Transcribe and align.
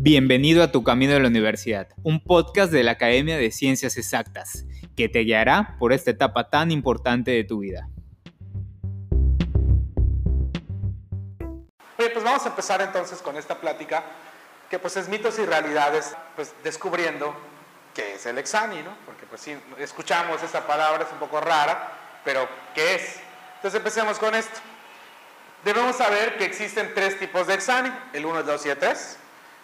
Bienvenido 0.00 0.62
a 0.62 0.70
Tu 0.70 0.84
Camino 0.84 1.14
de 1.14 1.18
la 1.18 1.26
Universidad, 1.26 1.88
un 2.04 2.22
podcast 2.22 2.70
de 2.70 2.84
la 2.84 2.92
Academia 2.92 3.36
de 3.36 3.50
Ciencias 3.50 3.96
Exactas, 3.96 4.64
que 4.96 5.08
te 5.08 5.24
guiará 5.24 5.74
por 5.80 5.92
esta 5.92 6.12
etapa 6.12 6.50
tan 6.50 6.70
importante 6.70 7.32
de 7.32 7.42
tu 7.42 7.58
vida. 7.58 7.88
Bien, 11.98 12.12
pues 12.12 12.24
vamos 12.24 12.46
a 12.46 12.50
empezar 12.50 12.80
entonces 12.80 13.20
con 13.20 13.36
esta 13.36 13.60
plática, 13.60 14.04
que 14.70 14.78
pues 14.78 14.96
es 14.96 15.08
mitos 15.08 15.36
y 15.40 15.44
realidades, 15.44 16.14
pues 16.36 16.54
descubriendo 16.62 17.34
qué 17.92 18.14
es 18.14 18.24
el 18.26 18.38
exani, 18.38 18.80
¿no? 18.82 18.96
Porque 19.04 19.26
pues 19.26 19.40
sí, 19.40 19.56
escuchamos 19.80 20.40
esa 20.44 20.64
palabra, 20.64 21.02
es 21.06 21.12
un 21.12 21.18
poco 21.18 21.40
rara, 21.40 22.20
pero 22.24 22.48
¿qué 22.72 22.94
es? 22.94 23.16
Entonces 23.56 23.76
empecemos 23.78 24.20
con 24.20 24.32
esto. 24.36 24.60
Debemos 25.64 25.96
saber 25.96 26.38
que 26.38 26.44
existen 26.44 26.92
tres 26.94 27.18
tipos 27.18 27.48
de 27.48 27.54
exani, 27.54 27.90
el 28.12 28.24
1, 28.24 28.38
el 28.38 28.46
2 28.46 28.66
y 28.66 28.68
el 28.68 28.78
3. 28.78 29.18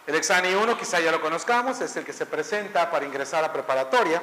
El 0.07 0.15
Exani 0.17 0.53
1 0.53 0.77
quizá 0.79 1.01
ya 1.01 1.11
lo 1.11 1.21
conozcamos, 1.21 1.81
es 1.81 1.97
el 1.97 2.05
que 2.05 2.13
se 2.13 2.27
presenta 2.27 2.91
para 2.91 3.07
ingresar 3.07 3.43
a 3.43 3.53
preparatoria. 3.53 4.23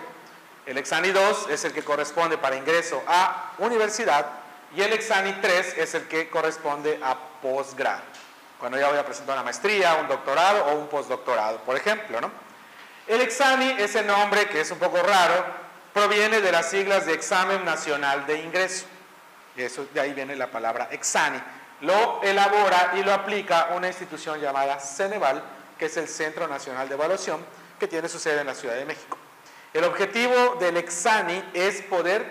El 0.65 0.77
Exani 0.77 1.09
2 1.09 1.49
es 1.49 1.65
el 1.65 1.73
que 1.73 1.83
corresponde 1.83 2.37
para 2.37 2.55
ingreso 2.55 3.01
a 3.07 3.53
universidad. 3.57 4.27
Y 4.75 4.81
el 4.81 4.93
Exani 4.93 5.33
3 5.41 5.77
es 5.77 5.95
el 5.95 6.07
que 6.07 6.29
corresponde 6.29 6.99
a 7.03 7.17
posgrado. 7.41 8.01
Cuando 8.59 8.77
ya 8.77 8.89
voy 8.89 8.99
a 8.99 9.05
presentar 9.05 9.35
una 9.35 9.43
maestría, 9.43 9.95
un 9.95 10.07
doctorado 10.07 10.65
o 10.65 10.75
un 10.75 10.87
postdoctorado, 10.87 11.57
por 11.61 11.75
ejemplo. 11.75 12.21
¿no? 12.21 12.31
El 13.07 13.21
Exani, 13.21 13.71
ese 13.79 14.03
nombre 14.03 14.47
que 14.49 14.61
es 14.61 14.69
un 14.69 14.77
poco 14.77 15.01
raro, 15.01 15.43
proviene 15.93 16.41
de 16.41 16.51
las 16.51 16.69
siglas 16.69 17.07
de 17.07 17.13
Examen 17.13 17.65
Nacional 17.65 18.27
de 18.27 18.39
Ingreso. 18.39 18.85
Eso, 19.57 19.87
de 19.93 19.99
ahí 19.99 20.13
viene 20.13 20.35
la 20.35 20.47
palabra 20.47 20.89
Exani. 20.91 21.41
Lo 21.81 22.21
elabora 22.21 22.93
y 22.95 23.03
lo 23.03 23.11
aplica 23.13 23.69
una 23.71 23.87
institución 23.87 24.39
llamada 24.39 24.79
Ceneval, 24.79 25.43
que 25.81 25.87
es 25.87 25.97
el 25.97 26.07
Centro 26.07 26.47
Nacional 26.47 26.87
de 26.87 26.93
Evaluación, 26.93 27.43
que 27.79 27.87
tiene 27.87 28.07
su 28.07 28.19
sede 28.19 28.41
en 28.41 28.45
la 28.45 28.53
Ciudad 28.53 28.75
de 28.75 28.85
México. 28.85 29.17
El 29.73 29.83
objetivo 29.83 30.57
del 30.59 30.77
Exani 30.77 31.43
es 31.55 31.81
poder 31.81 32.23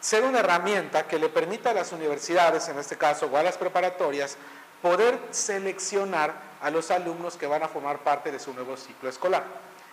ser 0.00 0.24
una 0.24 0.40
herramienta 0.40 1.06
que 1.06 1.16
le 1.16 1.28
permita 1.28 1.70
a 1.70 1.72
las 1.72 1.92
universidades, 1.92 2.68
en 2.68 2.80
este 2.80 2.98
caso, 2.98 3.26
o 3.26 3.36
a 3.36 3.44
las 3.44 3.56
preparatorias, 3.56 4.36
poder 4.82 5.20
seleccionar 5.30 6.34
a 6.60 6.68
los 6.68 6.90
alumnos 6.90 7.36
que 7.36 7.46
van 7.46 7.62
a 7.62 7.68
formar 7.68 8.00
parte 8.00 8.32
de 8.32 8.40
su 8.40 8.52
nuevo 8.54 8.76
ciclo 8.76 9.08
escolar. 9.08 9.44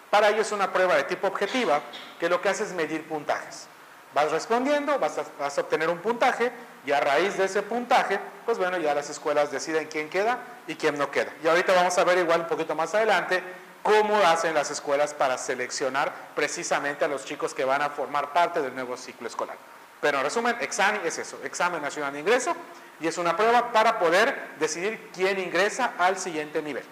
Para 0.09 0.29
ello 0.29 0.41
es 0.41 0.51
una 0.51 0.73
prueba 0.73 0.95
de 0.95 1.03
tipo 1.03 1.27
objetiva 1.27 1.83
que 2.19 2.27
lo 2.27 2.41
que 2.41 2.49
hace 2.49 2.63
es 2.63 2.73
medir 2.73 3.07
puntajes. 3.07 3.67
Vas 4.15 4.31
respondiendo, 4.31 4.97
vas 4.97 5.19
a, 5.19 5.25
vas 5.37 5.55
a, 5.55 5.61
obtener 5.61 5.87
un 5.87 5.99
puntaje 5.99 6.51
y 6.87 6.93
a 6.93 7.01
raíz 7.01 7.35
de 7.37 7.43
ese 7.43 7.63
puntaje, 7.63 8.17
pues 8.45 8.57
bueno, 8.57 8.77
ya 8.77 8.93
las 8.93 9.09
escuelas 9.09 9.51
deciden 9.51 9.89
quién 9.91 10.09
queda 10.09 10.37
y 10.67 10.75
quién 10.75 10.97
no 10.97 11.11
queda. 11.11 11.33
Y 11.43 11.47
ahorita 11.47 11.73
vamos 11.73 11.97
a 11.97 12.05
ver 12.05 12.17
igual 12.17 12.41
un 12.41 12.47
poquito 12.47 12.75
más 12.75 12.95
adelante 12.95 13.43
cómo 13.83 14.15
hacen 14.15 14.53
las 14.53 14.71
escuelas 14.71 15.13
para 15.13 15.37
seleccionar 15.37 16.13
precisamente 16.33 17.03
a 17.03 17.09
los 17.09 17.25
chicos 17.25 17.53
que 17.53 17.65
van 17.65 17.81
a 17.81 17.89
formar 17.89 18.31
parte 18.31 18.61
del 18.61 18.73
nuevo 18.73 18.95
ciclo 18.95 19.27
escolar. 19.27 19.57
Pero 19.99 20.19
en 20.19 20.23
resumen, 20.23 20.55
examen 20.61 21.01
es 21.03 21.17
eso, 21.17 21.37
examen 21.43 21.81
nacional 21.81 22.13
de 22.13 22.21
ingreso 22.21 22.55
y 23.01 23.07
es 23.07 23.17
una 23.17 23.35
prueba 23.35 23.73
para 23.73 23.99
poder 23.99 24.51
decidir 24.57 25.09
quién 25.13 25.39
ingresa 25.39 25.91
al 25.97 26.17
siguiente 26.17 26.61
nivel. 26.61 26.85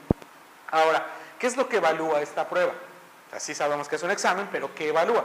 Ahora, 0.71 1.05
¿qué 1.39 1.47
es 1.47 1.55
lo 1.55 1.69
que 1.69 1.77
evalúa 1.77 2.19
esta 2.19 2.49
prueba? 2.49 2.73
Así 3.31 3.55
sabemos 3.55 3.88
que 3.88 3.95
es 3.95 4.03
un 4.03 4.11
examen, 4.11 4.49
pero 4.51 4.75
¿qué 4.75 4.89
evalúa? 4.89 5.23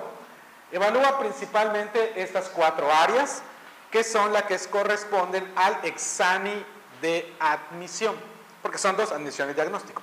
Evalúa 0.70 1.18
principalmente 1.18 2.12
estas 2.22 2.48
cuatro 2.50 2.88
áreas 2.92 3.42
que 3.90 4.04
son 4.04 4.32
las 4.32 4.44
que 4.44 4.58
corresponden 4.70 5.52
al 5.56 5.78
examen 5.84 6.64
de 7.02 7.34
admisión, 7.40 8.14
porque 8.62 8.78
son 8.78 8.96
dos, 8.96 9.10
admisión 9.12 9.50
y 9.50 9.54
diagnóstico. 9.54 10.02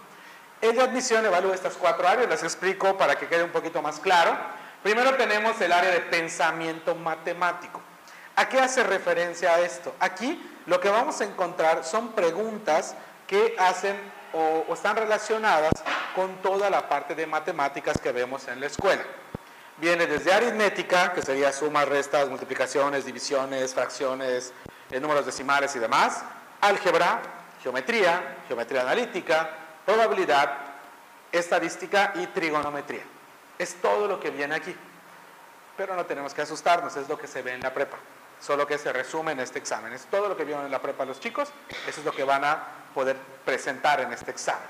El 0.60 0.76
de 0.76 0.82
admisión 0.82 1.26
evalúa 1.26 1.54
estas 1.54 1.76
cuatro 1.76 2.08
áreas, 2.08 2.28
las 2.28 2.44
explico 2.44 2.98
para 2.98 3.16
que 3.16 3.28
quede 3.28 3.44
un 3.44 3.52
poquito 3.52 3.82
más 3.82 4.00
claro. 4.00 4.36
Primero 4.84 5.16
tenemos 5.16 5.60
el 5.62 5.72
área 5.72 5.92
de 5.92 6.02
pensamiento 6.02 6.96
matemático. 6.96 7.82
¿A 8.36 8.50
qué 8.50 8.60
hace 8.60 8.84
referencia 8.84 9.60
esto? 9.60 9.96
Aquí 10.00 10.42
lo 10.66 10.80
que 10.80 10.90
vamos 10.90 11.22
a 11.22 11.26
encontrar 11.26 11.84
son 11.84 12.10
preguntas 12.10 12.96
que 13.26 13.56
hacen 13.58 13.96
o 14.34 14.74
están 14.74 14.96
relacionadas 14.96 15.72
con 16.16 16.36
toda 16.42 16.70
la 16.70 16.90
parte 16.90 17.16
de 17.16 17.26
matemáticas 17.26 18.00
que 18.00 18.12
vemos 18.12 18.48
en 18.48 18.60
la 18.60 18.68
escuela 18.68 19.04
viene 19.78 20.08
desde 20.08 20.34
aritmética, 20.34 21.14
que 21.14 21.22
sería 21.22 21.52
sumas, 21.52 21.88
restas, 21.88 22.30
multiplicaciones, 22.30 23.06
divisiones, 23.06 23.74
fracciones, 23.74 24.54
eh, 24.92 25.00
números 25.00 25.26
decimales 25.26 25.76
y 25.76 25.80
demás, 25.80 26.24
álgebra, 26.62 27.22
geometría, 27.62 28.38
geometría 28.48 28.82
analítica, 28.82 29.50
probabilidad, 29.86 30.58
estadística 31.32 32.14
y 32.16 32.28
trigonometría. 32.28 33.04
Es 33.58 33.76
todo 33.82 34.08
lo 34.08 34.20
que 34.20 34.30
viene 34.32 34.56
aquí. 34.56 34.76
Pero 35.76 35.96
no 35.96 36.06
tenemos 36.06 36.34
que 36.34 36.42
asustarnos, 36.42 36.96
es 36.96 37.08
lo 37.08 37.18
que 37.18 37.28
se 37.28 37.42
ve 37.42 37.54
en 37.54 37.62
la 37.62 37.74
prepa. 37.74 37.98
Solo 38.40 38.66
que 38.68 38.78
se 38.78 38.92
resume 38.94 39.32
en 39.32 39.40
este 39.40 39.60
examen. 39.60 39.94
Es 39.94 40.06
todo 40.06 40.30
lo 40.30 40.38
que 40.38 40.44
vieron 40.44 40.66
en 40.66 40.72
la 40.72 40.82
prepa 40.82 41.06
los 41.06 41.20
chicos, 41.20 41.50
eso 41.88 42.00
es 42.00 42.06
lo 42.06 42.12
que 42.12 42.24
van 42.24 42.44
a 42.44 42.64
poder 42.94 43.16
presentar 43.46 44.00
en 44.02 44.14
este 44.14 44.32
examen. 44.32 44.68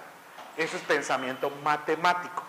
Eso 0.57 0.75
es 0.75 0.83
pensamiento 0.83 1.49
matemático. 1.63 2.43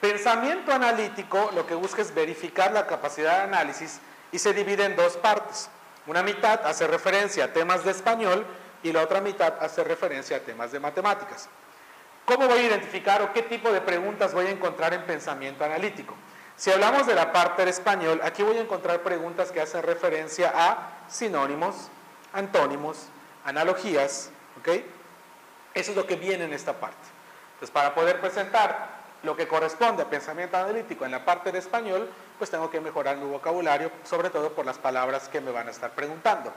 Pensamiento 0.00 0.72
analítico 0.72 1.50
lo 1.54 1.66
que 1.66 1.74
busca 1.74 2.00
es 2.00 2.14
verificar 2.14 2.72
la 2.72 2.86
capacidad 2.86 3.36
de 3.36 3.42
análisis 3.42 4.00
y 4.32 4.38
se 4.38 4.54
divide 4.54 4.84
en 4.84 4.96
dos 4.96 5.18
partes. 5.18 5.68
Una 6.06 6.22
mitad 6.22 6.66
hace 6.66 6.86
referencia 6.86 7.44
a 7.44 7.52
temas 7.52 7.84
de 7.84 7.90
español 7.90 8.46
y 8.82 8.92
la 8.92 9.02
otra 9.02 9.20
mitad 9.20 9.54
hace 9.60 9.84
referencia 9.84 10.38
a 10.38 10.40
temas 10.40 10.72
de 10.72 10.80
matemáticas. 10.80 11.50
¿Cómo 12.24 12.48
voy 12.48 12.60
a 12.60 12.62
identificar 12.62 13.20
o 13.20 13.32
qué 13.34 13.42
tipo 13.42 13.70
de 13.72 13.82
preguntas 13.82 14.32
voy 14.32 14.46
a 14.46 14.50
encontrar 14.50 14.94
en 14.94 15.02
pensamiento 15.02 15.64
analítico? 15.64 16.14
Si 16.56 16.70
hablamos 16.70 17.06
de 17.06 17.14
la 17.14 17.32
parte 17.32 17.64
de 17.64 17.70
español, 17.70 18.20
aquí 18.22 18.42
voy 18.42 18.56
a 18.56 18.60
encontrar 18.60 19.00
preguntas 19.00 19.50
que 19.50 19.60
hacen 19.60 19.82
referencia 19.82 20.52
a 20.54 21.06
sinónimos, 21.08 21.88
antónimos, 22.32 23.08
analogías, 23.44 24.30
¿ok? 24.58 24.68
Eso 25.74 25.90
es 25.90 25.96
lo 25.96 26.06
que 26.06 26.16
viene 26.16 26.44
en 26.44 26.52
esta 26.52 26.74
parte. 26.74 26.96
Entonces, 27.54 27.70
para 27.70 27.94
poder 27.94 28.20
presentar 28.20 28.99
lo 29.22 29.36
que 29.36 29.46
corresponde 29.46 30.02
a 30.02 30.10
pensamiento 30.10 30.56
analítico 30.56 31.04
en 31.04 31.10
la 31.10 31.24
parte 31.24 31.52
de 31.52 31.58
español, 31.58 32.08
pues 32.38 32.50
tengo 32.50 32.70
que 32.70 32.80
mejorar 32.80 33.16
mi 33.16 33.28
vocabulario, 33.30 33.90
sobre 34.04 34.30
todo 34.30 34.52
por 34.52 34.64
las 34.64 34.78
palabras 34.78 35.28
que 35.28 35.40
me 35.40 35.50
van 35.50 35.68
a 35.68 35.70
estar 35.70 35.90
preguntando. 35.90 36.52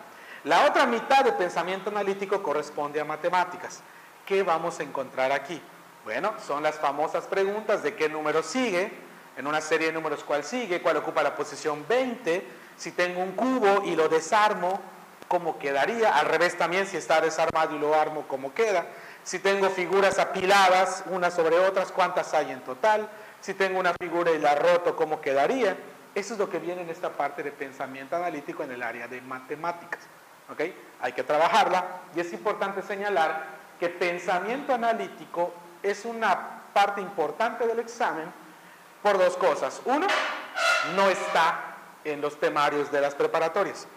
La 0.46 0.66
otra 0.66 0.86
mitad 0.86 1.24
de 1.24 1.34
pensamiento 1.34 1.90
analítico 1.90 2.42
corresponde 2.42 3.00
a 3.00 3.06
matemáticas. 3.06 3.82
¿Qué 4.26 4.44
vamos 4.44 4.80
a 4.80 4.84
encontrar 4.84 5.32
aquí? 5.32 5.62
Bueno, 6.06 6.34
son 6.46 6.64
las 6.64 6.76
famosas 6.76 7.26
preguntas 7.26 7.84
de 7.84 7.96
qué 7.96 8.10
número 8.10 8.44
sigue, 8.44 8.92
en 9.36 9.48
una 9.48 9.62
serie 9.62 9.88
de 9.88 9.94
números 9.94 10.24
cuál 10.24 10.44
sigue, 10.44 10.82
cuál 10.82 10.98
ocupa 10.98 11.24
la 11.24 11.36
posición 11.36 11.86
20, 11.88 12.46
si 12.78 12.92
tengo 12.92 13.22
un 13.22 13.34
cubo 13.34 13.84
y 13.86 13.96
lo 13.96 14.08
desarmo, 14.08 14.80
cómo 15.28 15.58
quedaría, 15.58 16.18
al 16.18 16.28
revés 16.28 16.58
también, 16.58 16.88
si 16.88 16.98
está 16.98 17.20
desarmado 17.20 17.76
y 17.76 17.80
lo 17.80 17.96
armo, 17.96 18.26
cómo 18.28 18.54
queda 18.54 18.86
si 19.24 19.40
tengo 19.40 19.70
figuras 19.70 20.20
apiladas 20.20 21.04
unas 21.10 21.34
sobre 21.34 21.58
otras, 21.60 21.92
cuántas 21.92 22.34
hay 22.34 22.52
en 22.52 22.62
total, 22.62 23.10
si 23.42 23.54
tengo 23.54 23.80
una 23.80 23.94
figura 24.00 24.32
y 24.32 24.40
la 24.40 24.56
roto, 24.56 24.96
cómo 24.96 25.22
quedaría. 25.22 25.78
Eso 26.16 26.34
es 26.34 26.40
lo 26.40 26.50
que 26.50 26.60
viene 26.60 26.82
en 26.82 26.90
esta 26.90 27.10
parte 27.10 27.44
de 27.44 27.52
pensamiento 27.52 28.16
analítico 28.16 28.64
en 28.64 28.72
el 28.72 28.84
área 28.84 29.08
de 29.08 29.22
matemáticas. 29.22 30.02
¿okay? 30.52 30.76
Hay 31.02 31.14
que 31.14 31.24
trabajarla 31.24 31.86
y 32.16 32.20
es 32.20 32.32
importante 32.34 32.82
señalar 32.82 33.46
que 33.80 33.90
pensamiento 33.90 34.74
analítico 34.74 35.54
es 35.82 36.06
una 36.06 36.62
parte 36.74 37.02
importante 37.02 37.68
del 37.68 37.80
examen 37.80 38.32
por 39.02 39.18
dos 39.18 39.36
cosas. 39.38 39.82
Uno, 39.86 40.08
no 40.96 41.10
está 41.10 41.76
en 42.04 42.22
los 42.22 42.40
temarios 42.40 42.92
de 42.92 43.02
las 43.02 43.16
preparatorias. 43.16 43.88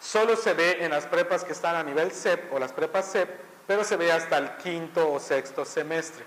Solo 0.00 0.36
se 0.36 0.54
ve 0.54 0.84
en 0.84 0.90
las 0.90 1.06
prepas 1.06 1.44
que 1.44 1.52
están 1.52 1.76
a 1.76 1.82
nivel 1.82 2.10
CEP 2.10 2.52
o 2.52 2.58
las 2.58 2.72
prepas 2.72 3.10
CEP 3.10 3.51
pero 3.66 3.84
se 3.84 3.96
ve 3.96 4.12
hasta 4.12 4.38
el 4.38 4.56
quinto 4.56 5.12
o 5.12 5.20
sexto 5.20 5.64
semestre. 5.64 6.24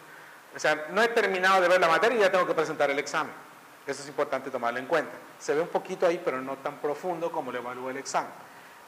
O 0.55 0.59
sea, 0.59 0.87
no 0.91 1.01
he 1.01 1.09
terminado 1.09 1.61
de 1.61 1.67
ver 1.67 1.81
la 1.81 1.87
materia 1.87 2.17
y 2.17 2.21
ya 2.21 2.31
tengo 2.31 2.47
que 2.47 2.53
presentar 2.53 2.89
el 2.89 2.99
examen. 2.99 3.33
Eso 3.85 4.01
es 4.01 4.07
importante 4.07 4.49
tomarlo 4.49 4.79
en 4.79 4.87
cuenta. 4.87 5.13
Se 5.39 5.53
ve 5.53 5.61
un 5.61 5.67
poquito 5.67 6.07
ahí, 6.07 6.21
pero 6.23 6.41
no 6.41 6.57
tan 6.57 6.77
profundo 6.77 7.31
como 7.31 7.51
lo 7.51 7.59
evalúa 7.59 7.91
el 7.91 7.97
examen. 7.97 8.31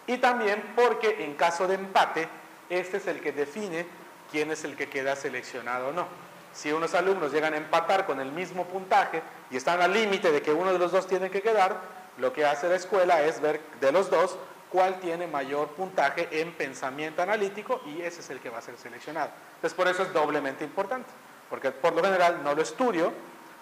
Y 0.07 0.17
también 0.17 0.73
porque 0.75 1.23
en 1.23 1.35
caso 1.35 1.67
de 1.67 1.75
empate, 1.75 2.27
este 2.69 2.97
es 2.97 3.07
el 3.07 3.19
que 3.19 3.31
define 3.31 3.85
quién 4.31 4.51
es 4.51 4.63
el 4.63 4.75
que 4.75 4.89
queda 4.89 5.15
seleccionado 5.15 5.89
o 5.89 5.91
no. 5.91 6.07
Si 6.53 6.71
unos 6.71 6.95
alumnos 6.95 7.31
llegan 7.31 7.53
a 7.53 7.57
empatar 7.57 8.05
con 8.05 8.19
el 8.19 8.31
mismo 8.31 8.65
puntaje 8.65 9.21
y 9.51 9.57
están 9.57 9.81
al 9.81 9.93
límite 9.93 10.31
de 10.31 10.41
que 10.41 10.51
uno 10.51 10.73
de 10.73 10.79
los 10.79 10.91
dos 10.91 11.05
tiene 11.05 11.29
que 11.29 11.41
quedar, 11.41 11.77
lo 12.17 12.33
que 12.33 12.45
hace 12.45 12.67
la 12.67 12.75
escuela 12.75 13.21
es 13.21 13.41
ver 13.41 13.61
de 13.79 13.91
los 13.91 14.09
dos 14.09 14.38
cuál 14.71 14.99
tiene 14.99 15.27
mayor 15.27 15.69
puntaje 15.69 16.27
en 16.41 16.53
pensamiento 16.53 17.21
analítico 17.21 17.81
y 17.85 18.01
ese 18.01 18.21
es 18.21 18.29
el 18.29 18.39
que 18.39 18.49
va 18.49 18.59
a 18.59 18.61
ser 18.61 18.77
seleccionado. 18.77 19.31
Entonces 19.55 19.75
por 19.75 19.87
eso 19.87 20.03
es 20.03 20.13
doblemente 20.13 20.63
importante, 20.63 21.09
porque 21.49 21.71
por 21.71 21.93
lo 21.93 22.03
general 22.03 22.43
no 22.43 22.53
lo 22.53 22.61
estudio, 22.61 23.13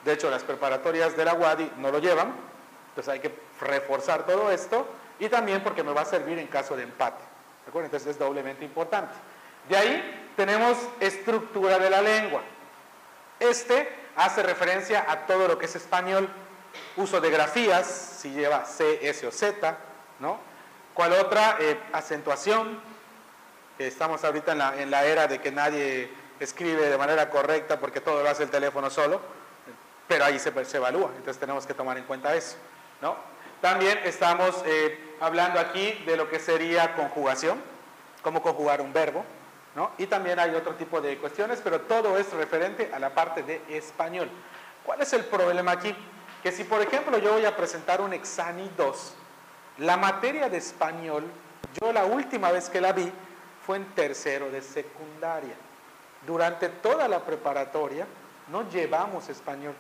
de 0.04 0.14
hecho 0.14 0.30
las 0.30 0.44
preparatorias 0.44 1.16
de 1.16 1.26
la 1.26 1.34
UADI 1.34 1.72
no 1.78 1.92
lo 1.92 2.00
llevan, 2.00 2.34
entonces 2.90 3.14
hay 3.14 3.20
que 3.20 3.32
reforzar 3.60 4.26
todo 4.26 4.52
esto 4.52 4.88
y 5.20 5.30
también 5.30 5.64
porque 5.64 5.84
me 5.84 5.94
va 5.94 6.02
a 6.02 6.06
servir 6.06 6.40
en 6.40 6.48
caso 6.48 6.76
de 6.76 6.84
empate. 6.84 7.24
Entonces 7.68 8.06
es 8.06 8.20
doblemente 8.20 8.64
importante. 8.64 9.14
De 9.68 9.76
ahí 9.76 10.32
tenemos 10.36 10.78
estructura 11.00 11.80
de 11.80 11.90
la 11.90 12.02
lengua. 12.02 12.42
Este 13.40 13.90
hace 14.16 14.44
referencia 14.44 15.06
a 15.10 15.26
todo 15.26 15.48
lo 15.48 15.58
que 15.58 15.66
es 15.66 15.76
español, 15.76 16.30
uso 16.96 17.20
de 17.20 17.30
grafías, 17.30 17.86
si 17.86 18.32
lleva 18.32 18.66
C, 18.66 19.08
S 19.10 19.26
o 19.28 19.32
Z, 19.32 19.78
¿no? 20.20 20.40
¿Cuál 20.96 21.12
otra? 21.12 21.58
Eh, 21.60 21.78
acentuación. 21.92 22.80
Estamos 23.78 24.24
ahorita 24.24 24.54
en 24.80 24.90
la, 24.90 25.06
era 25.06 25.28
de 25.28 25.42
que 25.42 25.52
nadie 25.52 26.10
escribe 26.40 26.90
de 26.90 26.98
manera 26.98 27.30
correcta 27.30 27.78
porque 27.78 28.00
todo 28.00 28.24
lo 28.24 28.30
hace 28.30 28.44
el 28.44 28.50
teléfono 28.50 28.90
solo, 28.90 29.20
pero 30.08 30.24
ahí 30.24 30.40
se, 30.40 30.54
evalúa, 30.78 31.10
entonces 31.18 31.38
tenemos 31.38 31.66
que 31.68 31.74
tomar 31.74 31.98
en 31.98 32.06
cuenta 32.06 32.34
eso. 32.34 32.56
También 33.60 34.00
estamos 34.06 34.64
eh, 34.66 35.18
hablando 35.20 35.60
aquí 35.60 36.02
de 36.06 36.16
lo 36.16 36.30
que 36.30 36.40
sería 36.40 36.96
conjugación, 36.96 37.62
cómo 38.22 38.42
conjugar 38.42 38.80
un 38.80 38.94
verbo, 38.94 39.26
¿no? 39.76 39.92
Y 39.98 40.08
también 40.08 40.40
hay 40.40 40.56
otro 40.56 40.76
tipo 40.76 41.02
de 41.02 41.18
cuestiones, 41.18 41.60
pero 41.62 41.82
todo 41.82 42.18
es 42.18 42.32
referente 42.32 42.90
a 42.94 43.00
la 43.00 43.10
parte 43.10 43.44
de 43.44 43.62
español. 43.68 44.30
¿Cuál 44.86 45.02
es 45.02 45.12
el 45.12 45.26
problema 45.26 45.74
aquí? 45.74 45.94
Que 46.42 46.54
si, 46.54 46.64
por 46.64 46.82
ejemplo, 46.82 47.18
yo 47.18 47.34
voy 47.34 47.44
a 47.44 47.58
presentar 47.58 48.00
un 48.00 48.14
Exani 48.14 48.72
2, 48.78 49.14
la 49.78 49.98
materia 49.98 50.50
de 50.50 50.58
español, 50.58 51.24
yo 51.82 51.92
la 51.92 52.06
última 52.06 52.52
vez 52.52 52.70
que 52.70 52.82
la 52.82 52.94
vi 52.94 53.12
fue 53.66 53.78
en 53.78 53.86
tercero 53.94 54.50
de 54.50 54.62
secundaria. 54.62 55.56
Durante 56.26 56.70
toda 56.70 57.08
la 57.08 57.20
preparatoria 57.20 58.08
no 58.52 58.70
llevamos 58.70 59.30
español. 59.30 59.76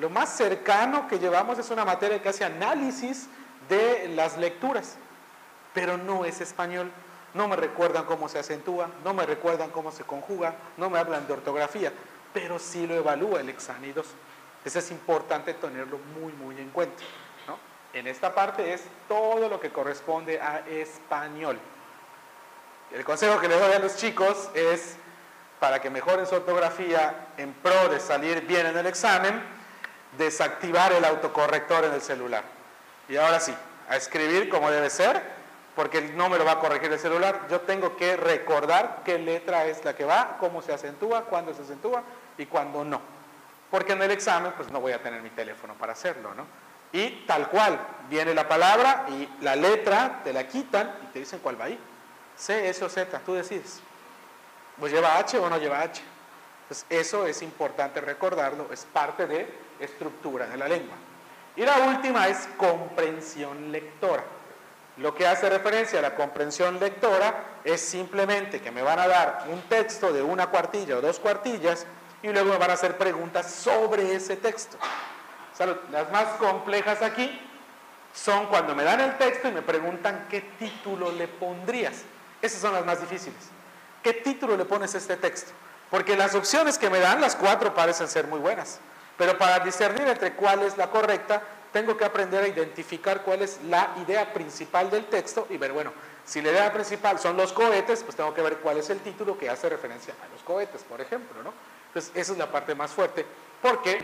Lo 0.00 0.10
más 0.10 0.36
cercano 0.36 1.08
que 1.08 1.18
llevamos 1.18 1.58
es 1.58 1.70
una 1.70 1.84
materia 1.84 2.22
que 2.22 2.28
hace 2.28 2.44
análisis 2.44 3.26
de 3.68 4.08
las 4.14 4.36
lecturas, 4.38 4.96
pero 5.74 5.96
no 5.96 6.24
es 6.24 6.40
español. 6.40 6.90
No 7.34 7.46
me 7.48 7.56
recuerdan 7.56 8.04
cómo 8.04 8.28
se 8.28 8.38
acentúa, 8.38 8.88
no 9.04 9.12
me 9.12 9.26
recuerdan 9.26 9.70
cómo 9.70 9.92
se 9.92 10.04
conjuga, 10.04 10.54
no 10.76 10.88
me 10.88 10.98
hablan 10.98 11.26
de 11.26 11.34
ortografía, 11.34 11.92
pero 12.32 12.58
sí 12.58 12.86
lo 12.86 12.94
evalúa 12.94 13.40
el 13.40 13.54
2. 13.54 14.06
Eso 14.64 14.78
es 14.78 14.90
importante 14.90 15.54
tenerlo 15.54 15.98
muy, 16.18 16.32
muy 16.32 16.58
en 16.58 16.70
cuenta. 16.70 17.02
En 17.92 18.06
esta 18.06 18.34
parte 18.34 18.74
es 18.74 18.82
todo 19.08 19.48
lo 19.48 19.60
que 19.60 19.70
corresponde 19.70 20.40
a 20.40 20.60
español. 20.68 21.58
El 22.92 23.04
consejo 23.04 23.40
que 23.40 23.48
le 23.48 23.58
doy 23.58 23.72
a 23.72 23.78
los 23.78 23.96
chicos 23.96 24.50
es, 24.54 24.96
para 25.60 25.80
que 25.80 25.90
mejoren 25.90 26.26
su 26.26 26.34
ortografía 26.34 27.28
en 27.36 27.52
pro 27.54 27.88
de 27.88 28.00
salir 28.00 28.42
bien 28.46 28.66
en 28.66 28.76
el 28.76 28.86
examen, 28.86 29.42
desactivar 30.16 30.92
el 30.92 31.04
autocorrector 31.04 31.84
en 31.84 31.94
el 31.94 32.00
celular. 32.00 32.44
Y 33.08 33.16
ahora 33.16 33.40
sí, 33.40 33.54
a 33.88 33.96
escribir 33.96 34.48
como 34.48 34.70
debe 34.70 34.90
ser, 34.90 35.22
porque 35.74 36.00
no 36.02 36.28
me 36.28 36.38
lo 36.38 36.44
va 36.44 36.52
a 36.52 36.58
corregir 36.58 36.92
el 36.92 36.98
celular. 36.98 37.46
Yo 37.48 37.60
tengo 37.60 37.96
que 37.96 38.16
recordar 38.16 39.02
qué 39.04 39.18
letra 39.18 39.66
es 39.66 39.84
la 39.84 39.94
que 39.94 40.04
va, 40.04 40.36
cómo 40.40 40.60
se 40.60 40.72
acentúa, 40.72 41.24
cuándo 41.24 41.54
se 41.54 41.62
acentúa 41.62 42.02
y 42.36 42.46
cuándo 42.46 42.84
no. 42.84 43.00
Porque 43.70 43.92
en 43.92 44.02
el 44.02 44.10
examen 44.10 44.52
pues 44.56 44.70
no 44.70 44.80
voy 44.80 44.92
a 44.92 45.02
tener 45.02 45.22
mi 45.22 45.30
teléfono 45.30 45.74
para 45.74 45.92
hacerlo, 45.92 46.34
¿no? 46.34 46.67
Y 46.92 47.24
tal 47.26 47.48
cual, 47.48 47.78
viene 48.08 48.34
la 48.34 48.48
palabra 48.48 49.06
y 49.08 49.28
la 49.42 49.54
letra 49.56 50.20
te 50.24 50.32
la 50.32 50.46
quitan 50.46 50.94
y 51.04 51.06
te 51.12 51.18
dicen 51.20 51.40
cuál 51.40 51.60
va 51.60 51.66
ahí. 51.66 51.78
C, 52.36 52.68
S 52.68 52.84
o 52.84 52.88
Z, 52.88 53.18
tú 53.20 53.34
decides. 53.34 53.80
Pues 54.78 54.92
lleva 54.92 55.18
H 55.18 55.38
o 55.38 55.50
no 55.50 55.58
lleva 55.58 55.80
H. 55.80 56.02
Entonces 56.62 56.86
eso 56.88 57.26
es 57.26 57.42
importante 57.42 58.00
recordarlo, 58.00 58.68
es 58.72 58.84
parte 58.84 59.26
de 59.26 59.52
estructura 59.80 60.46
de 60.46 60.56
la 60.56 60.68
lengua. 60.68 60.96
Y 61.56 61.62
la 61.62 61.78
última 61.78 62.28
es 62.28 62.48
comprensión 62.56 63.72
lectora. 63.72 64.22
Lo 64.98 65.14
que 65.14 65.26
hace 65.26 65.48
referencia 65.48 65.98
a 65.98 66.02
la 66.02 66.14
comprensión 66.14 66.78
lectora 66.78 67.60
es 67.64 67.80
simplemente 67.80 68.60
que 68.60 68.70
me 68.70 68.82
van 68.82 68.98
a 68.98 69.08
dar 69.08 69.44
un 69.48 69.62
texto 69.62 70.12
de 70.12 70.22
una 70.22 70.48
cuartilla 70.48 70.98
o 70.98 71.00
dos 71.00 71.18
cuartillas 71.20 71.86
y 72.22 72.28
luego 72.28 72.50
me 72.50 72.58
van 72.58 72.70
a 72.70 72.74
hacer 72.74 72.96
preguntas 72.96 73.50
sobre 73.50 74.14
ese 74.14 74.36
texto. 74.36 74.76
Las 75.58 76.10
más 76.12 76.36
complejas 76.38 77.02
aquí 77.02 77.40
son 78.14 78.46
cuando 78.46 78.74
me 78.74 78.84
dan 78.84 79.00
el 79.00 79.18
texto 79.18 79.48
y 79.48 79.52
me 79.52 79.62
preguntan 79.62 80.26
qué 80.30 80.40
título 80.58 81.10
le 81.12 81.28
pondrías. 81.28 82.02
Esas 82.40 82.60
son 82.60 82.72
las 82.72 82.84
más 82.84 83.00
difíciles. 83.00 83.38
¿Qué 84.02 84.12
título 84.12 84.56
le 84.56 84.64
pones 84.64 84.94
a 84.94 84.98
este 84.98 85.16
texto? 85.16 85.50
Porque 85.90 86.16
las 86.16 86.34
opciones 86.34 86.78
que 86.78 86.90
me 86.90 87.00
dan, 87.00 87.20
las 87.20 87.34
cuatro 87.34 87.74
parecen 87.74 88.08
ser 88.08 88.26
muy 88.26 88.38
buenas. 88.38 88.78
Pero 89.16 89.36
para 89.36 89.58
discernir 89.60 90.06
entre 90.06 90.34
cuál 90.34 90.62
es 90.62 90.76
la 90.76 90.90
correcta, 90.90 91.42
tengo 91.72 91.96
que 91.96 92.04
aprender 92.04 92.44
a 92.44 92.48
identificar 92.48 93.22
cuál 93.22 93.42
es 93.42 93.60
la 93.64 93.94
idea 94.06 94.32
principal 94.32 94.90
del 94.90 95.06
texto 95.06 95.46
y 95.50 95.56
ver, 95.56 95.72
bueno, 95.72 95.92
si 96.24 96.40
la 96.40 96.50
idea 96.50 96.72
principal 96.72 97.18
son 97.18 97.36
los 97.36 97.52
cohetes, 97.52 98.04
pues 98.04 98.16
tengo 98.16 98.32
que 98.32 98.42
ver 98.42 98.58
cuál 98.58 98.78
es 98.78 98.90
el 98.90 99.00
título 99.00 99.36
que 99.36 99.50
hace 99.50 99.68
referencia 99.68 100.14
a 100.24 100.32
los 100.32 100.42
cohetes, 100.42 100.84
por 100.84 101.00
ejemplo, 101.00 101.42
¿no? 101.42 101.52
Entonces, 101.88 102.12
esa 102.14 102.32
es 102.32 102.38
la 102.38 102.50
parte 102.50 102.74
más 102.74 102.90
fuerte, 102.90 103.26
porque 103.60 103.98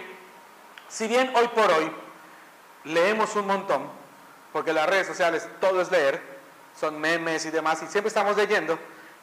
si 0.94 1.08
bien 1.08 1.32
hoy 1.34 1.48
por 1.48 1.68
hoy 1.72 1.90
leemos 2.84 3.34
un 3.34 3.48
montón, 3.48 3.82
porque 4.52 4.72
las 4.72 4.88
redes 4.88 5.08
sociales 5.08 5.48
todo 5.60 5.80
es 5.80 5.90
leer, 5.90 6.22
son 6.78 7.00
memes 7.00 7.44
y 7.46 7.50
demás, 7.50 7.82
y 7.82 7.86
siempre 7.86 8.08
estamos 8.08 8.36
leyendo, 8.36 8.78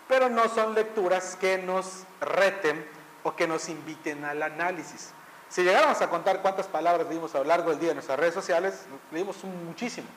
pero 0.06 0.28
no 0.28 0.50
son 0.50 0.76
lecturas 0.76 1.38
que 1.40 1.58
nos 1.58 2.04
reten 2.20 2.86
o 3.24 3.38
que 3.38 3.48
nos 3.48 3.70
inviten 3.70 4.26
al 4.26 4.44
análisis. 4.44 5.12
Si 5.48 5.64
llegáramos 5.64 6.02
a 6.02 6.10
contar 6.10 6.42
cuántas 6.42 6.68
palabras 6.68 7.08
leímos 7.08 7.34
a 7.36 7.38
lo 7.38 7.46
largo 7.46 7.70
del 7.70 7.80
día 7.80 7.92
en 7.92 7.96
nuestras 7.96 8.20
redes 8.20 8.34
sociales, 8.34 8.86
leímos 9.10 9.42
muchísimo, 9.46 10.08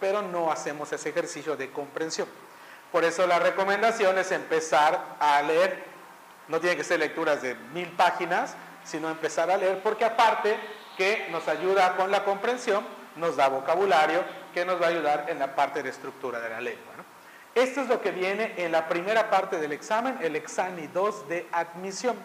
pero 0.00 0.22
no 0.22 0.50
hacemos 0.50 0.92
ese 0.92 1.10
ejercicio 1.10 1.56
de 1.56 1.70
comprensión. 1.70 2.26
Por 2.90 3.04
eso 3.04 3.28
la 3.28 3.38
recomendación 3.38 4.18
es 4.18 4.32
empezar 4.32 5.16
a 5.20 5.40
leer. 5.42 5.84
No 6.48 6.58
tiene 6.58 6.76
que 6.76 6.82
ser 6.82 6.98
lecturas 6.98 7.42
de 7.42 7.54
mil 7.54 7.90
páginas, 7.92 8.56
sino 8.84 9.08
empezar 9.08 9.50
a 9.52 9.56
leer, 9.56 9.82
porque 9.82 10.04
aparte 10.04 10.56
que 10.96 11.28
nos 11.30 11.46
ayuda 11.48 11.96
con 11.96 12.10
la 12.10 12.24
comprensión, 12.24 12.84
nos 13.16 13.36
da 13.36 13.48
vocabulario 13.48 14.22
que 14.52 14.64
nos 14.64 14.80
va 14.80 14.86
a 14.86 14.88
ayudar 14.88 15.26
en 15.28 15.38
la 15.38 15.54
parte 15.54 15.82
de 15.82 15.90
estructura 15.90 16.40
de 16.40 16.50
la 16.50 16.60
lengua. 16.60 16.94
Esto 17.54 17.80
es 17.80 17.88
lo 17.88 18.02
que 18.02 18.10
viene 18.10 18.52
en 18.58 18.70
la 18.70 18.86
primera 18.86 19.30
parte 19.30 19.58
del 19.58 19.72
examen, 19.72 20.18
el 20.20 20.36
examen 20.36 20.90
2 20.92 21.28
de 21.28 21.46
admisión. 21.52 22.16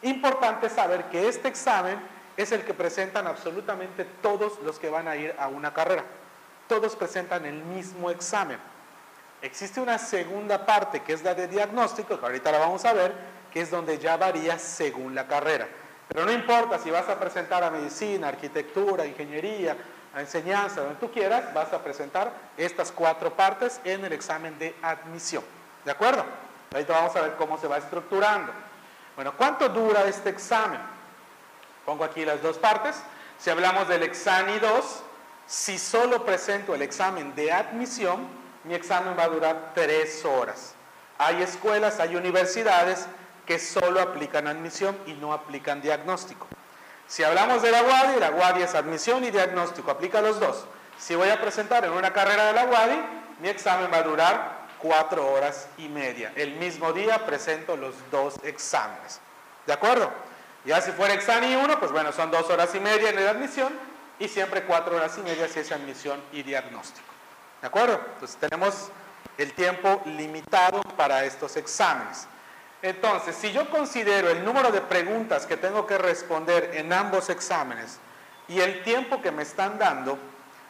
Importante 0.00 0.70
saber 0.70 1.04
que 1.10 1.28
este 1.28 1.48
examen 1.48 1.98
es 2.38 2.52
el 2.52 2.62
que 2.64 2.72
presentan 2.72 3.26
absolutamente 3.26 4.06
todos 4.22 4.58
los 4.62 4.78
que 4.78 4.88
van 4.88 5.08
a 5.08 5.16
ir 5.16 5.34
a 5.38 5.48
una 5.48 5.74
carrera. 5.74 6.04
Todos 6.68 6.96
presentan 6.96 7.44
el 7.44 7.56
mismo 7.64 8.10
examen. 8.10 8.58
Existe 9.42 9.80
una 9.80 9.98
segunda 9.98 10.64
parte 10.64 11.02
que 11.02 11.12
es 11.12 11.22
la 11.22 11.34
de 11.34 11.48
diagnóstico, 11.48 12.18
que 12.18 12.24
ahorita 12.24 12.50
la 12.50 12.58
vamos 12.58 12.84
a 12.84 12.92
ver, 12.92 13.12
que 13.52 13.60
es 13.60 13.70
donde 13.70 13.98
ya 13.98 14.16
varía 14.16 14.58
según 14.58 15.14
la 15.14 15.26
carrera. 15.26 15.68
Pero 16.08 16.24
no 16.24 16.32
importa 16.32 16.78
si 16.78 16.90
vas 16.90 17.08
a 17.08 17.18
presentar 17.18 17.62
a 17.62 17.70
medicina, 17.70 18.28
arquitectura, 18.28 19.04
ingeniería, 19.06 19.76
a 20.14 20.20
enseñanza, 20.20 20.80
donde 20.80 20.96
tú 20.96 21.12
quieras, 21.12 21.52
vas 21.52 21.72
a 21.72 21.82
presentar 21.82 22.32
estas 22.56 22.90
cuatro 22.90 23.34
partes 23.34 23.80
en 23.84 24.04
el 24.04 24.12
examen 24.12 24.58
de 24.58 24.74
admisión. 24.82 25.44
¿De 25.84 25.90
acuerdo? 25.90 26.24
Ahorita 26.72 26.92
vamos 26.92 27.16
a 27.16 27.20
ver 27.22 27.34
cómo 27.36 27.58
se 27.58 27.68
va 27.68 27.78
estructurando. 27.78 28.52
Bueno, 29.14 29.34
¿cuánto 29.36 29.68
dura 29.68 30.04
este 30.04 30.30
examen? 30.30 30.80
Pongo 31.84 32.04
aquí 32.04 32.24
las 32.24 32.42
dos 32.42 32.58
partes. 32.58 32.96
Si 33.38 33.50
hablamos 33.50 33.88
del 33.88 34.02
examen 34.02 34.60
2, 34.60 35.02
si 35.46 35.78
solo 35.78 36.24
presento 36.24 36.74
el 36.74 36.82
examen 36.82 37.34
de 37.34 37.52
admisión, 37.52 38.28
mi 38.64 38.74
examen 38.74 39.16
va 39.18 39.24
a 39.24 39.28
durar 39.28 39.72
tres 39.74 40.24
horas. 40.24 40.74
Hay 41.16 41.42
escuelas, 41.42 42.00
hay 42.00 42.16
universidades 42.16 43.06
que 43.48 43.58
solo 43.58 44.02
aplican 44.02 44.46
admisión 44.46 44.94
y 45.06 45.14
no 45.14 45.32
aplican 45.32 45.80
diagnóstico. 45.80 46.46
Si 47.06 47.24
hablamos 47.24 47.62
de 47.62 47.70
la 47.70 47.82
UADI, 47.82 48.20
la 48.20 48.30
UADI 48.30 48.62
es 48.64 48.74
admisión 48.74 49.24
y 49.24 49.30
diagnóstico, 49.30 49.90
aplica 49.90 50.20
los 50.20 50.38
dos. 50.38 50.66
Si 50.98 51.14
voy 51.14 51.30
a 51.30 51.40
presentar 51.40 51.82
en 51.86 51.92
una 51.92 52.12
carrera 52.12 52.48
de 52.48 52.52
la 52.52 52.66
UADI, 52.66 53.00
mi 53.40 53.48
examen 53.48 53.90
va 53.90 53.96
a 53.96 54.02
durar 54.02 54.58
cuatro 54.78 55.32
horas 55.32 55.66
y 55.78 55.88
media. 55.88 56.30
El 56.36 56.56
mismo 56.56 56.92
día 56.92 57.24
presento 57.24 57.74
los 57.78 57.94
dos 58.10 58.34
exámenes. 58.42 59.18
¿De 59.66 59.72
acuerdo? 59.72 60.12
Ya 60.66 60.82
si 60.82 60.92
fuera 60.92 61.14
examen 61.14 61.56
1, 61.56 61.80
pues 61.80 61.90
bueno, 61.90 62.12
son 62.12 62.30
dos 62.30 62.50
horas 62.50 62.74
y 62.74 62.80
media 62.80 63.08
en 63.08 63.24
la 63.24 63.30
admisión 63.30 63.72
y 64.18 64.28
siempre 64.28 64.64
cuatro 64.64 64.94
horas 64.96 65.16
y 65.16 65.22
media 65.22 65.48
si 65.48 65.60
es 65.60 65.72
admisión 65.72 66.22
y 66.32 66.42
diagnóstico. 66.42 67.08
¿De 67.62 67.66
acuerdo? 67.66 67.98
Entonces 68.12 68.36
tenemos 68.36 68.90
el 69.38 69.54
tiempo 69.54 70.02
limitado 70.04 70.82
para 70.98 71.24
estos 71.24 71.56
exámenes. 71.56 72.28
Entonces, 72.82 73.34
si 73.34 73.52
yo 73.52 73.68
considero 73.70 74.30
el 74.30 74.44
número 74.44 74.70
de 74.70 74.80
preguntas 74.80 75.46
que 75.46 75.56
tengo 75.56 75.86
que 75.86 75.98
responder 75.98 76.70
en 76.74 76.92
ambos 76.92 77.28
exámenes 77.28 77.98
y 78.46 78.60
el 78.60 78.82
tiempo 78.84 79.20
que 79.20 79.32
me 79.32 79.42
están 79.42 79.78
dando, 79.78 80.16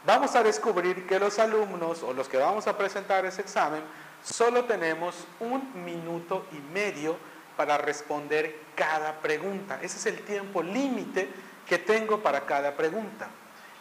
vamos 0.06 0.34
a 0.34 0.42
descubrir 0.42 1.06
que 1.06 1.18
los 1.18 1.38
alumnos 1.38 2.02
o 2.02 2.14
los 2.14 2.28
que 2.28 2.38
vamos 2.38 2.66
a 2.66 2.78
presentar 2.78 3.26
ese 3.26 3.42
examen 3.42 3.82
solo 4.24 4.64
tenemos 4.64 5.26
un 5.40 5.84
minuto 5.84 6.46
y 6.52 6.72
medio 6.72 7.16
para 7.56 7.76
responder 7.76 8.58
cada 8.74 9.20
pregunta. 9.20 9.78
Ese 9.82 9.98
es 9.98 10.06
el 10.06 10.24
tiempo 10.24 10.62
límite 10.62 11.28
que 11.66 11.78
tengo 11.78 12.22
para 12.22 12.46
cada 12.46 12.74
pregunta. 12.74 13.28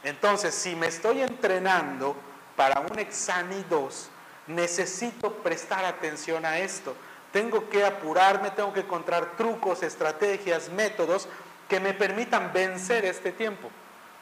Entonces, 0.04 0.54
si 0.54 0.76
me 0.76 0.88
estoy 0.88 1.22
entrenando 1.22 2.16
para 2.56 2.82
un 2.82 3.00
examen 3.00 3.64
2, 3.70 4.10
necesito 4.48 5.32
prestar 5.36 5.86
atención 5.86 6.46
a 6.46 6.60
esto 6.60 6.96
tengo 7.32 7.70
que 7.70 7.86
apurarme, 7.86 8.52
tengo 8.52 8.74
que 8.74 8.82
encontrar 8.82 9.36
trucos, 9.38 9.84
estrategias, 9.84 10.70
métodos 10.70 11.28
que 11.68 11.80
me 11.80 11.94
permitan 11.94 12.52
vencer 12.54 13.06
este 13.06 13.32
tiempo. 13.32 13.70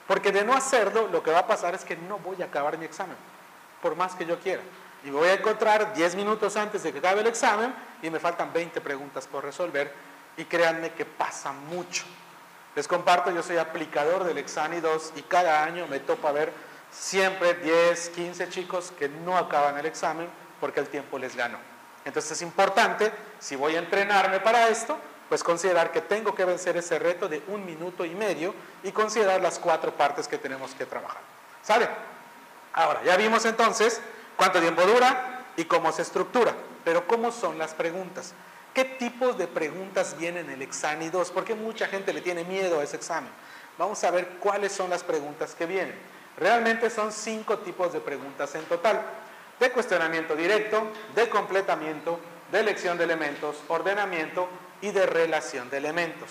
Porque 0.08 0.32
de 0.32 0.44
no 0.44 0.54
hacerlo, 0.54 1.08
lo 1.08 1.24
que 1.24 1.32
va 1.32 1.40
a 1.40 1.48
pasar 1.48 1.74
es 1.74 1.84
que 1.84 1.96
no 1.96 2.20
voy 2.20 2.42
a 2.42 2.46
acabar 2.46 2.78
mi 2.78 2.86
examen, 2.86 3.16
por 3.82 3.96
más 3.96 4.16
que 4.16 4.26
yo 4.26 4.40
quiera. 4.40 4.62
Y 5.04 5.10
voy 5.10 5.30
a 5.30 5.34
encontrar 5.34 5.94
10 5.94 6.16
minutos 6.16 6.58
antes 6.58 6.84
de 6.84 6.92
que 6.92 7.00
acabe 7.00 7.22
el 7.22 7.28
examen 7.28 7.74
y 8.02 8.10
me 8.10 8.20
faltan 8.20 8.52
20 8.52 8.82
preguntas 8.82 9.28
por 9.28 9.44
resolver. 9.44 9.94
Y 10.38 10.46
créanme 10.46 10.92
que 10.94 11.06
pasa 11.06 11.52
mucho. 11.54 12.04
Les 12.76 12.88
comparto, 12.88 13.32
yo 13.32 13.42
soy 13.42 13.58
aplicador 13.58 14.24
del 14.26 14.38
Exani 14.38 14.82
2 14.82 15.14
y 15.16 15.22
cada 15.22 15.64
año 15.64 15.88
me 15.88 16.00
topa 16.00 16.32
ver 16.32 16.52
siempre 16.92 17.54
10, 17.54 18.10
15 18.10 18.50
chicos 18.50 18.92
que 18.98 19.08
no 19.08 19.38
acaban 19.38 19.78
el 19.78 19.86
examen 19.86 20.28
porque 20.60 20.82
el 20.82 20.90
tiempo 20.90 21.18
les 21.18 21.36
ganó. 21.36 21.75
Entonces 22.06 22.32
es 22.34 22.42
importante, 22.44 23.12
si 23.40 23.56
voy 23.56 23.76
a 23.76 23.80
entrenarme 23.80 24.40
para 24.40 24.70
esto, 24.70 24.98
pues 25.28 25.44
considerar 25.44 25.92
que 25.92 26.02
tengo 26.02 26.36
que 26.36 26.46
vencer 26.46 26.78
ese 26.78 27.00
reto 27.00 27.28
de 27.28 27.42
un 27.48 27.66
minuto 27.66 28.06
y 28.06 28.14
medio 28.14 28.54
y 28.84 28.92
considerar 28.92 29.42
las 29.42 29.58
cuatro 29.58 29.92
partes 29.92 30.28
que 30.28 30.38
tenemos 30.38 30.74
que 30.76 30.86
trabajar. 30.86 31.22
¿Sale? 31.64 31.90
Ahora, 32.74 33.02
ya 33.04 33.18
vimos 33.18 33.44
entonces 33.46 34.00
cuánto 34.38 34.60
tiempo 34.60 34.84
dura 34.84 35.46
y 35.58 35.66
cómo 35.66 35.92
se 35.92 36.04
estructura, 36.04 36.54
pero 36.84 37.08
¿cómo 37.08 37.32
son 37.32 37.58
las 37.58 37.74
preguntas? 37.74 38.34
¿Qué 38.74 38.86
tipos 38.86 39.38
de 39.38 39.48
preguntas 39.48 40.16
vienen 40.18 40.48
en 40.48 40.56
el 40.56 40.62
examen 40.62 41.10
2? 41.10 41.32
Porque 41.32 41.56
mucha 41.56 41.88
gente 41.88 42.14
le 42.14 42.22
tiene 42.22 42.44
miedo 42.44 42.82
a 42.82 42.84
ese 42.84 42.98
examen. 42.98 43.32
Vamos 43.78 44.04
a 44.04 44.12
ver 44.12 44.28
cuáles 44.40 44.74
son 44.74 44.90
las 44.90 45.04
preguntas 45.04 45.56
que 45.56 45.66
vienen. 45.66 45.96
Realmente 46.38 46.90
son 46.90 47.12
cinco 47.14 47.60
tipos 47.60 47.94
de 47.94 48.02
preguntas 48.02 48.54
en 48.56 48.66
total. 48.66 49.02
De 49.60 49.72
cuestionamiento 49.72 50.36
directo, 50.36 50.92
de 51.16 51.30
completamiento, 51.30 52.20
de 52.52 52.60
elección 52.60 52.98
de 52.98 53.06
elementos, 53.06 53.58
ordenamiento 53.68 54.50
y 54.82 54.92
de 54.92 55.06
relación 55.06 55.70
de 55.70 55.78
elementos. 55.78 56.30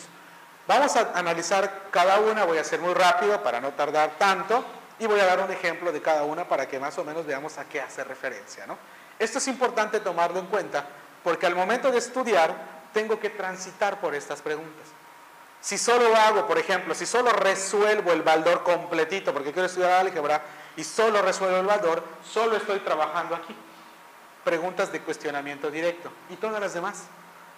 Vamos 0.67 0.97
a 0.97 1.13
analizar 1.15 1.89
cada 1.91 2.21
una, 2.21 2.45
voy 2.45 2.59
a 2.59 2.65
ser 2.65 2.81
muy 2.81 2.95
rápido 2.95 3.43
para 3.43 3.61
no 3.61 3.73
tardar 3.73 4.13
tanto 4.19 4.65
y 4.99 5.07
voy 5.07 5.21
a 5.21 5.27
dar 5.27 5.41
un 5.41 5.51
ejemplo 5.51 5.93
de 5.93 6.01
cada 6.01 6.25
una 6.25 6.49
para 6.49 6.67
que 6.67 6.79
más 6.79 6.97
o 6.99 7.05
menos 7.05 7.27
veamos 7.27 7.59
a 7.59 7.65
qué 7.65 7.81
hace 7.81 8.05
referencia. 8.05 8.67
¿no? 8.67 8.79
Esto 9.19 9.39
es 9.39 9.49
importante 9.49 10.01
tomarlo 10.01 10.39
en 10.39 10.47
cuenta 10.47 10.87
porque 11.23 11.47
al 11.47 11.55
momento 11.55 11.91
de 11.91 11.99
estudiar 11.99 12.55
tengo 12.93 13.19
que 13.19 13.31
transitar 13.31 14.01
por 14.01 14.15
estas 14.15 14.41
preguntas. 14.41 14.87
Si 15.61 15.79
solo 15.79 16.15
hago, 16.15 16.47
por 16.47 16.59
ejemplo, 16.59 16.95
si 16.95 17.07
solo 17.07 17.31
resuelvo 17.31 18.13
el 18.13 18.23
baldor 18.23 18.63
completito 18.63 19.33
porque 19.33 19.53
quiero 19.53 19.67
estudiar 19.67 19.93
álgebra 19.93 20.43
y 20.77 20.85
solo 20.85 21.23
resuelvo 21.23 21.59
el 21.59 21.67
baldor, 21.67 22.03
solo 22.25 22.57
estoy 22.57 22.81
trabajando 22.81 23.35
aquí. 23.35 23.55
Preguntas 24.43 24.93
de 24.93 25.01
cuestionamiento 25.01 25.71
directo 25.71 26.13
y 26.31 26.37
todas 26.37 26.61
las 26.61 26.75
demás. 26.75 27.05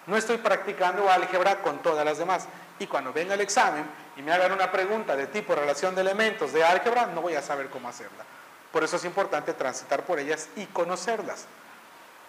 No 0.07 0.17
estoy 0.17 0.37
practicando 0.39 1.11
álgebra 1.11 1.63
con 1.63 1.79
todas 1.79 2.05
las 2.05 2.19
demás. 2.19 2.47
Y 2.79 2.87
cuando 2.87 3.13
venga 3.13 3.35
el 3.35 3.41
examen 3.41 3.85
y 4.17 4.23
me 4.23 4.33
hagan 4.33 4.53
una 4.53 4.71
pregunta 4.71 5.17
de 5.17 5.27
tipo 5.27 5.55
relación 5.55 5.95
de 5.95 6.03
elementos 6.03 6.53
de 6.53 6.65
álgebra, 6.65 7.07
no 7.07 7.23
voy 7.23 7.35
a 7.35 7.43
saber 7.43 7.71
cómo 7.71 7.89
hacerla. 7.89 8.25
Por 8.71 8.85
eso 8.85 8.97
es 8.97 9.05
importante 9.05 9.55
transitar 9.55 10.05
por 10.05 10.19
ellas 10.19 10.49
y 10.55 10.67
conocerlas. 10.67 11.47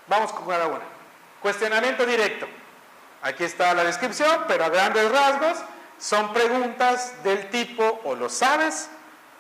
Vamos 0.08 0.32
con 0.32 0.48
cada 0.48 0.68
una. 0.68 0.86
Cuestionamiento 1.42 2.06
directo. 2.06 2.48
Aquí 3.22 3.44
está 3.44 3.74
la 3.74 3.84
descripción, 3.84 4.46
pero 4.48 4.64
a 4.64 4.70
grandes 4.70 5.12
rasgos 5.12 5.58
son 6.00 6.32
preguntas 6.34 7.22
del 7.24 7.50
tipo 7.50 8.00
o 8.06 8.16
lo 8.16 8.30
sabes 8.30 8.90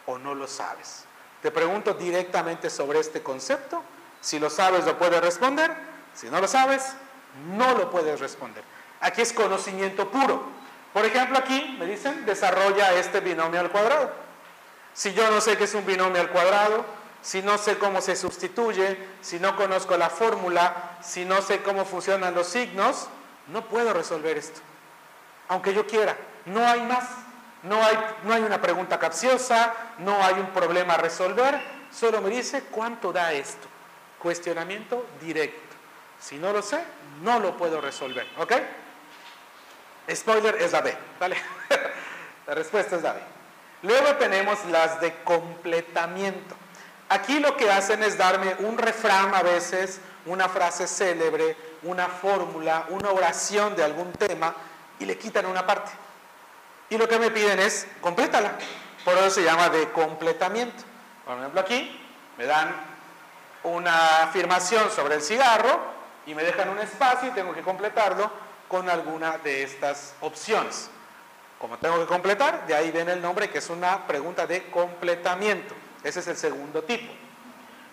o 0.05 0.17
no 0.17 0.35
lo 0.35 0.47
sabes. 0.47 1.06
Te 1.41 1.51
pregunto 1.51 1.93
directamente 1.93 2.69
sobre 2.69 2.99
este 2.99 3.21
concepto. 3.21 3.83
Si 4.21 4.39
lo 4.39 4.49
sabes, 4.49 4.85
lo 4.85 4.97
puedes 4.97 5.21
responder. 5.21 5.75
Si 6.13 6.29
no 6.29 6.41
lo 6.41 6.47
sabes, 6.47 6.93
no 7.55 7.75
lo 7.75 7.91
puedes 7.91 8.19
responder. 8.19 8.63
Aquí 9.01 9.21
es 9.21 9.33
conocimiento 9.33 10.09
puro. 10.09 10.43
Por 10.93 11.05
ejemplo, 11.05 11.37
aquí 11.37 11.75
me 11.79 11.85
dicen, 11.85 12.25
desarrolla 12.25 12.93
este 12.93 13.19
binomio 13.19 13.59
al 13.59 13.69
cuadrado. 13.69 14.11
Si 14.93 15.13
yo 15.13 15.29
no 15.29 15.39
sé 15.41 15.57
qué 15.57 15.65
es 15.65 15.73
un 15.75 15.85
binomio 15.85 16.19
al 16.19 16.31
cuadrado, 16.31 16.83
si 17.21 17.41
no 17.41 17.57
sé 17.57 17.77
cómo 17.77 18.01
se 18.01 18.15
sustituye, 18.15 18.97
si 19.21 19.39
no 19.39 19.55
conozco 19.55 19.95
la 19.97 20.09
fórmula, 20.09 20.97
si 21.03 21.25
no 21.25 21.41
sé 21.41 21.61
cómo 21.61 21.85
funcionan 21.85 22.33
los 22.33 22.47
signos, 22.47 23.07
no 23.47 23.65
puedo 23.65 23.93
resolver 23.93 24.37
esto. 24.37 24.61
Aunque 25.49 25.73
yo 25.73 25.85
quiera, 25.85 26.17
no 26.45 26.65
hay 26.65 26.81
más. 26.81 27.03
No 27.63 27.83
hay, 27.83 27.97
no 28.23 28.33
hay 28.33 28.43
una 28.43 28.61
pregunta 28.61 28.99
capciosa, 28.99 29.73
no 29.99 30.23
hay 30.23 30.35
un 30.35 30.47
problema 30.47 30.93
a 30.93 30.97
resolver, 30.97 31.59
solo 31.91 32.21
me 32.21 32.29
dice 32.29 32.63
cuánto 32.71 33.11
da 33.11 33.33
esto. 33.33 33.67
Cuestionamiento 34.19 35.05
directo. 35.21 35.75
Si 36.19 36.37
no 36.37 36.53
lo 36.53 36.61
sé, 36.61 36.79
no 37.21 37.39
lo 37.39 37.57
puedo 37.57 37.81
resolver. 37.81 38.27
¿Ok? 38.37 38.53
Spoiler 40.13 40.55
es 40.61 40.71
la 40.71 40.81
B. 40.81 40.97
¿Vale? 41.19 41.37
la 42.47 42.55
respuesta 42.55 42.95
es 42.95 43.03
la 43.03 43.13
B. 43.13 43.19
Luego 43.83 44.15
tenemos 44.15 44.63
las 44.65 44.99
de 45.01 45.13
completamiento. 45.23 46.55
Aquí 47.09 47.39
lo 47.39 47.55
que 47.55 47.71
hacen 47.71 48.03
es 48.03 48.17
darme 48.17 48.55
un 48.59 48.77
refrán 48.77 49.33
a 49.33 49.41
veces, 49.43 50.01
una 50.25 50.49
frase 50.49 50.87
célebre, 50.87 51.55
una 51.83 52.07
fórmula, 52.07 52.85
una 52.89 53.11
oración 53.11 53.75
de 53.75 53.83
algún 53.83 54.11
tema 54.13 54.53
y 54.99 55.05
le 55.05 55.17
quitan 55.17 55.45
una 55.45 55.65
parte. 55.65 55.91
Y 56.89 56.97
lo 56.97 57.07
que 57.07 57.19
me 57.19 57.31
piden 57.31 57.59
es 57.59 57.87
complétala. 58.01 58.53
Por 59.03 59.17
eso 59.17 59.29
se 59.29 59.43
llama 59.43 59.69
de 59.69 59.89
completamiento. 59.91 60.83
Por 61.25 61.37
ejemplo, 61.37 61.61
aquí 61.61 61.99
me 62.37 62.45
dan 62.45 62.75
una 63.63 64.23
afirmación 64.23 64.89
sobre 64.91 65.15
el 65.15 65.21
cigarro 65.21 65.79
y 66.25 66.33
me 66.33 66.43
dejan 66.43 66.69
un 66.69 66.79
espacio 66.79 67.29
y 67.29 67.31
tengo 67.31 67.53
que 67.53 67.61
completarlo 67.61 68.31
con 68.67 68.89
alguna 68.89 69.37
de 69.39 69.63
estas 69.63 70.13
opciones. 70.21 70.89
Como 71.59 71.77
tengo 71.77 71.99
que 71.99 72.05
completar, 72.05 72.67
de 72.67 72.75
ahí 72.75 72.91
viene 72.91 73.13
el 73.13 73.21
nombre 73.21 73.49
que 73.49 73.57
es 73.57 73.69
una 73.69 74.05
pregunta 74.05 74.45
de 74.45 74.69
completamiento. 74.69 75.73
Ese 76.03 76.19
es 76.19 76.27
el 76.27 76.37
segundo 76.37 76.83
tipo. 76.83 77.11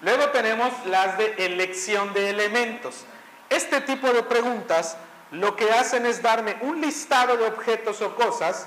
Luego 0.03 0.29
tenemos 0.31 0.71
las 0.87 1.17
de 1.17 1.35
elección 1.39 2.13
de 2.13 2.29
elementos. 2.29 3.05
Este 3.49 3.81
tipo 3.81 4.13
de 4.13 4.23
preguntas 4.23 4.97
lo 5.31 5.57
que 5.57 5.73
hacen 5.73 6.05
es 6.05 6.21
darme 6.21 6.57
un 6.61 6.81
listado 6.81 7.37
de 7.37 7.47
objetos 7.47 8.03
o 8.03 8.15
cosas, 8.15 8.67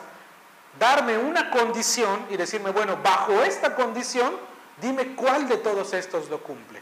darme 0.79 1.17
una 1.17 1.49
condición 1.49 2.25
y 2.29 2.37
decirme, 2.37 2.71
bueno, 2.71 2.97
bajo 3.03 3.43
esta 3.43 3.75
condición, 3.75 4.37
dime 4.81 5.15
cuál 5.15 5.47
de 5.47 5.57
todos 5.57 5.93
estos 5.93 6.29
lo 6.29 6.41
cumple. 6.41 6.81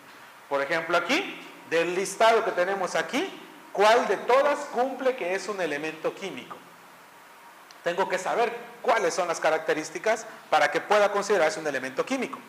Por 0.49 0.61
ejemplo, 0.61 0.97
aquí 0.97 1.39
del 1.69 1.95
listado 1.95 2.43
que 2.45 2.51
tenemos 2.51 2.95
aquí, 2.95 3.27
cuál 3.71 4.07
de 4.07 4.17
todas 4.17 4.59
cumple 4.71 5.15
que 5.15 5.33
es 5.33 5.47
un 5.47 5.59
elemento 5.59 6.13
químico. 6.13 6.55
Tengo 7.83 8.09
que 8.09 8.17
saber 8.17 8.55
cuáles 8.81 9.13
son 9.13 9.27
las 9.27 9.39
características 9.39 10.25
para 10.49 10.71
que 10.71 10.81
pueda 10.81 11.11
considerarse 11.11 11.59
un 11.59 11.67
elemento 11.67 12.05
químico. 12.05 12.39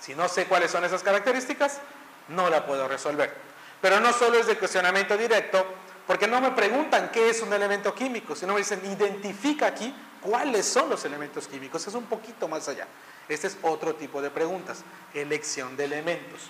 Si 0.00 0.14
no 0.14 0.28
sé 0.28 0.46
cuáles 0.46 0.70
son 0.70 0.84
esas 0.84 1.02
características, 1.02 1.80
no 2.28 2.50
la 2.50 2.66
puedo 2.66 2.88
resolver. 2.88 3.34
Pero 3.80 4.00
no 4.00 4.12
solo 4.12 4.38
es 4.38 4.46
de 4.46 4.58
cuestionamiento 4.58 5.16
directo, 5.16 5.64
porque 6.06 6.26
no 6.26 6.40
me 6.40 6.50
preguntan 6.50 7.10
qué 7.10 7.30
es 7.30 7.40
un 7.40 7.52
elemento 7.52 7.94
químico, 7.94 8.34
sino 8.34 8.52
me 8.52 8.58
dicen, 8.58 8.80
identifica 8.84 9.66
aquí 9.66 9.94
cuáles 10.24 10.66
son 10.66 10.88
los 10.88 11.04
elementos 11.04 11.46
químicos. 11.46 11.86
Es 11.86 11.94
un 11.94 12.06
poquito 12.06 12.48
más 12.48 12.66
allá. 12.68 12.88
Este 13.28 13.46
es 13.46 13.58
otro 13.62 13.94
tipo 13.94 14.20
de 14.20 14.30
preguntas, 14.30 14.82
elección 15.12 15.76
de 15.76 15.84
elementos. 15.84 16.40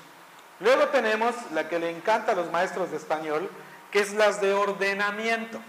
Luego 0.60 0.88
tenemos 0.88 1.34
la 1.52 1.68
que 1.68 1.78
le 1.78 1.90
encanta 1.90 2.32
a 2.32 2.34
los 2.34 2.50
maestros 2.50 2.90
de 2.90 2.96
español, 2.96 3.50
que 3.90 4.00
es 4.00 4.14
las 4.14 4.40
de 4.40 4.54
ordenamiento. 4.54 5.60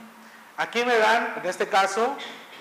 Aquí 0.58 0.86
me 0.86 0.98
dan, 0.98 1.34
en 1.44 1.50
este 1.50 1.68
caso, 1.68 2.16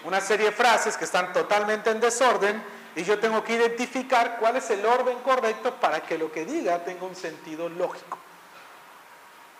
una 0.04 0.20
serie 0.20 0.46
de 0.46 0.52
frases 0.52 0.96
que 0.96 1.04
están 1.04 1.32
totalmente 1.32 1.90
en 1.90 2.00
desorden 2.00 2.62
y 2.96 3.04
yo 3.04 3.18
tengo 3.18 3.44
que 3.44 3.54
identificar 3.54 4.38
cuál 4.38 4.56
es 4.56 4.70
el 4.70 4.84
orden 4.84 5.18
correcto 5.20 5.74
para 5.76 6.00
que 6.00 6.16
lo 6.18 6.32
que 6.32 6.44
diga 6.44 6.84
tenga 6.84 7.04
un 7.04 7.16
sentido 7.16 7.68
lógico. 7.68 8.18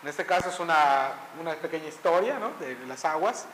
En 0.03 0.09
este 0.09 0.25
caso 0.25 0.49
es 0.49 0.59
una, 0.59 1.11
una 1.39 1.55
pequeña 1.55 1.87
historia 1.87 2.37
¿no? 2.39 2.51
de 2.59 2.77
las 2.87 3.05
aguas, 3.05 3.45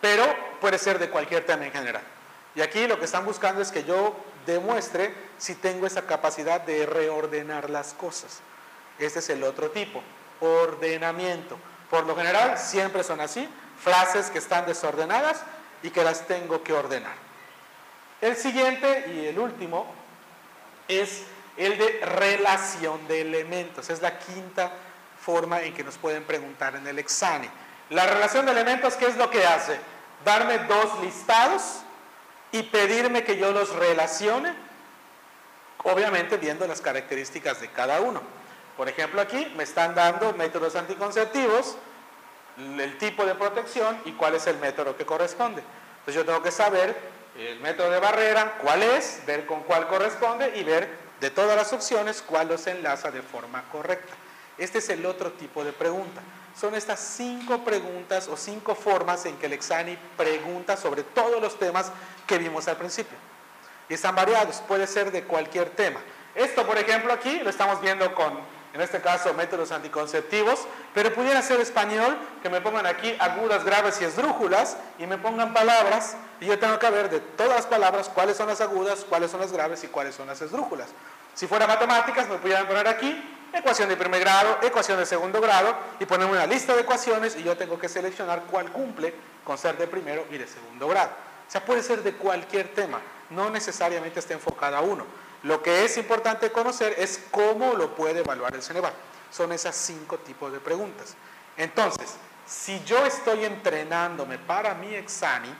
pero 0.00 0.24
puede 0.60 0.78
ser 0.78 0.98
de 0.98 1.10
cualquier 1.10 1.44
tema 1.44 1.66
en 1.66 1.72
general. 1.72 2.02
Y 2.54 2.62
aquí 2.62 2.86
lo 2.86 2.98
que 2.98 3.04
están 3.04 3.24
buscando 3.24 3.62
es 3.62 3.70
que 3.70 3.84
yo 3.84 4.14
demuestre 4.46 5.14
si 5.38 5.54
tengo 5.54 5.86
esa 5.86 6.02
capacidad 6.02 6.60
de 6.60 6.86
reordenar 6.86 7.70
las 7.70 7.94
cosas. 7.94 8.40
Este 8.98 9.20
es 9.20 9.30
el 9.30 9.42
otro 9.44 9.70
tipo, 9.70 10.02
ordenamiento. 10.40 11.58
Por 11.88 12.06
lo 12.06 12.16
general 12.16 12.58
siempre 12.58 13.02
son 13.04 13.20
así, 13.20 13.48
frases 13.82 14.30
que 14.30 14.38
están 14.38 14.66
desordenadas 14.66 15.42
y 15.82 15.90
que 15.90 16.04
las 16.04 16.26
tengo 16.26 16.62
que 16.62 16.72
ordenar. 16.72 17.14
El 18.20 18.36
siguiente 18.36 19.06
y 19.14 19.26
el 19.26 19.38
último 19.38 19.86
es 20.88 21.22
el 21.56 21.78
de 21.78 22.00
relación 22.04 23.06
de 23.08 23.22
elementos. 23.22 23.88
Es 23.90 24.02
la 24.02 24.18
quinta 24.18 24.72
forma 25.20 25.62
en 25.62 25.74
que 25.74 25.84
nos 25.84 25.96
pueden 25.96 26.24
preguntar 26.24 26.76
en 26.76 26.86
el 26.86 26.98
examen. 26.98 27.50
La 27.90 28.06
relación 28.06 28.46
de 28.46 28.52
elementos, 28.52 28.94
¿qué 28.94 29.06
es 29.06 29.16
lo 29.16 29.30
que 29.30 29.44
hace? 29.44 29.78
Darme 30.24 30.58
dos 30.58 31.00
listados 31.00 31.80
y 32.52 32.62
pedirme 32.62 33.24
que 33.24 33.36
yo 33.36 33.50
los 33.50 33.74
relacione, 33.74 34.54
obviamente 35.82 36.36
viendo 36.36 36.66
las 36.68 36.80
características 36.80 37.60
de 37.60 37.68
cada 37.68 38.00
uno. 38.00 38.22
Por 38.76 38.88
ejemplo, 38.88 39.20
aquí 39.20 39.52
me 39.56 39.64
están 39.64 39.94
dando 39.94 40.32
métodos 40.34 40.76
anticonceptivos, 40.76 41.76
el 42.56 42.96
tipo 42.98 43.26
de 43.26 43.34
protección 43.34 44.00
y 44.04 44.12
cuál 44.12 44.36
es 44.36 44.46
el 44.46 44.58
método 44.58 44.96
que 44.96 45.04
corresponde. 45.04 45.62
Entonces 45.98 46.14
yo 46.14 46.24
tengo 46.24 46.42
que 46.42 46.52
saber 46.52 46.96
el 47.36 47.58
método 47.60 47.90
de 47.90 47.98
barrera, 47.98 48.58
cuál 48.62 48.82
es, 48.82 49.22
ver 49.26 49.46
con 49.46 49.62
cuál 49.62 49.88
corresponde 49.88 50.52
y 50.56 50.62
ver 50.62 50.88
de 51.20 51.30
todas 51.30 51.56
las 51.56 51.72
opciones 51.72 52.22
cuál 52.22 52.48
los 52.48 52.66
enlaza 52.66 53.10
de 53.10 53.22
forma 53.22 53.64
correcta. 53.70 54.14
Este 54.60 54.78
es 54.78 54.90
el 54.90 55.06
otro 55.06 55.32
tipo 55.32 55.64
de 55.64 55.72
pregunta. 55.72 56.20
Son 56.54 56.74
estas 56.74 57.00
cinco 57.00 57.64
preguntas 57.64 58.28
o 58.28 58.36
cinco 58.36 58.74
formas 58.74 59.24
en 59.24 59.38
que 59.38 59.46
el 59.46 59.54
Exani 59.54 59.96
pregunta 60.18 60.76
sobre 60.76 61.02
todos 61.02 61.40
los 61.40 61.58
temas 61.58 61.90
que 62.26 62.36
vimos 62.36 62.68
al 62.68 62.76
principio. 62.76 63.16
Y 63.88 63.94
están 63.94 64.14
variados, 64.14 64.62
puede 64.68 64.86
ser 64.86 65.12
de 65.12 65.24
cualquier 65.24 65.70
tema. 65.70 65.98
Esto, 66.34 66.66
por 66.66 66.76
ejemplo, 66.76 67.10
aquí 67.10 67.38
lo 67.38 67.48
estamos 67.48 67.80
viendo 67.80 68.14
con, 68.14 68.38
en 68.74 68.80
este 68.82 69.00
caso, 69.00 69.32
métodos 69.32 69.72
anticonceptivos, 69.72 70.66
pero 70.92 71.14
pudiera 71.14 71.40
ser 71.40 71.58
español, 71.60 72.18
que 72.42 72.50
me 72.50 72.60
pongan 72.60 72.84
aquí 72.84 73.16
agudas, 73.18 73.64
graves 73.64 73.98
y 74.02 74.04
esdrújulas, 74.04 74.76
y 74.98 75.06
me 75.06 75.16
pongan 75.16 75.54
palabras, 75.54 76.16
y 76.38 76.44
yo 76.44 76.58
tengo 76.58 76.78
que 76.78 76.90
ver 76.90 77.08
de 77.08 77.20
todas 77.20 77.56
las 77.56 77.66
palabras 77.66 78.10
cuáles 78.10 78.36
son 78.36 78.48
las 78.48 78.60
agudas, 78.60 79.06
cuáles 79.08 79.30
son 79.30 79.40
las 79.40 79.52
graves 79.52 79.82
y 79.84 79.88
cuáles 79.88 80.14
son 80.14 80.26
las 80.26 80.42
esdrújulas. 80.42 80.88
Si 81.34 81.46
fuera 81.46 81.66
matemáticas, 81.66 82.28
me 82.28 82.36
pudieran 82.36 82.66
poner 82.66 82.86
aquí 82.86 83.38
ecuación 83.58 83.88
de 83.88 83.96
primer 83.96 84.20
grado, 84.20 84.58
ecuación 84.62 84.98
de 84.98 85.06
segundo 85.06 85.40
grado, 85.40 85.74
y 85.98 86.06
ponerme 86.06 86.34
una 86.34 86.46
lista 86.46 86.74
de 86.74 86.82
ecuaciones 86.82 87.36
y 87.36 87.42
yo 87.42 87.56
tengo 87.56 87.78
que 87.78 87.88
seleccionar 87.88 88.44
cuál 88.50 88.70
cumple 88.70 89.14
con 89.44 89.58
ser 89.58 89.76
de 89.76 89.86
primero 89.86 90.26
y 90.30 90.38
de 90.38 90.46
segundo 90.46 90.88
grado. 90.88 91.10
O 91.48 91.50
sea, 91.50 91.64
puede 91.64 91.82
ser 91.82 92.02
de 92.02 92.14
cualquier 92.14 92.74
tema, 92.74 93.00
no 93.30 93.50
necesariamente 93.50 94.20
está 94.20 94.34
enfocada 94.34 94.78
a 94.78 94.82
uno. 94.82 95.04
Lo 95.42 95.62
que 95.62 95.84
es 95.84 95.96
importante 95.96 96.52
conocer 96.52 96.94
es 96.98 97.22
cómo 97.30 97.74
lo 97.74 97.94
puede 97.94 98.20
evaluar 98.20 98.54
el 98.54 98.62
Ceneval. 98.62 98.92
Son 99.30 99.52
esas 99.52 99.74
cinco 99.74 100.18
tipos 100.18 100.52
de 100.52 100.60
preguntas. 100.60 101.14
Entonces, 101.56 102.16
si 102.46 102.82
yo 102.84 103.04
estoy 103.06 103.44
entrenándome 103.44 104.38
para 104.38 104.74
mi 104.74 104.94
examen, 104.94 105.54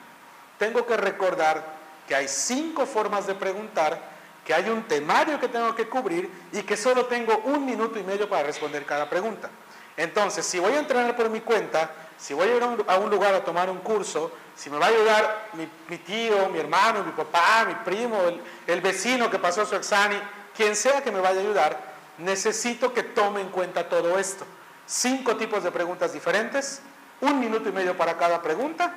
tengo 0.59 0.85
que 0.87 0.97
recordar 0.97 1.65
que 2.07 2.15
hay 2.15 2.29
cinco 2.29 2.85
formas 2.85 3.27
de 3.27 3.35
preguntar 3.35 4.20
que 4.45 4.55
hay 4.55 4.69
un 4.69 4.85
temario 4.85 5.39
que 5.39 5.49
tengo 5.49 5.75
que 5.75 5.89
cubrir 5.89 6.31
y 6.53 6.63
que 6.63 6.77
solo 6.77 7.07
tengo 7.07 7.39
un 7.45 7.65
minuto 7.65 7.99
y 7.99 8.03
medio 8.03 8.29
para 8.29 8.45
responder 8.45 8.85
cada 8.85 9.09
pregunta. 9.09 9.51
Entonces, 9.97 10.47
si 10.47 10.59
voy 10.59 10.73
a 10.73 10.79
entrenar 10.79 11.15
por 11.15 11.29
mi 11.29 11.41
cuenta, 11.41 11.91
si 12.17 12.35
voy 12.35 12.49
a 12.49 12.57
ir 12.57 12.63
a 12.63 12.97
un 12.97 13.11
lugar 13.11 13.35
a 13.35 13.45
tomar 13.45 13.69
un 13.69 13.79
curso, 13.79 14.33
si 14.61 14.69
me 14.69 14.79
va 14.79 14.87
a 14.87 14.89
ayudar 14.91 15.49
mi, 15.55 15.97
tío, 15.99 16.49
mi 16.51 16.59
hermano, 16.59 17.03
mi 17.03 17.13
papá, 17.13 17.65
mi 17.67 17.75
primo, 17.77 18.19
el, 18.67 18.81
vecino 18.83 19.31
que 19.31 19.39
pasó 19.39 19.65
su 19.65 19.75
examen, 19.75 20.21
quien 20.55 20.77
sea 20.77 21.03
que 21.03 21.11
me 21.11 21.21
vaya 21.21 21.41
a 21.41 21.43
ayudar, 21.43 21.81
necesito 22.19 22.93
que 22.93 23.03
tome 23.03 23.41
en 23.41 23.49
cuenta 23.49 23.89
todo 23.89 24.19
esto. 24.19 24.45
Cinco 24.87 25.37
tipos 25.37 25.63
de 25.63 25.71
preguntas 25.71 26.13
diferentes, 26.13 26.83
un 27.23 27.41
minuto 27.41 27.69
y 27.69 27.73
medio 27.73 27.97
para 27.97 28.19
cada 28.19 28.43
pregunta 28.43 28.95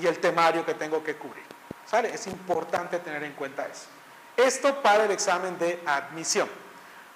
y 0.00 0.06
el 0.06 0.18
temario 0.18 0.64
que 0.64 0.74
tengo 0.74 1.04
que 1.04 1.16
cubrir. 1.16 1.44
¿Sale? 1.84 2.14
Es 2.14 2.26
importante 2.26 2.98
tener 3.00 3.22
en 3.24 3.32
cuenta 3.32 3.66
eso. 3.66 3.86
Esto 4.36 4.82
para 4.82 5.04
el 5.04 5.10
examen 5.10 5.58
de 5.58 5.82
admisión. 5.86 6.48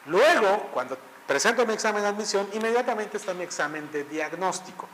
Luego, 0.06 0.68
cuando 0.72 0.98
presento 1.26 1.66
mi 1.66 1.74
examen 1.74 2.02
de 2.02 2.08
admisión, 2.08 2.48
inmediatamente 2.52 3.16
está 3.16 3.34
mi 3.34 3.44
examen 3.44 3.90
de 3.90 4.04
diagnóstico, 4.04 4.88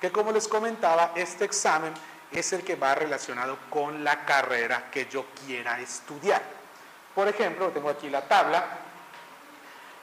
que 0.00 0.10
como 0.10 0.32
les 0.32 0.48
comentaba, 0.48 1.12
este 1.14 1.44
examen 1.44 1.92
es 2.32 2.52
el 2.52 2.64
que 2.64 2.76
va 2.76 2.94
relacionado 2.94 3.58
con 3.70 4.02
la 4.02 4.24
carrera 4.24 4.90
que 4.90 5.06
yo 5.06 5.26
quiera 5.46 5.78
estudiar. 5.80 6.42
Por 7.14 7.28
ejemplo, 7.28 7.68
tengo 7.68 7.88
aquí 7.88 8.10
la 8.10 8.22
tabla. 8.22 8.64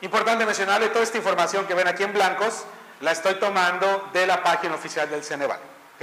Importante 0.01 0.45
mencionarle 0.45 0.89
toda 0.89 1.03
esta 1.03 1.17
información 1.17 1.65
que 1.65 1.73
ven 1.73 1.87
aquí 1.87 2.03
en 2.03 2.13
blancos, 2.13 2.65
la 3.01 3.11
estoy 3.11 3.35
tomando 3.35 4.09
de 4.13 4.25
la 4.25 4.41
página 4.41 4.75
oficial 4.75 5.09
del 5.09 5.23
Ceneval, 5.23 5.59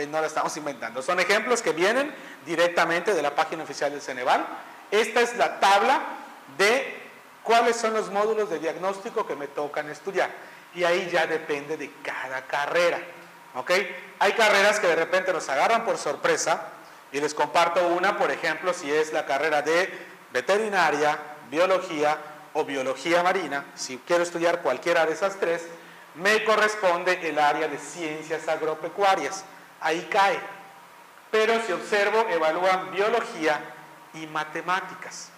no 0.09 0.21
la 0.21 0.27
estamos 0.27 0.57
inventando. 0.57 1.03
Son 1.03 1.19
ejemplos 1.21 1.63
que 1.63 1.73
vienen 1.73 2.15
directamente 2.47 3.15
de 3.15 3.23
la 3.23 3.35
página 3.35 3.63
oficial 3.63 3.91
del 3.91 4.01
Ceneval 4.01 4.47
esta 4.91 5.21
es 5.21 5.37
la 5.37 5.61
tabla 5.61 6.01
de 6.59 7.01
cuáles 7.43 7.77
son 7.77 7.95
los 7.95 8.11
módulos 8.11 8.51
de 8.51 8.59
diagnóstico 8.59 9.27
que 9.27 9.37
me 9.37 9.47
tocan 9.47 9.89
estudiar. 9.91 10.31
Y 10.75 10.85
ahí 10.85 11.09
ya 11.11 11.27
depende 11.27 11.77
de 11.77 11.91
cada 12.03 12.47
carrera. 12.47 13.01
¿Ok? 13.55 13.71
Hay 14.19 14.33
carreras 14.33 14.79
que 14.79 14.87
de 14.87 14.97
repente 14.97 15.33
nos 15.33 15.49
agarran 15.49 15.85
por 15.85 15.99
sorpresa 15.99 16.69
y 17.13 17.21
les 17.21 17.35
comparto 17.35 17.89
una, 17.89 18.17
por 18.17 18.31
ejemplo, 18.31 18.73
si 18.73 18.91
es 18.91 19.13
la 19.13 19.27
carrera 19.27 19.63
de 19.63 19.91
veterinaria, 20.33 21.19
biología 21.51 22.17
o 22.53 22.65
biología 22.65 23.23
marina. 23.23 23.65
Si 23.75 23.99
quiero 24.07 24.23
estudiar 24.23 24.61
cualquiera 24.61 25.07
de 25.07 25.13
esas 25.13 25.37
tres, 25.41 25.67
me 26.15 26.45
corresponde 26.45 27.29
el 27.29 27.39
área 27.39 27.69
de 27.69 27.79
ciencias 27.79 28.47
agropecuarias. 28.49 29.45
Ahí 29.81 30.09
cae. 30.11 30.39
Pero 31.31 31.61
si 31.65 31.73
observo, 31.73 32.27
evalúan 32.29 32.91
biología, 32.93 33.61
y 34.15 34.27
matemáticas. 34.27 35.31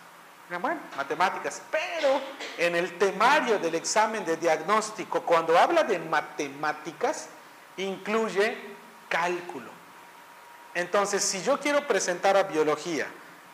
Bueno, 0.60 0.80
matemáticas, 0.96 1.62
pero 1.70 2.20
en 2.58 2.76
el 2.76 2.98
temario 2.98 3.58
del 3.58 3.74
examen 3.74 4.22
de 4.24 4.36
diagnóstico, 4.36 5.22
cuando 5.22 5.58
habla 5.58 5.82
de 5.82 5.98
matemáticas, 5.98 7.28
incluye 7.78 8.56
cálculo. 9.08 9.70
Entonces, 10.74 11.24
si 11.24 11.42
yo 11.42 11.58
quiero 11.58 11.86
presentar 11.86 12.36
a 12.36 12.42
biología, 12.42 13.06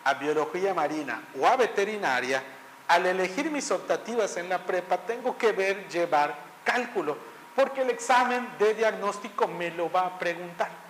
a 0.05 0.15
biología 0.15 0.75
marina 0.75 1.23
o 1.39 1.47
a 1.47 1.57
veterinaria, 1.57 2.43
al 2.89 3.07
elegir 3.07 3.51
mis 3.51 3.71
optativas 3.71 4.37
en 4.37 4.49
la 4.49 4.65
prepa, 4.65 4.97
tengo 4.99 5.37
que 5.37 5.53
ver 5.53 5.89
llevar 5.89 6.35
cálculo, 6.65 7.17
porque 7.55 7.83
el 7.83 7.91
examen 7.91 8.49
de 8.59 8.75
diagnóstico 8.75 9.47
me 9.47 9.71
lo 9.71 9.91
va 9.91 10.03
a 10.03 10.19
preguntar. 10.19 10.88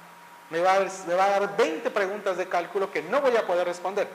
Me 0.50 0.61
va, 0.61 0.74
a, 0.74 1.28
dar 1.28 1.56
20 1.56 1.90
preguntas 1.90 2.37
de 2.37 2.48
cálculo 2.48 2.90
que 2.90 3.02
no 3.02 3.20
voy 3.20 3.37
a 3.37 3.46
poder 3.46 3.66
responder. 3.66 4.08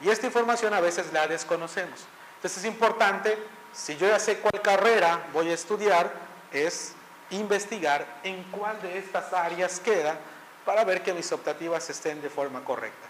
Y 0.00 0.08
esta 0.08 0.26
información 0.26 0.72
a 0.74 0.80
veces 0.80 1.12
la 1.12 1.26
desconocemos. 1.26 2.06
Entonces 2.36 2.58
es 2.58 2.64
importante, 2.64 3.36
si 3.72 3.96
yo 3.96 4.06
ya 4.08 4.18
sé 4.18 4.38
cuál 4.38 4.62
carrera 4.62 5.20
voy 5.32 5.50
a 5.50 5.54
estudiar, 5.54 6.12
es 6.52 6.92
investigar 7.30 8.06
en 8.22 8.42
cuál 8.44 8.80
de 8.82 8.98
estas 8.98 9.32
áreas 9.32 9.80
queda 9.80 10.16
para 10.64 10.84
ver 10.84 11.02
que 11.02 11.12
mis 11.12 11.30
optativas 11.32 11.88
estén 11.90 12.22
de 12.22 12.30
forma 12.30 12.64
correcta. 12.64 13.08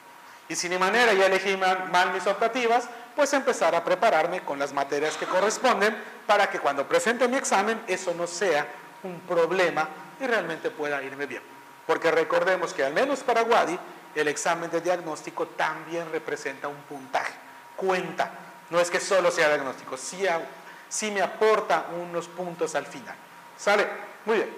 Y 0.48 0.56
si 0.56 0.68
ni 0.68 0.78
manera 0.78 1.12
ya 1.12 1.26
elegí 1.26 1.56
mal 1.56 2.12
mis 2.12 2.26
optativas, 2.26 2.88
pues 3.14 3.32
empezar 3.32 3.74
a 3.74 3.85
prepararme 3.85 4.40
con 4.40 4.58
las 4.58 4.72
materias 4.72 5.16
que 5.16 5.26
corresponden 5.26 5.96
para 6.26 6.50
que 6.50 6.58
cuando 6.58 6.87
presente 6.87 7.28
mi 7.28 7.37
examen 7.37 7.82
eso 7.87 8.14
no 8.14 8.26
sea 8.26 8.66
un 9.02 9.20
problema 9.20 9.88
y 10.20 10.26
realmente 10.26 10.70
pueda 10.70 11.02
irme 11.02 11.26
bien. 11.26 11.51
Porque 11.92 12.11
recordemos 12.11 12.72
que 12.72 12.83
al 12.83 12.94
menos 12.94 13.20
para 13.20 13.42
Wadi, 13.42 13.78
el 14.14 14.26
examen 14.28 14.70
de 14.70 14.81
diagnóstico 14.81 15.48
también 15.48 16.11
representa 16.11 16.66
un 16.66 16.81
puntaje, 16.85 17.35
cuenta. 17.76 18.31
No 18.70 18.81
es 18.81 18.90
que 18.90 18.98
solo 18.98 19.31
sea 19.31 19.48
diagnóstico, 19.48 19.98
sí, 19.98 21.11
me 21.11 21.20
aporta 21.20 21.88
unos 22.00 22.28
puntos 22.28 22.74
al 22.76 22.87
final. 22.87 23.14
¿Sale? 23.59 23.87
Muy 24.24 24.37
bien. 24.37 24.57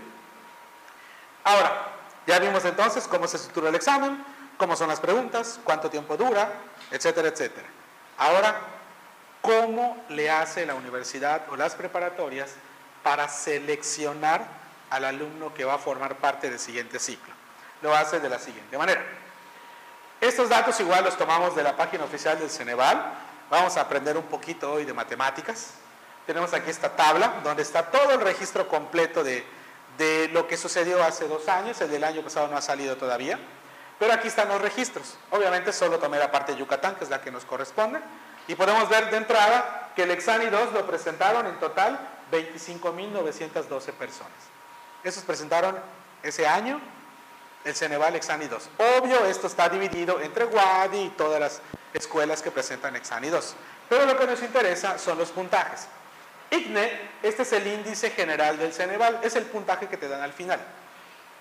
Ahora, 1.43 1.89
ya 2.25 2.39
vimos 2.39 2.65
entonces 2.67 3.09
cómo 3.09 3.27
se 3.27 3.39
estructura 3.39 3.71
el 3.71 3.75
examen, 3.75 4.25
cómo 4.57 4.77
son 4.77 4.87
las 4.87 5.01
preguntas, 5.01 5.59
cuánto 5.65 5.91
tiempo 5.91 6.17
dura, 6.17 6.53
etcétera, 6.93 7.27
etcétera. 7.27 7.67
Ahora, 8.17 8.61
¿cómo 9.43 10.05
le 10.09 10.31
hace 10.31 10.67
la 10.67 10.77
universidad 10.77 11.43
o 11.51 11.57
las 11.57 11.75
preparatorias 11.75 12.53
para 13.03 13.27
seleccionar 13.29 14.63
al 14.91 15.05
alumno 15.05 15.53
que 15.55 15.65
va 15.65 15.75
a 15.75 15.79
formar 15.79 16.17
parte 16.17 16.51
del 16.51 16.59
siguiente 16.59 16.99
ciclo. 16.99 17.33
Lo 17.83 17.95
hace 17.95 18.21
de 18.21 18.29
la 18.29 18.39
siguiente 18.39 18.79
manera. 18.79 19.03
Estos 20.21 20.49
datos 20.49 20.79
igual 20.81 21.05
los 21.05 21.17
tomamos 21.19 21.55
de 21.55 21.63
la 21.63 21.77
página 21.77 22.05
oficial 22.05 22.39
del 22.39 22.49
Ceneval. 22.49 23.13
Vamos 23.51 23.77
a 23.77 23.83
aprender 23.83 24.17
un 24.17 24.25
poquito 24.25 24.73
hoy 24.73 24.85
de 24.85 24.95
matemáticas. 24.95 25.75
Tenemos 26.27 26.55
aquí 26.55 26.71
esta 26.71 26.97
tabla 26.97 27.41
donde 27.45 27.63
está 27.63 27.91
todo 27.91 28.13
el 28.13 28.21
registro 28.21 28.67
completo 28.67 29.23
de, 29.23 29.45
lo 30.33 30.47
que 30.49 30.57
sucedió 30.57 31.03
hace 31.05 31.29
dos 31.29 31.47
años. 31.49 31.81
El 31.81 31.91
del 31.91 32.05
año 32.05 32.23
pasado 32.23 32.49
no 32.49 32.57
ha 32.57 32.63
salido 32.63 32.97
todavía. 32.97 33.39
Pero 33.99 34.13
aquí 34.15 34.29
están 34.29 34.49
los 34.49 34.63
registros. 34.63 35.19
Obviamente 35.31 35.73
solo 35.73 35.99
tomé 35.99 36.19
la 36.19 36.31
parte 36.31 36.53
de 36.53 36.59
Yucatán, 36.59 36.97
que 36.97 37.05
es 37.05 37.11
la 37.11 37.21
que 37.21 37.31
nos 37.31 37.45
corresponde. 37.45 38.01
Y 38.49 38.55
podemos 38.55 38.89
ver 38.89 39.11
de 39.11 39.19
entrada 39.19 39.93
que 39.95 40.05
el 40.05 40.11
Exani 40.11 40.47
2 40.47 40.73
lo 40.73 40.87
presentaron 40.87 41.47
en 41.47 41.59
total 41.61 41.99
25.912 42.33 43.93
personas. 43.93 44.54
Esos 45.05 45.23
presentaron 45.23 45.79
ese 46.23 46.47
año 46.47 46.81
el 47.65 47.75
Ceneval 47.75 48.17
Exani 48.17 48.47
2. 48.47 48.71
Obvio, 48.99 49.25
esto 49.27 49.47
está 49.47 49.69
dividido 49.69 50.21
entre 50.21 50.47
WADI 50.47 51.03
y 51.03 51.09
todas 51.11 51.39
las 51.39 51.61
escuelas 51.93 52.43
que 52.43 52.51
presentan 52.51 52.97
Exani 52.97 53.29
2. 53.29 53.55
Pero 53.89 54.07
lo 54.07 54.19
que 54.19 54.27
nos 54.27 54.43
interesa 54.43 54.99
son 54.99 55.19
los 55.19 55.31
puntajes. 55.31 55.87
IGNE, 56.51 57.11
este 57.23 57.43
es 57.43 57.53
el 57.53 57.67
índice 57.67 58.11
general 58.11 58.59
del 58.59 58.73
Ceneval, 58.73 59.21
es 59.23 59.37
el 59.37 59.45
puntaje 59.45 59.89
que 59.89 59.97
te 59.97 60.09
dan 60.09 60.23
al 60.23 60.33
final. 60.33 60.61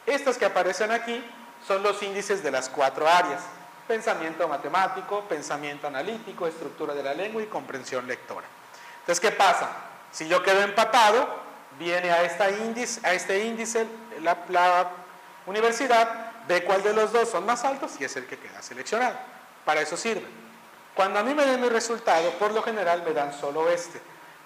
Estos 0.05 0.37
que 0.37 0.45
aparecen 0.45 0.91
aquí 0.91 1.23
son 1.65 1.83
los 1.83 2.01
índices 2.03 2.43
de 2.43 2.51
las 2.51 2.69
cuatro 2.69 3.07
áreas. 3.07 3.41
Pensamiento 3.87 4.47
matemático, 4.47 5.21
pensamiento 5.27 5.87
analítico, 5.87 6.47
estructura 6.47 6.93
de 6.93 7.03
la 7.03 7.13
lengua 7.13 7.41
y 7.41 7.47
comprensión 7.47 8.07
lectora. 8.07 8.47
Entonces, 9.01 9.19
¿qué 9.19 9.31
pasa? 9.31 9.69
Si 10.11 10.27
yo 10.27 10.41
quedo 10.41 10.61
empatado, 10.61 11.42
viene 11.79 12.11
a, 12.11 12.23
este 12.23 13.45
índice 13.45 13.87
la, 14.21 14.91
universidad 15.45 16.31
ve 16.47 16.63
cuál 16.63 16.83
de 16.83 16.93
los 16.93 17.11
dos 17.11 17.29
son 17.29 17.45
más 17.45 17.63
altos 17.63 17.93
y 17.99 18.03
es 18.03 18.15
el 18.15 18.25
que 18.25 18.37
queda 18.37 18.61
seleccionado. 18.61 19.15
Para 19.65 19.81
eso 19.81 19.97
sirve. 19.97 20.25
Cuando 20.93 21.19
a 21.19 21.23
mí 21.23 21.33
me 21.33 21.45
den 21.45 21.61
mi 21.61 21.69
resultado, 21.69 22.31
por 22.31 22.51
lo 22.51 22.61
general 22.61 23.03
me 23.03 23.13
dan 23.13 23.33
solo 23.33 23.69
este. 23.69 24.01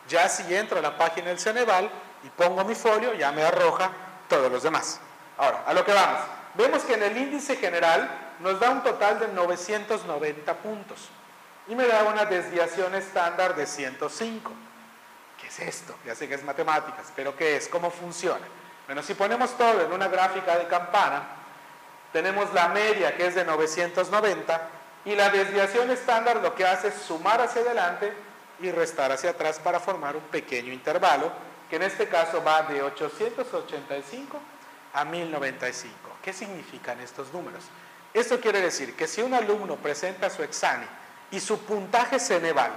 Ya 0.08 0.30
si 0.30 0.54
entro 0.56 0.80
a 0.80 0.82
la 0.82 0.98
página 0.98 1.28
del 1.28 1.40
Ceneval 1.40 1.90
y 2.24 2.30
pongo 2.30 2.64
mi 2.64 2.76
folio, 2.76 3.14
ya 3.14 3.32
me 3.32 3.44
arroja 3.44 3.92
todos 4.30 4.52
los 4.52 4.64
demás. 4.64 5.00
Ahora, 5.38 5.64
a 5.66 5.74
lo 5.74 5.84
que 5.84 5.94
vamos. 5.94 6.22
Vemos 6.56 6.84
que 6.84 6.94
en 6.94 7.04
el 7.04 7.18
índice 7.18 7.58
general 7.58 8.10
nos 8.40 8.60
da 8.60 8.70
un 8.70 8.82
total 8.84 9.20
de 9.20 9.28
990 9.28 10.54
puntos 10.56 11.10
y 11.68 11.76
me 11.76 11.88
da 11.88 12.04
una 12.04 12.26
desviación 12.26 12.96
estándar 12.96 13.56
de 13.56 13.66
105. 13.68 14.52
¿Qué 15.48 15.64
es 15.64 15.76
esto? 15.76 15.96
Ya 16.06 16.14
sé 16.14 16.28
que 16.28 16.36
es 16.36 16.44
matemáticas, 16.44 17.14
pero 17.16 17.34
¿qué 17.34 17.56
es? 17.56 17.70
¿Cómo 17.70 17.90
funciona? 17.90 18.46
Bueno, 18.86 19.02
si 19.02 19.14
ponemos 19.14 19.58
todo 19.58 19.82
en 19.82 19.94
una 19.94 20.10
gráfica 20.10 20.58
de 20.58 20.68
campana, 20.68 21.24
tenemos 22.12 22.54
la 22.54 22.68
media 22.68 23.16
que 23.16 23.28
es 23.28 23.36
de 23.36 23.46
990 23.46 24.70
y 25.06 25.16
la 25.16 25.30
desviación 25.30 25.90
estándar 25.90 26.42
lo 26.42 26.54
que 26.54 26.66
hace 26.66 26.90
es 26.90 26.96
sumar 26.96 27.40
hacia 27.40 27.62
adelante 27.62 28.12
y 28.60 28.72
restar 28.72 29.14
hacia 29.14 29.30
atrás 29.30 29.58
para 29.60 29.80
formar 29.80 30.18
un 30.18 30.24
pequeño 30.24 30.74
intervalo 30.74 31.32
que 31.70 31.78
en 31.78 31.84
este 31.84 32.10
caso 32.10 32.44
va 32.44 32.64
de 32.64 32.84
885 32.84 34.40
a 34.96 35.06
1095. 35.06 35.94
¿Qué 36.22 36.34
significan 36.34 37.00
estos 37.00 37.32
números? 37.32 37.64
Esto 38.14 38.42
quiere 38.42 38.60
decir 38.60 38.98
que 38.98 39.08
si 39.08 39.22
un 39.22 39.34
alumno 39.34 39.78
presenta 39.78 40.30
su 40.30 40.44
examen 40.44 40.90
y 41.32 41.40
su 41.40 41.60
puntaje 41.60 42.20
Ceneval 42.20 42.72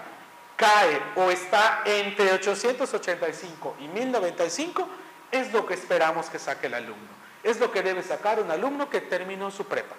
cae 0.61 1.01
o 1.17 1.31
está 1.31 1.81
entre 1.87 2.33
885 2.35 3.77
y 3.81 3.89
1095, 3.89 4.87
es 5.33 5.51
lo 5.53 5.67
que 5.67 5.73
esperamos 5.73 6.29
que 6.29 6.39
saque 6.39 6.67
el 6.67 6.75
alumno. 6.75 7.09
Es 7.43 7.59
lo 7.59 7.73
que 7.73 7.83
debe 7.83 8.03
sacar 8.03 8.39
un 8.39 8.51
alumno 8.51 8.91
que 8.91 9.01
terminó 9.01 9.51
su 9.51 9.65
prepa. 9.65 9.97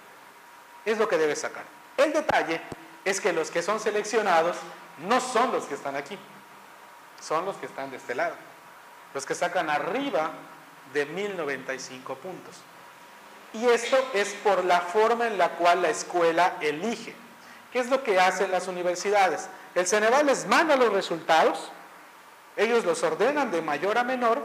Es 0.86 1.00
lo 1.00 1.08
que 1.08 1.18
debe 1.18 1.36
sacar. 1.36 1.64
El 1.98 2.14
detalle 2.14 2.62
es 3.04 3.20
que 3.20 3.34
los 3.34 3.50
que 3.50 3.64
son 3.64 3.80
seleccionados 3.80 4.58
no 5.00 5.20
son 5.20 5.52
los 5.52 5.66
que 5.66 5.74
están 5.74 5.96
aquí, 5.96 6.18
son 7.20 7.46
los 7.46 7.58
que 7.58 7.66
están 7.66 7.90
de 7.90 7.98
este 7.98 8.14
lado. 8.14 8.36
Los 9.16 9.26
que 9.26 9.34
sacan 9.34 9.70
arriba 9.70 10.32
de 10.94 11.08
1095 11.08 12.16
puntos. 12.16 12.58
Y 13.54 13.66
esto 13.66 13.98
es 14.14 14.30
por 14.44 14.64
la 14.64 14.82
forma 14.82 15.26
en 15.26 15.40
la 15.40 15.50
cual 15.50 15.82
la 15.82 15.90
escuela 15.90 16.58
elige. 16.62 17.16
¿Qué 17.74 17.80
es 17.80 17.90
lo 17.90 18.04
que 18.04 18.20
hacen 18.20 18.52
las 18.52 18.68
universidades? 18.68 19.50
El 19.76 19.88
Ceneval 19.88 20.26
les 20.26 20.46
manda 20.48 20.76
los 20.76 20.92
resultados, 20.92 21.72
ellos 22.56 22.84
los 22.84 23.02
ordenan 23.04 23.52
de 23.52 23.62
mayor 23.62 23.98
a 23.98 24.04
menor 24.04 24.42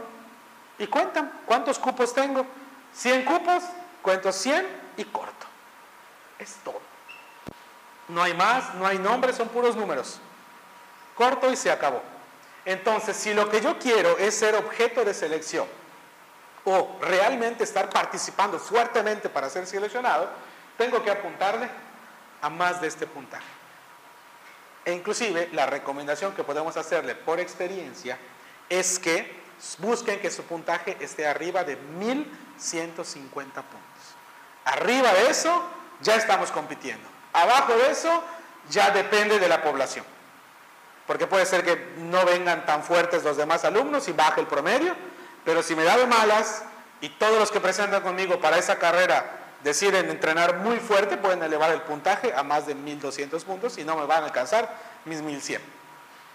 y 0.79 0.87
cuentan 0.87 1.31
cuántos 1.45 1.79
cupos 1.79 2.13
tengo. 2.13 2.45
100 2.93 3.25
cupos, 3.25 3.63
cuento 4.01 4.31
100 4.31 4.65
y 4.97 5.03
corto. 5.05 5.45
Es 6.39 6.55
todo. 6.63 6.81
No 8.07 8.23
hay 8.23 8.33
más, 8.33 8.73
no 8.75 8.87
hay 8.87 8.97
nombres, 8.97 9.35
son 9.35 9.49
puros 9.49 9.75
números. 9.75 10.19
Corto 11.15 11.51
y 11.51 11.55
se 11.55 11.71
acabó. 11.71 12.01
Entonces, 12.63 13.17
si 13.17 13.33
lo 13.33 13.49
que 13.49 13.61
yo 13.61 13.77
quiero 13.79 14.17
es 14.17 14.35
ser 14.35 14.55
objeto 14.55 15.03
de 15.03 15.13
selección 15.13 15.67
o 16.63 16.97
realmente 17.01 17.63
estar 17.63 17.89
participando 17.89 18.59
fuertemente 18.59 19.29
para 19.29 19.49
ser 19.49 19.65
seleccionado, 19.67 20.29
tengo 20.77 21.01
que 21.03 21.11
apuntarle 21.11 21.69
a 22.41 22.49
más 22.49 22.81
de 22.81 22.87
este 22.87 23.07
puntaje. 23.07 23.56
E 24.87 24.93
inclusive 24.93 25.49
la 25.51 25.65
recomendación 25.65 26.33
que 26.33 26.45
podemos 26.45 26.77
hacerle 26.77 27.13
por 27.13 27.41
experiencia 27.41 28.17
es 28.69 28.97
que 28.99 29.37
busquen 29.79 30.21
que 30.21 30.31
su 30.31 30.43
puntaje 30.43 30.95
esté 31.01 31.27
arriba 31.27 31.65
de 31.65 31.75
1150 31.75 33.61
puntos. 33.63 34.03
Arriba 34.63 35.13
de 35.13 35.29
eso 35.29 35.61
ya 35.99 36.15
estamos 36.15 36.51
compitiendo. 36.51 37.05
Abajo 37.33 37.73
de 37.75 37.91
eso 37.91 38.23
ya 38.69 38.91
depende 38.91 39.39
de 39.39 39.49
la 39.49 39.61
población. 39.61 40.05
Porque 41.05 41.27
puede 41.27 41.45
ser 41.45 41.65
que 41.65 41.93
no 41.97 42.23
vengan 42.23 42.65
tan 42.65 42.81
fuertes 42.81 43.25
los 43.25 43.35
demás 43.35 43.65
alumnos 43.65 44.07
y 44.07 44.13
baje 44.13 44.39
el 44.39 44.47
promedio, 44.47 44.95
pero 45.43 45.63
si 45.63 45.75
me 45.75 45.83
da 45.83 45.97
de 45.97 46.07
malas 46.07 46.63
y 47.01 47.09
todos 47.09 47.37
los 47.37 47.51
que 47.51 47.59
presentan 47.59 48.03
conmigo 48.03 48.39
para 48.39 48.57
esa 48.57 48.79
carrera 48.79 49.36
deciden 49.63 50.09
entrenar 50.09 50.57
muy 50.57 50.77
fuerte, 50.77 51.17
pueden 51.17 51.43
elevar 51.43 51.71
el 51.71 51.81
puntaje 51.81 52.33
a 52.33 52.43
más 52.43 52.67
de 52.67 52.75
1200 52.75 53.43
puntos 53.43 53.77
y 53.77 53.83
no 53.83 53.95
me 53.95 54.05
van 54.05 54.23
a 54.23 54.25
alcanzar 54.27 54.75
mis 55.05 55.21
1100. 55.21 55.61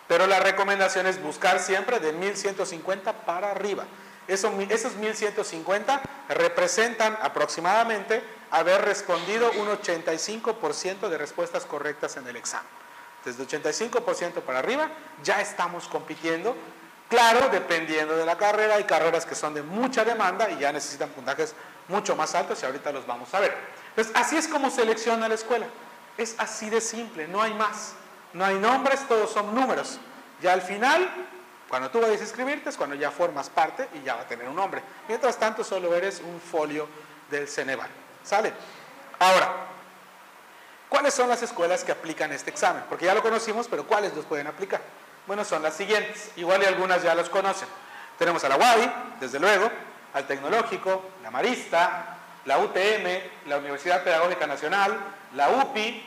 Pero 0.08 0.26
la 0.26 0.40
recomendación 0.40 1.06
es 1.06 1.22
buscar 1.22 1.60
siempre 1.60 2.00
de 2.00 2.12
1150 2.12 3.12
para 3.24 3.50
arriba. 3.50 3.84
esos 4.28 4.52
1150 4.52 6.02
representan 6.28 7.18
aproximadamente 7.22 8.22
haber 8.50 8.82
respondido 8.82 9.50
un 9.52 9.68
85% 9.68 11.08
de 11.08 11.18
respuestas 11.18 11.64
correctas 11.64 12.16
en 12.16 12.26
el 12.28 12.36
examen. 12.36 12.68
Desde 13.24 13.46
85% 13.46 14.42
para 14.42 14.58
arriba 14.58 14.90
ya 15.22 15.40
estamos 15.40 15.88
compitiendo. 15.88 16.56
Claro, 17.08 17.48
dependiendo 17.50 18.16
de 18.16 18.26
la 18.26 18.36
carrera, 18.36 18.76
hay 18.76 18.84
carreras 18.84 19.26
que 19.26 19.34
son 19.34 19.54
de 19.54 19.62
mucha 19.62 20.04
demanda 20.04 20.50
y 20.50 20.58
ya 20.58 20.72
necesitan 20.72 21.10
puntajes 21.10 21.54
mucho 21.88 22.16
más 22.16 22.34
altos 22.34 22.62
y 22.62 22.66
ahorita 22.66 22.92
los 22.92 23.06
vamos 23.06 23.32
a 23.34 23.40
ver. 23.40 23.56
Entonces, 23.90 24.14
así 24.16 24.36
es 24.36 24.48
como 24.48 24.70
selecciona 24.70 25.28
la 25.28 25.34
escuela. 25.34 25.66
Es 26.16 26.34
así 26.38 26.70
de 26.70 26.80
simple, 26.80 27.28
no 27.28 27.42
hay 27.42 27.54
más. 27.54 27.94
No 28.32 28.44
hay 28.44 28.56
nombres, 28.56 29.06
todos 29.06 29.30
son 29.30 29.54
números. 29.54 29.98
Ya 30.40 30.52
al 30.52 30.62
final, 30.62 31.08
cuando 31.68 31.90
tú 31.90 32.00
vayas 32.00 32.20
a 32.20 32.24
inscribirte 32.24 32.70
es 32.70 32.76
cuando 32.76 32.96
ya 32.96 33.10
formas 33.10 33.50
parte 33.50 33.88
y 33.94 34.02
ya 34.02 34.14
va 34.14 34.22
a 34.22 34.26
tener 34.26 34.48
un 34.48 34.56
nombre. 34.56 34.82
Mientras 35.08 35.36
tanto, 35.36 35.62
solo 35.62 35.94
eres 35.94 36.20
un 36.20 36.40
folio 36.40 36.88
del 37.30 37.48
Ceneval. 37.48 37.88
¿Sale? 38.22 38.52
Ahora, 39.18 39.52
¿cuáles 40.88 41.14
son 41.14 41.28
las 41.28 41.42
escuelas 41.42 41.84
que 41.84 41.92
aplican 41.92 42.32
este 42.32 42.50
examen? 42.50 42.84
Porque 42.88 43.06
ya 43.06 43.14
lo 43.14 43.22
conocimos, 43.22 43.68
pero 43.68 43.86
¿cuáles 43.86 44.14
los 44.14 44.24
pueden 44.24 44.46
aplicar? 44.46 44.80
Bueno, 45.26 45.44
son 45.44 45.62
las 45.62 45.74
siguientes. 45.74 46.30
Igual 46.36 46.62
y 46.62 46.66
algunas 46.66 47.02
ya 47.02 47.14
los 47.14 47.28
conocen. 47.28 47.68
Tenemos 48.18 48.42
a 48.44 48.48
la 48.48 48.56
UADI, 48.56 48.92
desde 49.20 49.38
luego, 49.38 49.70
al 50.14 50.26
Tecnológico, 50.26 51.10
la 51.22 51.30
Marista, 51.30 52.18
la 52.44 52.58
UTM, 52.58 53.48
la 53.48 53.58
Universidad 53.58 54.02
Pedagógica 54.02 54.46
Nacional, 54.46 54.98
la 55.34 55.50
UPI, 55.50 56.04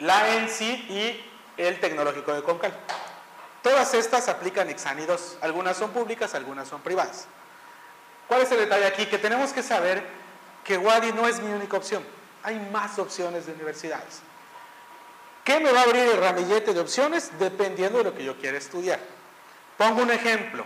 la 0.00 0.36
ENSI 0.36 0.86
y 0.88 1.24
el 1.56 1.80
Tecnológico 1.80 2.32
de 2.34 2.42
Concal. 2.42 2.72
Todas 3.62 3.94
estas 3.94 4.28
aplican 4.28 4.68
Exani 4.68 5.06
2. 5.06 5.38
Algunas 5.40 5.76
son 5.76 5.90
públicas, 5.90 6.34
algunas 6.34 6.66
son 6.66 6.80
privadas. 6.80 7.26
¿Cuál 8.26 8.42
es 8.42 8.50
el 8.50 8.58
detalle 8.58 8.86
aquí? 8.86 9.06
Que 9.06 9.18
tenemos 9.18 9.52
que 9.52 9.62
saber 9.62 10.02
que 10.64 10.76
Wadi 10.78 11.12
no 11.12 11.28
es 11.28 11.40
mi 11.40 11.52
única 11.52 11.76
opción. 11.76 12.04
Hay 12.42 12.58
más 12.72 12.98
opciones 12.98 13.46
de 13.46 13.52
universidades. 13.52 14.20
¿Qué 15.44 15.60
me 15.60 15.72
va 15.72 15.80
a 15.80 15.82
abrir 15.84 16.02
el 16.02 16.18
ramillete 16.18 16.72
de 16.72 16.80
opciones? 16.80 17.30
Dependiendo 17.38 17.98
de 17.98 18.04
lo 18.04 18.14
que 18.14 18.24
yo 18.24 18.36
quiera 18.36 18.58
estudiar. 18.58 19.00
Pongo 19.76 20.02
un 20.02 20.10
ejemplo. 20.10 20.64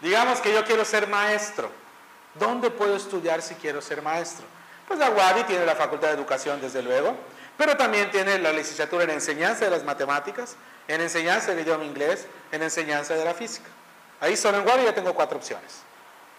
Digamos 0.00 0.40
que 0.40 0.52
yo 0.52 0.64
quiero 0.64 0.84
ser 0.84 1.06
maestro. 1.08 1.70
¿Dónde 2.34 2.70
puedo 2.70 2.96
estudiar 2.96 3.42
si 3.42 3.54
quiero 3.54 3.80
ser 3.80 4.02
maestro? 4.02 4.44
Pues 4.88 4.98
la 4.98 5.10
UADI 5.10 5.44
tiene 5.44 5.64
la 5.64 5.74
Facultad 5.74 6.08
de 6.08 6.14
Educación, 6.14 6.60
desde 6.60 6.82
luego, 6.82 7.16
pero 7.56 7.76
también 7.76 8.10
tiene 8.10 8.38
la 8.38 8.52
licenciatura 8.52 9.04
en 9.04 9.10
enseñanza 9.10 9.64
de 9.64 9.70
las 9.70 9.84
matemáticas, 9.84 10.56
en 10.88 11.00
enseñanza 11.00 11.52
del 11.52 11.60
idioma 11.60 11.84
inglés, 11.84 12.26
en 12.52 12.62
enseñanza 12.62 13.14
de 13.14 13.24
la 13.24 13.34
física. 13.34 13.68
Ahí 14.20 14.36
solo 14.36 14.58
en 14.58 14.66
UADI 14.66 14.84
ya 14.84 14.94
tengo 14.94 15.14
cuatro 15.14 15.38
opciones. 15.38 15.82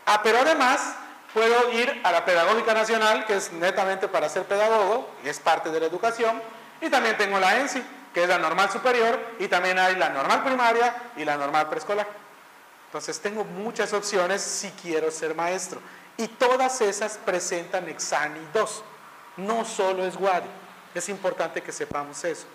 Ah, 0.06 0.22
pero 0.22 0.40
además 0.40 0.96
puedo 1.34 1.72
ir 1.72 2.02
a 2.04 2.12
la 2.12 2.26
Pedagógica 2.26 2.74
Nacional, 2.74 3.26
que 3.26 3.36
es 3.36 3.52
netamente 3.54 4.08
para 4.08 4.30
ser 4.30 4.44
pedagogo, 4.44 5.10
y 5.24 5.30
es 5.30 5.40
parte 5.40 5.70
de 5.72 5.80
la 5.80 5.86
educación, 5.86 6.42
y 6.82 6.90
también 6.90 7.18
tengo 7.18 7.40
la 7.40 7.58
ENSI, 7.58 7.84
que 8.14 8.24
es 8.24 8.30
la 8.30 8.38
normal 8.38 8.70
superior, 8.70 9.20
y 9.40 9.48
también 9.48 9.80
hay 9.80 9.96
la 9.96 10.10
normal 10.10 10.44
primaria 10.44 10.94
y 11.18 11.26
la 11.26 11.38
normal 11.38 11.68
preescolar. 11.70 12.08
Entonces 12.86 13.20
tengo 13.20 13.44
muchas 13.44 13.94
opciones 13.94 14.42
si 14.42 14.70
quiero 14.82 15.12
ser 15.12 15.36
maestro. 15.36 15.80
Y 16.18 16.28
todas 16.28 16.80
esas 16.82 17.18
presentan 17.18 17.90
Exani 17.90 18.40
2. 18.54 18.84
No 19.38 19.66
solo 19.66 20.06
es 20.06 20.16
WADI. 20.16 20.48
Es 20.94 21.10
importante 21.10 21.62
que 21.62 21.72
sepamos 21.72 22.24
eso. 22.24 22.46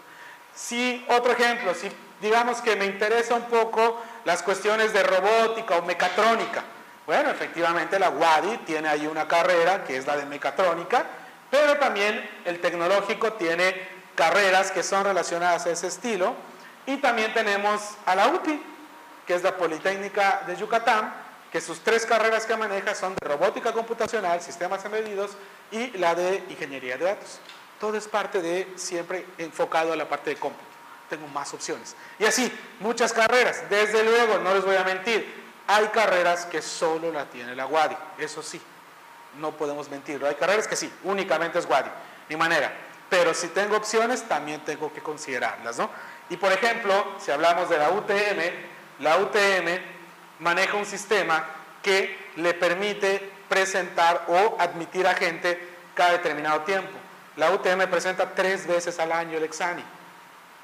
Si, 0.55 1.05
otro 1.09 1.33
ejemplo, 1.33 1.75
si 1.75 1.90
digamos 2.21 2.61
que 2.61 2.77
me 2.77 2.87
interesa 2.87 3.35
un 3.35 3.45
poco 3.45 4.01
las 4.25 4.43
cuestiones 4.43 4.93
de 4.93 5.03
robótica 5.03 5.77
o 5.77 5.83
mecatrónica. 5.83 6.62
Bueno, 7.07 7.31
efectivamente 7.31 7.99
la 7.99 8.11
WADI 8.11 8.59
tiene 8.59 8.88
ahí 8.88 9.07
una 9.07 9.27
carrera 9.27 9.85
que 9.85 9.97
es 9.97 10.07
la 10.07 10.16
de 10.16 10.27
mecatrónica, 10.27 11.05
pero 11.51 11.79
también 11.79 12.29
el 12.45 12.61
tecnológico 12.61 13.33
tiene 13.35 13.75
carreras 14.14 14.71
que 14.71 14.83
son 14.83 15.05
relacionadas 15.05 15.66
a 15.66 15.71
ese 15.71 15.87
estilo. 15.87 16.35
Y 16.87 16.99
también 16.99 17.33
tenemos 17.35 17.81
a 18.07 18.14
la 18.14 18.29
UPI, 18.29 18.62
que 19.31 19.37
es 19.37 19.45
la 19.45 19.57
Politécnica 19.57 20.43
de 20.45 20.57
Yucatán, 20.57 21.14
que 21.53 21.61
sus 21.61 21.79
tres 21.79 22.05
carreras 22.05 22.47
que 22.47 22.57
maneja 22.57 22.97
son 22.97 23.14
de 23.14 23.29
robótica 23.29 23.73
computacional, 23.73 24.43
sistemas 24.43 24.85
embebidos 24.85 25.31
y 25.71 25.97
la 25.99 26.16
de 26.16 26.43
ingeniería 26.49 26.99
de 26.99 27.05
datos. 27.05 27.38
Todo 27.79 27.97
es 27.97 28.09
parte 28.09 28.43
de 28.43 28.73
siempre 28.75 29.25
enfocado 29.38 29.93
a 29.93 29.97
la 29.97 30.09
parte 30.09 30.31
de 30.31 30.37
cómputo. 30.37 30.64
Tengo 31.09 31.29
más 31.29 31.55
opciones. 31.55 31.95
Y 32.19 32.25
así, 32.25 32.53
muchas 32.81 33.12
carreras. 33.12 33.71
Desde 33.71 34.03
luego, 34.03 34.38
no 34.38 34.53
les 34.53 34.64
voy 34.64 34.75
a 34.75 34.83
mentir, 34.83 35.33
hay 35.69 35.87
carreras 35.90 36.47
que 36.47 36.61
solo 36.61 37.12
la 37.12 37.27
tiene 37.27 37.55
la 37.55 37.66
WADI, 37.66 37.97
eso 38.19 38.43
sí. 38.43 38.61
no 39.37 39.53
podemos 39.53 39.88
mentirlo. 39.88 40.27
Hay 40.27 40.35
carreras 40.35 40.66
que 40.66 40.75
sí, 40.75 40.93
únicamente 41.05 41.61
es 41.61 41.66
Wadi, 41.66 41.90
ni 42.29 42.35
manera. 42.35 42.73
Pero 43.09 43.33
si 43.33 43.47
tengo 43.47 43.77
opciones, 43.77 44.27
también 44.27 44.64
tengo 44.64 44.93
que 44.93 45.01
considerarlas, 45.01 45.79
¿no? 45.79 45.88
Y 46.31 46.37
por 46.37 46.53
ejemplo, 46.53 47.14
si 47.21 47.31
hablamos 47.31 47.69
de 47.69 47.79
la 47.79 47.90
UTM, 47.90 48.70
la 49.01 49.19
UTM 49.19 49.81
maneja 50.41 50.77
un 50.77 50.87
sistema 50.87 51.45
que 51.83 52.31
le 52.37 52.55
permite 52.55 53.31
presentar 53.49 54.27
o 54.29 54.57
admitir 54.59 55.07
a 55.07 55.15
gente 55.15 55.59
cada 55.95 56.13
determinado 56.13 56.61
tiempo. 56.61 56.93
La 57.37 57.51
UTM 57.51 57.89
presenta 57.91 58.35
tres 58.35 58.67
veces 58.67 58.99
al 58.99 59.13
año 59.13 59.39
el 59.39 59.45
examen. 59.45 59.85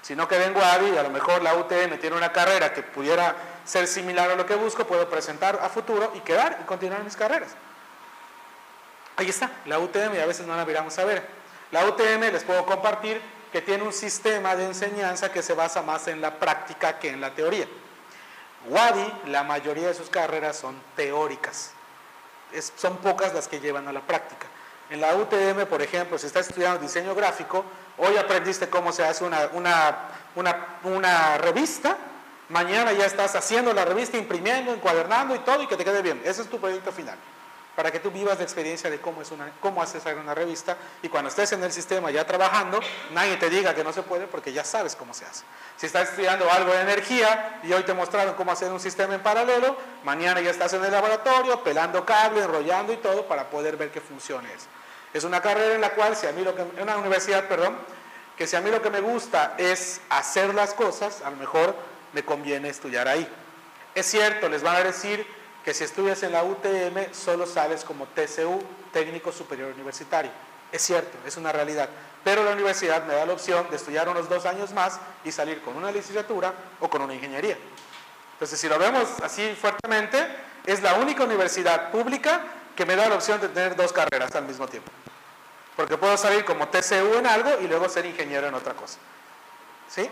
Si 0.03 0.15
no 0.15 0.29
quedé 0.29 0.45
en 0.45 0.57
Wadi, 0.57 0.97
a 0.97 1.03
lo 1.03 1.11
mejor 1.11 1.43
la 1.43 1.55
UTM 1.57 1.99
tiene 1.99 2.17
una 2.17 2.31
carrera 2.31 2.73
que 2.73 2.83
pudiera 2.83 3.35
ser 3.65 3.89
similar 3.89 4.31
a 4.31 4.37
lo 4.37 4.47
que 4.47 4.55
busco, 4.55 4.87
puedo 4.87 5.09
presentar 5.09 5.59
a 5.61 5.69
futuro 5.69 6.13
y 6.15 6.21
quedar 6.21 6.59
y 6.63 6.65
continuar 6.65 7.03
mis 7.03 7.17
carreras. 7.17 7.57
Ahí 9.17 9.29
está, 9.29 9.51
la 9.65 9.79
UTM 9.79 10.15
y 10.15 10.19
a 10.19 10.27
veces 10.27 10.47
no 10.47 10.55
la 10.55 10.65
miramos 10.65 10.97
a 10.99 11.05
ver. 11.05 11.27
La 11.73 11.85
UTM 11.87 12.21
les 12.33 12.45
puedo 12.45 12.65
compartir 12.67 13.21
que 13.51 13.63
tiene 13.63 13.83
un 13.83 13.93
sistema 13.93 14.55
de 14.55 14.67
enseñanza 14.67 15.33
que 15.33 15.43
se 15.43 15.55
basa 15.55 15.83
más 15.83 16.07
en 16.07 16.21
la 16.21 16.39
práctica 16.39 16.99
que 16.99 17.09
en 17.09 17.21
la 17.21 17.31
teoría. 17.35 17.67
Wadi, 18.69 19.13
la 19.27 19.43
mayoría 19.43 19.89
de 19.89 19.95
sus 19.95 20.09
carreras 20.09 20.57
son 20.57 20.77
teóricas. 20.95 21.73
son 22.77 22.97
pocas 22.99 23.35
las 23.35 23.49
que 23.49 23.61
llevan 23.61 23.89
a 23.89 23.93
la 23.93 24.01
práctica. 24.01 24.47
En 24.91 25.01
la 25.01 25.15
UTM, 25.17 25.67
por 25.69 25.83
ejemplo, 25.83 26.17
si 26.19 26.27
estás 26.27 26.49
estudiando 26.49 26.79
diseño 26.79 27.15
gráfico, 27.15 27.65
hoy 27.99 28.17
aprendiste 28.17 28.69
cómo 28.69 28.93
se 28.93 29.05
hace 29.05 29.25
una, 29.25 29.51
una, 30.35 31.39
revista, 31.39 31.97
mañana 32.49 32.93
ya 32.93 33.05
estás 33.05 33.35
haciendo 33.35 33.73
la 33.73 33.85
revista, 33.85 34.17
imprimiendo, 34.17 34.73
encuadernando 34.73 35.35
y 35.35 35.41
todo 35.41 35.63
y 35.63 35.67
que 35.67 35.77
te 35.77 35.85
quede 35.85 36.03
bien. 36.03 36.23
Ese 36.25 36.43
es 36.43 36.49
tu 36.49 36.61
proyecto 36.61 36.93
final 36.93 37.19
para 37.77 37.93
que 37.93 38.01
tú 38.01 38.11
vivas 38.11 38.39
la 38.39 38.45
experiencia 38.45 38.89
de 38.89 38.99
cómo, 38.99 39.21
es 39.21 39.31
una, 39.31 39.53
cómo 39.61 39.83
haces 39.83 40.03
una 40.07 40.35
revista 40.35 40.79
y 41.03 41.11
cuando 41.11 41.29
estés 41.29 41.53
en 41.53 41.63
el 41.63 41.71
sistema 41.71 42.11
ya 42.11 42.27
trabajando, 42.27 42.81
nadie 43.13 43.37
te 43.37 43.51
diga 43.51 43.75
que 43.75 43.85
no 43.85 43.93
se 43.93 44.03
puede 44.03 44.27
porque 44.27 44.51
ya 44.51 44.65
sabes 44.65 44.97
cómo 44.97 45.13
se 45.13 45.27
hace. 45.27 45.45
Si 45.77 45.85
estás 45.85 46.09
estudiando 46.09 46.51
algo 46.51 46.73
de 46.73 46.81
energía 46.81 47.61
y 47.63 47.73
hoy 47.75 47.83
te 47.83 47.93
mostraron 47.93 48.35
cómo 48.35 48.51
hacer 48.51 48.73
un 48.73 48.81
sistema 48.81 49.15
en 49.15 49.23
paralelo, 49.23 49.77
mañana 50.05 50.41
ya 50.41 50.51
estás 50.51 50.73
en 50.73 50.83
el 50.85 50.91
laboratorio 50.91 51.63
pelando 51.63 52.07
cable, 52.07 52.43
enrollando 52.43 52.95
y 52.95 52.97
todo 52.97 53.29
para 53.29 53.51
poder 53.51 53.77
ver 53.77 53.91
que 53.91 54.01
funcione 54.01 54.49
eso. 54.55 54.67
Es 55.13 55.25
una 55.25 55.43
carrera 55.43 55.75
en 55.75 55.83
la 55.83 55.91
cual, 55.91 56.17
si 56.17 56.27
a 56.27 56.33
mí 56.33 56.43
lo 56.43 56.55
que, 56.55 56.63
una 56.81 56.97
universidad, 56.97 57.47
perdón, 57.47 57.77
que 58.39 58.47
si 58.47 58.57
a 58.57 58.63
mí 58.63 58.71
lo 58.71 58.81
que 58.81 58.91
me 58.91 59.01
gusta 59.01 59.55
es 59.59 60.01
hacer 60.09 60.55
las 60.55 60.73
cosas, 60.73 61.21
a 61.23 61.31
lo 61.31 61.37
mejor 61.37 61.75
me 62.15 62.25
conviene 62.25 62.71
estudiar 62.71 63.07
ahí. 63.07 63.29
Es 63.95 64.07
cierto, 64.07 64.49
les 64.49 64.63
van 64.63 64.77
a 64.77 64.85
decir 64.85 65.27
que 65.67 65.75
si 65.75 65.83
estudias 65.83 66.23
en 66.23 66.31
la 66.31 66.45
UTM 66.45 67.13
solo 67.13 67.45
sales 67.45 67.83
como 67.83 68.07
TCU, 68.07 68.63
técnico 68.93 69.33
superior 69.33 69.73
universitario. 69.75 70.31
Es 70.71 70.81
cierto, 70.83 71.19
es 71.27 71.37
una 71.37 71.51
realidad. 71.51 71.89
Pero 72.23 72.45
la 72.45 72.53
universidad 72.53 73.05
me 73.05 73.15
da 73.15 73.27
la 73.27 73.33
opción 73.33 73.69
de 73.69 73.75
estudiar 73.75 74.09
unos 74.09 74.29
dos 74.29 74.47
años 74.47 74.73
más 74.73 75.01
y 75.25 75.33
salir 75.33 75.61
con 75.63 75.77
una 75.77 75.91
licenciatura 75.91 76.55
o 76.79 76.89
con 76.89 77.03
una 77.03 77.15
ingeniería. 77.15 77.59
Entonces, 78.35 78.61
si 78.61 78.69
lo 78.69 78.79
vemos 78.79 79.09
así 79.25 79.57
fuertemente, 79.61 80.25
es 80.65 80.83
la 80.83 80.95
única 80.95 81.25
universidad 81.25 81.91
pública 81.91 82.43
que 82.77 82.87
me 82.87 82.95
da 82.95 83.09
la 83.09 83.17
opción 83.17 83.41
de 83.41 83.49
tener 83.49 83.75
dos 83.75 83.93
carreras 83.93 84.33
al 84.37 84.45
mismo 84.45 84.69
tiempo. 84.69 84.93
Porque 85.75 85.97
puedo 85.99 86.17
salir 86.17 86.45
como 86.45 86.69
TCU 86.69 87.19
en 87.19 87.27
algo 87.27 87.51
y 87.61 87.67
luego 87.67 87.89
ser 87.89 88.07
ingeniero 88.07 88.47
en 88.47 88.55
otra 88.55 88.75
cosa. 88.75 88.99
¿Sí? 89.89 90.09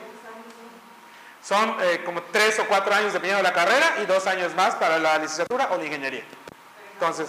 Son 1.44 1.76
eh, 1.82 2.00
como 2.06 2.22
tres 2.22 2.58
o 2.58 2.66
cuatro 2.66 2.94
años 2.94 3.12
dependiendo 3.12 3.42
de 3.42 3.42
la 3.42 3.52
carrera 3.52 3.96
y 4.02 4.06
dos 4.06 4.26
años 4.26 4.54
más 4.54 4.76
para 4.76 4.98
la 4.98 5.18
licenciatura 5.18 5.68
o 5.72 5.76
la 5.76 5.84
ingeniería. 5.84 6.24
Entonces, 6.94 7.28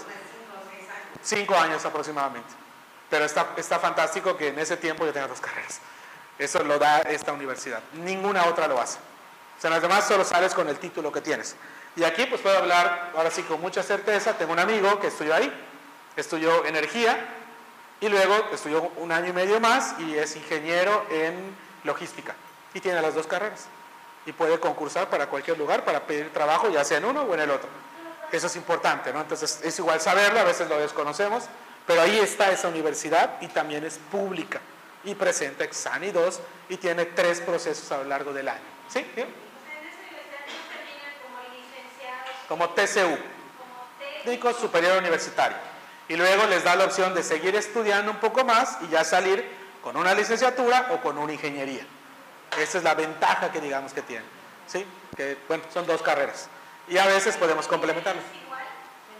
cinco 1.21 1.54
años 1.56 1.84
aproximadamente. 1.84 2.47
Pero 3.10 3.25
está, 3.25 3.49
está 3.58 3.78
fantástico 3.78 4.38
que 4.38 4.47
en 4.47 4.60
ese 4.60 4.78
tiempo 4.78 5.06
yo 5.06 5.12
tenga 5.12 5.28
dos 5.28 5.41
carreras. 5.41 5.82
Eso 6.39 6.63
lo 6.63 6.80
da 6.80 7.01
esta 7.01 7.34
universidad. 7.34 7.82
Ninguna 7.91 8.45
otra 8.45 8.67
lo 8.67 8.80
hace. 8.80 8.99
O 9.58 9.62
sea, 9.62 9.69
las 9.69 9.82
demás 9.82 10.08
solo 10.08 10.23
sales 10.23 10.54
con 10.54 10.69
el 10.69 10.80
título 10.80 11.12
que 11.12 11.19
tienes. 11.19 11.58
Y 11.97 12.06
aquí 12.06 12.25
pues 12.25 12.39
puedo 12.39 12.58
hablar, 12.58 13.12
ahora 13.17 13.30
sí, 13.30 13.43
con 13.43 13.60
mucha 13.60 13.84
certeza. 13.84 14.34
Tengo 14.38 14.54
un 14.54 14.60
amigo 14.60 14.97
que 15.01 15.08
estudió 15.08 15.36
ahí, 15.36 15.51
estudió 16.15 16.63
energía 16.63 17.17
y 17.99 18.08
luego 18.08 18.49
estudió 18.54 18.93
un 18.95 19.12
año 19.12 19.28
y 19.28 19.34
medio 19.34 19.60
más 19.60 19.95
y 19.99 20.17
es 20.17 20.38
ingeniero 20.38 21.06
en 21.10 21.54
logística. 21.84 22.34
Y 22.73 22.80
tiene 22.80 23.01
las 23.01 23.13
dos 23.13 23.28
carreras 23.28 23.67
y 24.25 24.33
puede 24.33 24.59
concursar 24.59 25.09
para 25.09 25.27
cualquier 25.27 25.57
lugar 25.57 25.85
para 25.85 26.01
pedir 26.01 26.33
trabajo, 26.33 26.69
ya 26.69 26.83
sea 26.83 26.97
en 26.97 27.05
uno 27.05 27.21
o 27.21 27.33
en 27.33 27.41
el 27.41 27.51
otro. 27.51 27.69
Eso 28.31 28.47
es 28.47 28.55
importante, 28.55 29.13
¿no? 29.13 29.21
Entonces 29.21 29.61
es 29.63 29.77
igual 29.79 30.01
saberlo, 30.01 30.39
a 30.39 30.43
veces 30.43 30.67
lo 30.67 30.77
desconocemos, 30.79 31.45
pero 31.85 32.01
ahí 32.01 32.17
está 32.19 32.51
esa 32.51 32.67
universidad 32.67 33.39
y 33.41 33.47
también 33.47 33.83
es 33.85 33.99
pública 34.11 34.59
y 35.03 35.13
presenta 35.13 35.63
Exani 35.63 36.11
2 36.11 36.39
y 36.69 36.77
tiene 36.77 37.05
tres 37.05 37.39
procesos 37.41 37.91
a 37.91 37.97
lo 37.97 38.05
largo 38.05 38.33
del 38.33 38.49
año. 38.49 38.61
¿Sí? 38.89 39.05
Como 42.47 42.69
TCU, 42.69 43.17
técnico 44.23 44.53
superior 44.53 44.97
universitario. 44.97 45.57
Y 46.07 46.15
luego 46.15 46.45
les 46.47 46.63
da 46.63 46.75
la 46.75 46.85
opción 46.85 47.13
de 47.13 47.23
seguir 47.23 47.55
estudiando 47.55 48.11
un 48.11 48.17
poco 48.17 48.43
más 48.43 48.77
y 48.81 48.89
ya 48.89 49.03
salir 49.03 49.47
con 49.81 49.97
una 49.97 50.13
licenciatura 50.13 50.89
o 50.91 51.01
con 51.01 51.17
una 51.17 51.33
ingeniería. 51.33 51.85
Esa 52.58 52.77
es 52.77 52.84
la 52.84 52.93
ventaja 52.93 53.51
que 53.51 53.60
digamos 53.60 53.93
que 53.93 54.01
tiene. 54.01 54.25
¿Sí? 54.67 54.86
Que, 55.15 55.38
bueno, 55.47 55.63
son 55.73 55.86
dos 55.86 56.01
carreras. 56.01 56.47
Y 56.88 56.97
a 56.97 57.05
veces 57.05 57.36
podemos 57.38 57.67
complementarlas. 57.67 58.23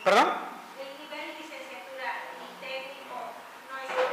¿Perdón? 0.04 0.32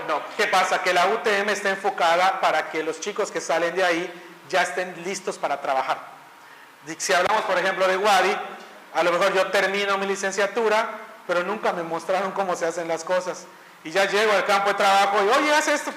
No, 0.09 0.21
¿qué 0.37 0.47
pasa? 0.47 0.83
Que 0.83 0.93
la 0.93 1.07
UTM 1.07 1.49
está 1.51 1.71
enfocada 1.71 2.41
para 2.41 2.71
que 2.71 2.83
los 2.83 3.01
chicos 3.01 3.31
que 3.31 3.41
salen 3.41 3.75
de 3.75 3.85
ahí 3.85 4.23
ya 4.49 4.63
estén 4.63 5.03
listos 5.05 5.39
para 5.39 5.61
trabajar. 5.61 5.99
Si 6.99 7.13
hablamos, 7.13 7.43
por 7.45 7.59
ejemplo, 7.59 7.87
de 7.87 7.97
Wadi, 7.97 8.37
a 8.95 9.03
lo 9.03 9.13
mejor 9.13 9.33
yo 9.33 9.51
termino 9.51 9.97
mi 9.99 10.07
licenciatura, 10.07 10.91
pero 11.27 11.45
nunca 11.45 11.73
me 11.73 11.83
mostraron 11.83 12.33
cómo 12.33 12.57
se 12.57 12.67
hacen 12.67 12.89
las 12.89 13.05
cosas. 13.05 13.47
Y 13.85 13.91
ya 13.91 14.05
llego 14.07 14.33
al 14.33 14.45
campo 14.45 14.71
de 14.71 14.75
trabajo 14.75 15.19
y, 15.25 15.29
oye, 15.29 15.55
haz 15.55 15.69
esto, 15.69 15.93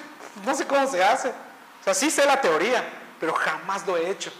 no 0.45 0.55
sé 0.55 0.65
cómo 0.67 0.87
se 0.87 1.03
hace. 1.03 1.29
O 1.29 1.83
sea, 1.83 1.93
sí 1.93 2.09
sé 2.09 2.25
la 2.25 2.39
teoría, 2.39 2.83
pero 3.25 3.37
jamás 3.37 3.87
lo 3.87 3.97
he 3.97 4.07
hecho. 4.07 4.31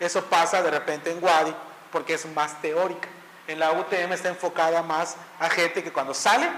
Eso 0.00 0.24
pasa 0.24 0.60
de 0.60 0.70
repente 0.72 1.12
en 1.12 1.22
Wadi 1.22 1.54
porque 1.92 2.14
es 2.14 2.26
más 2.34 2.60
teórica. 2.60 3.08
En 3.46 3.60
la 3.60 3.70
UTM 3.70 4.12
está 4.12 4.30
enfocada 4.30 4.82
más 4.82 5.16
a 5.38 5.48
gente 5.48 5.84
que 5.84 5.92
cuando 5.92 6.12
sale 6.12 6.48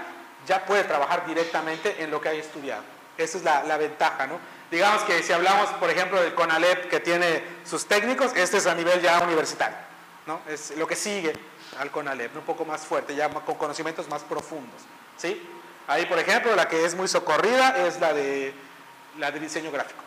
ya 0.47 0.65
puede 0.65 0.83
trabajar 0.85 1.27
directamente 1.27 2.01
en 2.01 2.09
lo 2.09 2.19
que 2.19 2.29
haya 2.29 2.39
estudiado. 2.39 2.81
Esa 3.19 3.37
es 3.37 3.43
la, 3.43 3.77
ventaja, 3.77 4.25
¿no? 4.25 4.39
Digamos 4.71 5.03
que 5.03 5.21
si 5.21 5.31
hablamos, 5.31 5.69
por 5.73 5.91
ejemplo, 5.91 6.19
del 6.19 6.33
CONALEP 6.33 6.89
que 6.89 6.99
tiene 7.01 7.43
sus 7.63 7.85
técnicos, 7.85 8.31
este 8.35 8.57
es 8.57 8.65
a 8.65 8.73
nivel 8.73 8.99
ya 8.99 9.19
universitario, 9.19 9.77
¿no? 10.25 10.41
Es 10.47 10.75
lo 10.75 10.87
que 10.87 10.95
sigue 10.95 11.33
al 11.79 11.91
CONALEP, 11.91 12.35
un 12.35 12.45
poco 12.45 12.65
más 12.65 12.81
fuerte, 12.81 13.15
ya 13.15 13.29
con 13.29 13.55
conocimientos 13.55 14.09
más 14.09 14.23
profundos, 14.23 14.81
¿sí? 15.17 15.39
Ahí, 15.85 16.07
por 16.07 16.17
ejemplo, 16.17 16.55
la 16.55 16.67
que 16.67 16.83
es 16.83 16.95
muy 16.95 17.07
socorrida 17.07 17.85
es 17.85 17.99
la 17.99 18.11
de, 18.11 18.55
la 19.19 19.29
de 19.29 19.39
diseño 19.39 19.71
gráfico. 19.71 20.04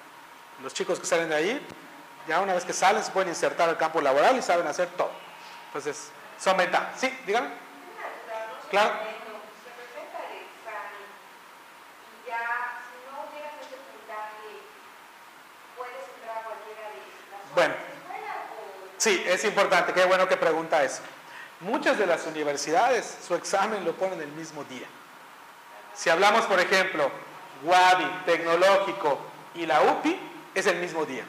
Los 0.63 0.75
chicos 0.75 0.99
que 0.99 1.07
salen 1.07 1.29
de 1.29 1.37
ahí, 1.37 1.67
ya 2.27 2.41
una 2.41 2.55
vez 2.55 2.65
que 2.65 2.73
salen, 2.73 3.03
se 3.03 3.11
pueden 3.11 3.29
insertar 3.29 3.69
al 3.69 3.79
campo 3.79 4.01
laboral 4.01 4.37
y 4.37 4.43
saben 4.43 4.67
hacer 4.67 4.89
todo. 4.97 5.11
Entonces, 5.67 6.11
son 6.39 6.57
ventajas. 6.57 7.01
Sí, 7.01 7.17
dígame. 7.27 7.49
Claro. 8.71 8.93
Bueno, 17.55 17.75
sí, 18.99 19.25
es 19.27 19.45
importante, 19.45 19.93
qué 19.93 20.05
bueno 20.05 20.29
que 20.29 20.37
pregunta 20.37 20.83
eso. 20.85 21.01
Muchas 21.61 21.99
de 21.99 22.07
las 22.07 22.25
universidades 22.27 23.19
su 23.27 23.35
examen 23.35 23.85
lo 23.85 23.95
ponen 23.95 24.21
el 24.21 24.29
mismo 24.29 24.63
día. 24.65 24.87
Si 25.93 26.09
hablamos, 26.09 26.45
por 26.45 26.61
ejemplo, 26.61 27.11
Wadi, 27.65 28.05
Tecnológico 28.27 29.19
y 29.57 29.67
la 29.67 29.83
UPI, 29.83 30.28
es 30.55 30.67
el 30.67 30.77
mismo 30.77 31.05
día. 31.05 31.25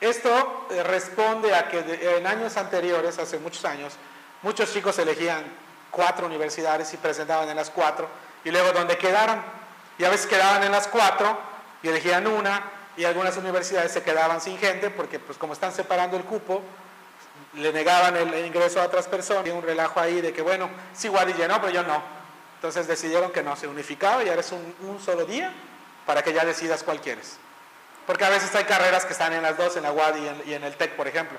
Esto 0.00 0.66
eh, 0.70 0.82
responde 0.82 1.54
a 1.54 1.68
que 1.68 2.16
en 2.18 2.26
años 2.26 2.56
anteriores, 2.56 3.18
hace 3.18 3.38
muchos 3.38 3.64
años, 3.64 3.94
muchos 4.42 4.72
chicos 4.72 4.98
elegían 4.98 5.44
cuatro 5.90 6.26
universidades 6.26 6.92
y 6.92 6.96
presentaban 6.96 7.48
en 7.48 7.56
las 7.56 7.70
cuatro, 7.70 8.08
y 8.44 8.50
luego 8.50 8.72
donde 8.72 8.98
quedaran, 8.98 9.42
y 9.96 10.04
a 10.04 10.10
veces 10.10 10.26
quedaban 10.26 10.62
en 10.62 10.72
las 10.72 10.88
cuatro 10.88 11.38
y 11.82 11.88
elegían 11.88 12.26
una, 12.26 12.62
y 12.96 13.04
algunas 13.04 13.36
universidades 13.36 13.92
se 13.92 14.02
quedaban 14.02 14.40
sin 14.40 14.58
gente 14.58 14.90
porque 14.90 15.18
pues 15.18 15.38
como 15.38 15.52
están 15.52 15.72
separando 15.72 16.16
el 16.16 16.24
cupo, 16.24 16.62
le 17.54 17.72
negaban 17.72 18.16
el 18.16 18.46
ingreso 18.46 18.80
a 18.80 18.84
otras 18.84 19.06
personas, 19.06 19.46
y 19.46 19.50
un 19.50 19.62
relajo 19.62 20.00
ahí 20.00 20.20
de 20.20 20.32
que 20.32 20.42
bueno, 20.42 20.68
sí 20.92 21.08
Wadi 21.08 21.32
llenó, 21.32 21.60
pero 21.60 21.72
yo 21.72 21.82
no. 21.82 22.02
Entonces 22.56 22.86
decidieron 22.86 23.30
que 23.30 23.42
no, 23.42 23.56
se 23.56 23.68
unificaba 23.68 24.24
y 24.24 24.28
ahora 24.28 24.40
es 24.40 24.52
un, 24.52 24.74
un 24.88 25.00
solo 25.00 25.24
día 25.24 25.52
para 26.06 26.22
que 26.22 26.32
ya 26.32 26.44
decidas 26.44 26.82
cuál 26.82 27.00
quieres. 27.00 27.38
Porque 28.06 28.24
a 28.24 28.28
veces 28.28 28.54
hay 28.54 28.64
carreras 28.64 29.04
que 29.04 29.12
están 29.12 29.32
en 29.32 29.42
las 29.42 29.56
dos, 29.56 29.76
en 29.76 29.82
la 29.82 29.92
UAD 29.92 30.16
y 30.46 30.54
en, 30.54 30.64
el 30.64 30.76
TEC, 30.76 30.96
por 30.96 31.08
ejemplo. 31.08 31.38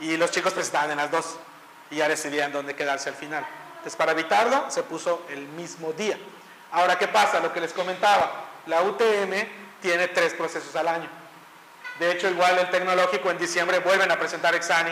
Y 0.00 0.16
los 0.16 0.30
chicos 0.30 0.56
estaban 0.56 0.90
en 0.90 0.96
las 0.96 1.10
dos 1.10 1.36
y 1.90 1.96
ya 1.96 2.08
decidían 2.08 2.52
dónde 2.52 2.74
quedarse 2.74 3.08
al 3.08 3.14
final. 3.14 3.44
Entonces, 3.72 3.96
para 3.96 4.12
evitarlo, 4.12 4.70
se 4.70 4.82
puso 4.82 5.26
el 5.28 5.46
mismo 5.48 5.92
día. 5.92 6.18
Ahora, 6.72 6.98
¿qué 6.98 7.08
pasa? 7.08 7.40
Lo 7.40 7.52
que 7.52 7.60
les 7.60 7.72
comentaba, 7.72 8.46
la 8.66 8.82
UTM 8.82 9.32
tiene 9.80 10.08
tres 10.08 10.34
procesos 10.34 10.74
al 10.76 10.88
año. 10.88 11.08
De 11.98 12.10
hecho, 12.10 12.28
igual 12.28 12.58
el 12.58 12.70
tecnológico 12.70 13.30
en 13.30 13.38
diciembre 13.38 13.78
vuelven 13.78 14.10
a 14.10 14.18
presentar 14.18 14.54
Exani, 14.54 14.90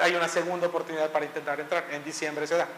hay 0.00 0.14
una 0.14 0.28
segunda 0.28 0.66
oportunidad 0.66 1.10
para 1.10 1.24
intentar 1.24 1.58
entrar, 1.58 1.86
en 1.90 2.04
diciembre 2.04 2.46
se 2.46 2.56
da. 2.56 2.68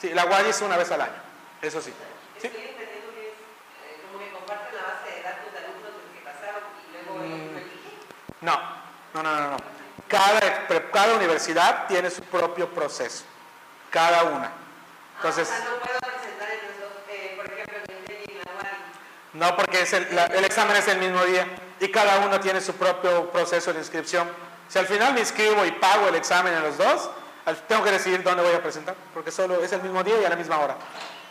Sí, 0.00 0.10
la 0.14 0.24
UADI 0.24 0.50
es 0.50 0.60
una 0.62 0.78
vez 0.78 0.90
al 0.90 1.02
año, 1.02 1.20
eso 1.60 1.82
sí. 1.82 1.92
¿Sí? 2.40 2.46
Estoy 2.46 2.62
entendiendo 2.62 3.12
que 3.12 3.28
es 3.28 3.34
eh, 3.34 4.00
como 4.06 4.24
que 4.24 4.30
comparten 4.30 4.74
la 4.74 4.82
base 4.82 5.14
de 5.14 5.22
datos 5.22 5.52
de 5.52 5.58
alumnos 5.58 5.92
desde 5.98 6.18
que 6.18 6.24
pasaron 6.24 6.62
y 6.80 6.92
luego 6.92 7.22
ellos 7.22 7.52
lo 7.52 7.58
eligen. 7.58 8.00
No, 8.40 8.58
no, 9.14 9.22
no, 9.22 9.36
no. 9.36 9.50
no. 9.50 9.56
Cada, 10.08 10.40
cada 10.92 11.14
universidad 11.14 11.86
tiene 11.86 12.10
su 12.10 12.22
propio 12.22 12.68
proceso, 12.70 13.24
cada 13.90 14.24
una. 14.24 14.50
Entonces, 15.16 15.48
Ah, 15.52 15.56
o 15.56 15.62
sea, 15.62 15.70
no 15.70 15.76
puedo 15.80 15.98
presentar 16.00 16.48
eh, 17.08 17.34
por 17.36 17.46
ejemplo, 17.46 17.76
el 17.76 19.38
la 19.38 19.56
porque 19.56 19.82
es 19.82 19.92
el, 19.92 20.14
la- 20.16 20.26
el 20.26 20.44
examen 20.44 20.76
es 20.76 20.88
el 20.88 20.98
mismo 20.98 21.22
día 21.24 21.46
y 21.78 21.88
cada 21.90 22.18
uno 22.26 22.40
tiene 22.40 22.60
su 22.60 22.74
propio 22.74 23.30
proceso 23.30 23.72
de 23.72 23.78
inscripción. 23.78 24.28
Si 24.68 24.78
al 24.78 24.86
final 24.86 25.14
me 25.14 25.20
inscribo 25.20 25.64
y 25.64 25.72
pago 25.72 26.08
el 26.08 26.14
examen 26.16 26.54
en 26.54 26.62
los 26.62 26.76
dos, 26.78 27.10
tengo 27.68 27.84
que 27.84 27.90
decidir 27.92 28.22
dónde 28.22 28.42
voy 28.42 28.54
a 28.54 28.62
presentar, 28.62 28.94
porque 29.14 29.30
solo 29.30 29.62
es 29.62 29.72
el 29.72 29.82
mismo 29.82 30.02
día 30.02 30.20
y 30.20 30.24
a 30.24 30.28
la 30.30 30.36
misma 30.36 30.58
hora. 30.58 30.76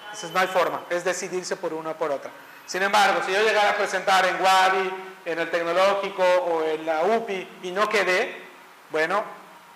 Entonces 0.06 0.32
no 0.32 0.40
hay 0.40 0.48
forma, 0.48 0.82
es 0.90 1.04
decidirse 1.04 1.56
por 1.56 1.74
una 1.74 1.92
o 1.92 1.94
por 1.98 2.12
otra. 2.12 2.32
Sin 2.66 2.82
embargo, 2.84 3.22
si 3.26 3.32
yo 3.32 3.42
llegara 3.42 3.72
a 3.72 3.76
presentar 3.76 4.26
en 4.26 4.42
Wadi, 4.42 4.92
en 5.32 5.40
el 5.40 5.52
Tecnológico 5.52 6.24
o 6.24 6.64
en 6.64 6.86
la 6.86 7.04
UPI 7.04 7.48
y 7.64 7.72
no 7.72 7.88
quedé, 7.88 8.42
bueno, 8.90 9.24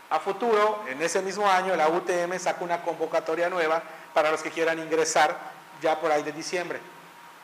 a 0.09 0.19
futuro, 0.19 0.83
en 0.87 1.01
ese 1.01 1.21
mismo 1.21 1.49
año, 1.49 1.75
la 1.75 1.89
UTM 1.89 2.37
saca 2.39 2.63
una 2.63 2.81
convocatoria 2.81 3.49
nueva 3.49 3.81
para 4.13 4.31
los 4.31 4.41
que 4.41 4.51
quieran 4.51 4.79
ingresar 4.79 5.35
ya 5.81 5.99
por 5.99 6.11
ahí 6.11 6.23
de 6.23 6.31
diciembre. 6.31 6.79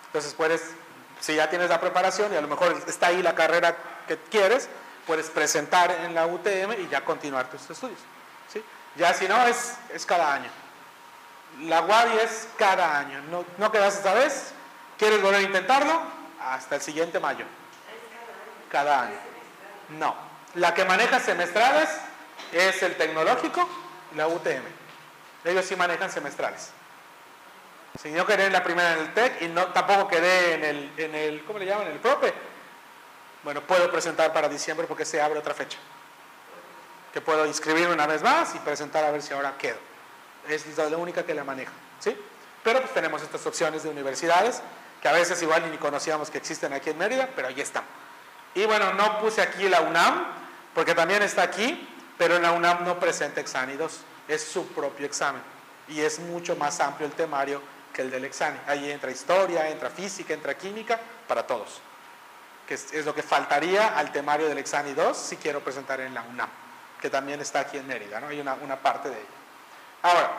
Entonces 0.07 0.33
puedes, 0.33 0.61
si 1.19 1.35
ya 1.35 1.49
tienes 1.49 1.69
la 1.69 1.79
preparación 1.79 2.33
y 2.33 2.37
a 2.37 2.41
lo 2.41 2.47
mejor 2.47 2.75
está 2.87 3.07
ahí 3.07 3.21
la 3.21 3.35
carrera 3.35 3.75
que 4.07 4.17
quieres, 4.17 4.69
puedes 5.05 5.29
presentar 5.29 5.91
en 5.91 6.13
la 6.13 6.27
UTM 6.27 6.73
y 6.79 6.87
ya 6.89 7.03
continuar 7.03 7.49
tus 7.49 7.69
estudios. 7.69 7.99
¿sí? 8.51 8.63
Ya 8.95 9.13
si 9.13 9.27
no, 9.27 9.45
es, 9.47 9.75
es 9.93 10.05
cada 10.05 10.33
año. 10.33 10.49
La 11.61 11.81
guardia 11.81 12.23
es 12.23 12.47
cada 12.57 12.99
año. 12.99 13.21
No, 13.31 13.45
no 13.57 13.71
quedas 13.71 13.97
esta 13.97 14.13
vez, 14.13 14.53
quieres 14.97 15.21
volver 15.21 15.39
a 15.39 15.43
intentarlo, 15.43 16.01
hasta 16.39 16.75
el 16.75 16.81
siguiente 16.81 17.19
mayo. 17.19 17.45
Cada 18.69 19.03
año. 19.03 19.17
No. 19.97 20.15
La 20.55 20.73
que 20.73 20.85
maneja 20.85 21.19
semestrales 21.19 21.89
es 22.51 22.81
el 22.83 22.95
tecnológico 22.95 23.67
y 24.13 24.17
la 24.17 24.27
UTM. 24.27 24.63
Ellos 25.45 25.65
sí 25.65 25.75
manejan 25.75 26.11
semestrales. 26.11 26.71
Si 28.01 28.11
yo 28.11 28.25
quedé 28.25 28.45
en 28.45 28.53
la 28.53 28.63
primera 28.63 28.93
en 28.93 28.99
el 28.99 29.13
TEC 29.13 29.41
y 29.41 29.47
no, 29.47 29.67
tampoco 29.67 30.07
quedé 30.07 30.53
en 30.53 30.63
el, 30.63 30.93
en 30.97 31.15
el, 31.15 31.43
¿cómo 31.43 31.59
le 31.59 31.65
llaman? 31.65 31.87
En 31.87 31.93
el 31.93 31.99
PROPE. 31.99 32.33
Bueno, 33.43 33.61
puedo 33.61 33.89
presentar 33.91 34.31
para 34.33 34.47
diciembre 34.47 34.85
porque 34.87 35.05
se 35.05 35.21
abre 35.21 35.39
otra 35.39 35.53
fecha. 35.53 35.77
Que 37.13 37.21
puedo 37.21 37.45
inscribirme 37.45 37.93
una 37.93 38.05
vez 38.05 38.21
más 38.21 38.53
y 38.55 38.59
presentar 38.59 39.03
a 39.03 39.11
ver 39.11 39.21
si 39.21 39.33
ahora 39.33 39.55
quedo. 39.57 39.77
Es 40.47 40.65
la 40.77 40.97
única 40.97 41.25
que 41.25 41.33
la 41.33 41.43
maneja. 41.43 41.71
¿sí? 41.99 42.15
Pero 42.63 42.81
pues 42.81 42.93
tenemos 42.93 43.21
estas 43.21 43.45
opciones 43.45 43.83
de 43.83 43.89
universidades 43.89 44.61
que 45.01 45.07
a 45.07 45.13
veces 45.13 45.41
igual 45.41 45.69
ni 45.71 45.77
conocíamos 45.77 46.29
que 46.29 46.37
existen 46.37 46.73
aquí 46.73 46.89
en 46.89 46.97
Mérida, 46.97 47.29
pero 47.35 47.47
ahí 47.47 47.59
están. 47.61 47.83
Y 48.55 48.65
bueno, 48.65 48.93
no 48.93 49.19
puse 49.19 49.41
aquí 49.41 49.67
la 49.69 49.81
UNAM, 49.81 50.25
porque 50.73 50.95
también 50.95 51.21
está 51.21 51.43
aquí, 51.43 51.87
pero 52.17 52.35
en 52.35 52.41
la 52.41 52.51
UNAM 52.51 52.83
no 52.83 52.99
presenta 52.99 53.41
Exani 53.41 53.73
2, 53.73 53.99
es 54.27 54.43
su 54.43 54.67
propio 54.69 55.05
examen. 55.05 55.41
Y 55.87 56.01
es 56.01 56.19
mucho 56.19 56.55
más 56.55 56.79
amplio 56.79 57.07
el 57.07 57.13
temario 57.13 57.61
que 57.93 58.01
el 58.01 58.11
del 58.11 58.25
Exani. 58.25 58.59
Ahí 58.67 58.91
entra 58.91 59.11
historia, 59.11 59.69
entra 59.69 59.89
física, 59.89 60.33
entra 60.33 60.55
química, 60.55 60.99
para 61.27 61.45
todos. 61.45 61.81
Que 62.67 62.75
es, 62.75 63.05
lo 63.05 63.15
que 63.15 63.23
faltaría 63.23 63.97
al 63.97 64.11
temario 64.11 64.47
del 64.47 64.57
Exani 64.57 64.93
2 64.93 65.17
si 65.17 65.37
quiero 65.37 65.61
presentar 65.61 65.99
en 66.01 66.13
la 66.13 66.21
UNAM, 66.21 66.49
que 67.01 67.09
también 67.09 67.39
está 67.41 67.61
aquí 67.61 67.77
en 67.77 67.87
Mérida, 67.87 68.19
¿no? 68.19 68.27
Hay 68.27 68.39
una, 68.39 68.75
parte 68.77 69.09
de 69.09 69.15
ella. 69.15 69.27
Ahora, 70.03 70.31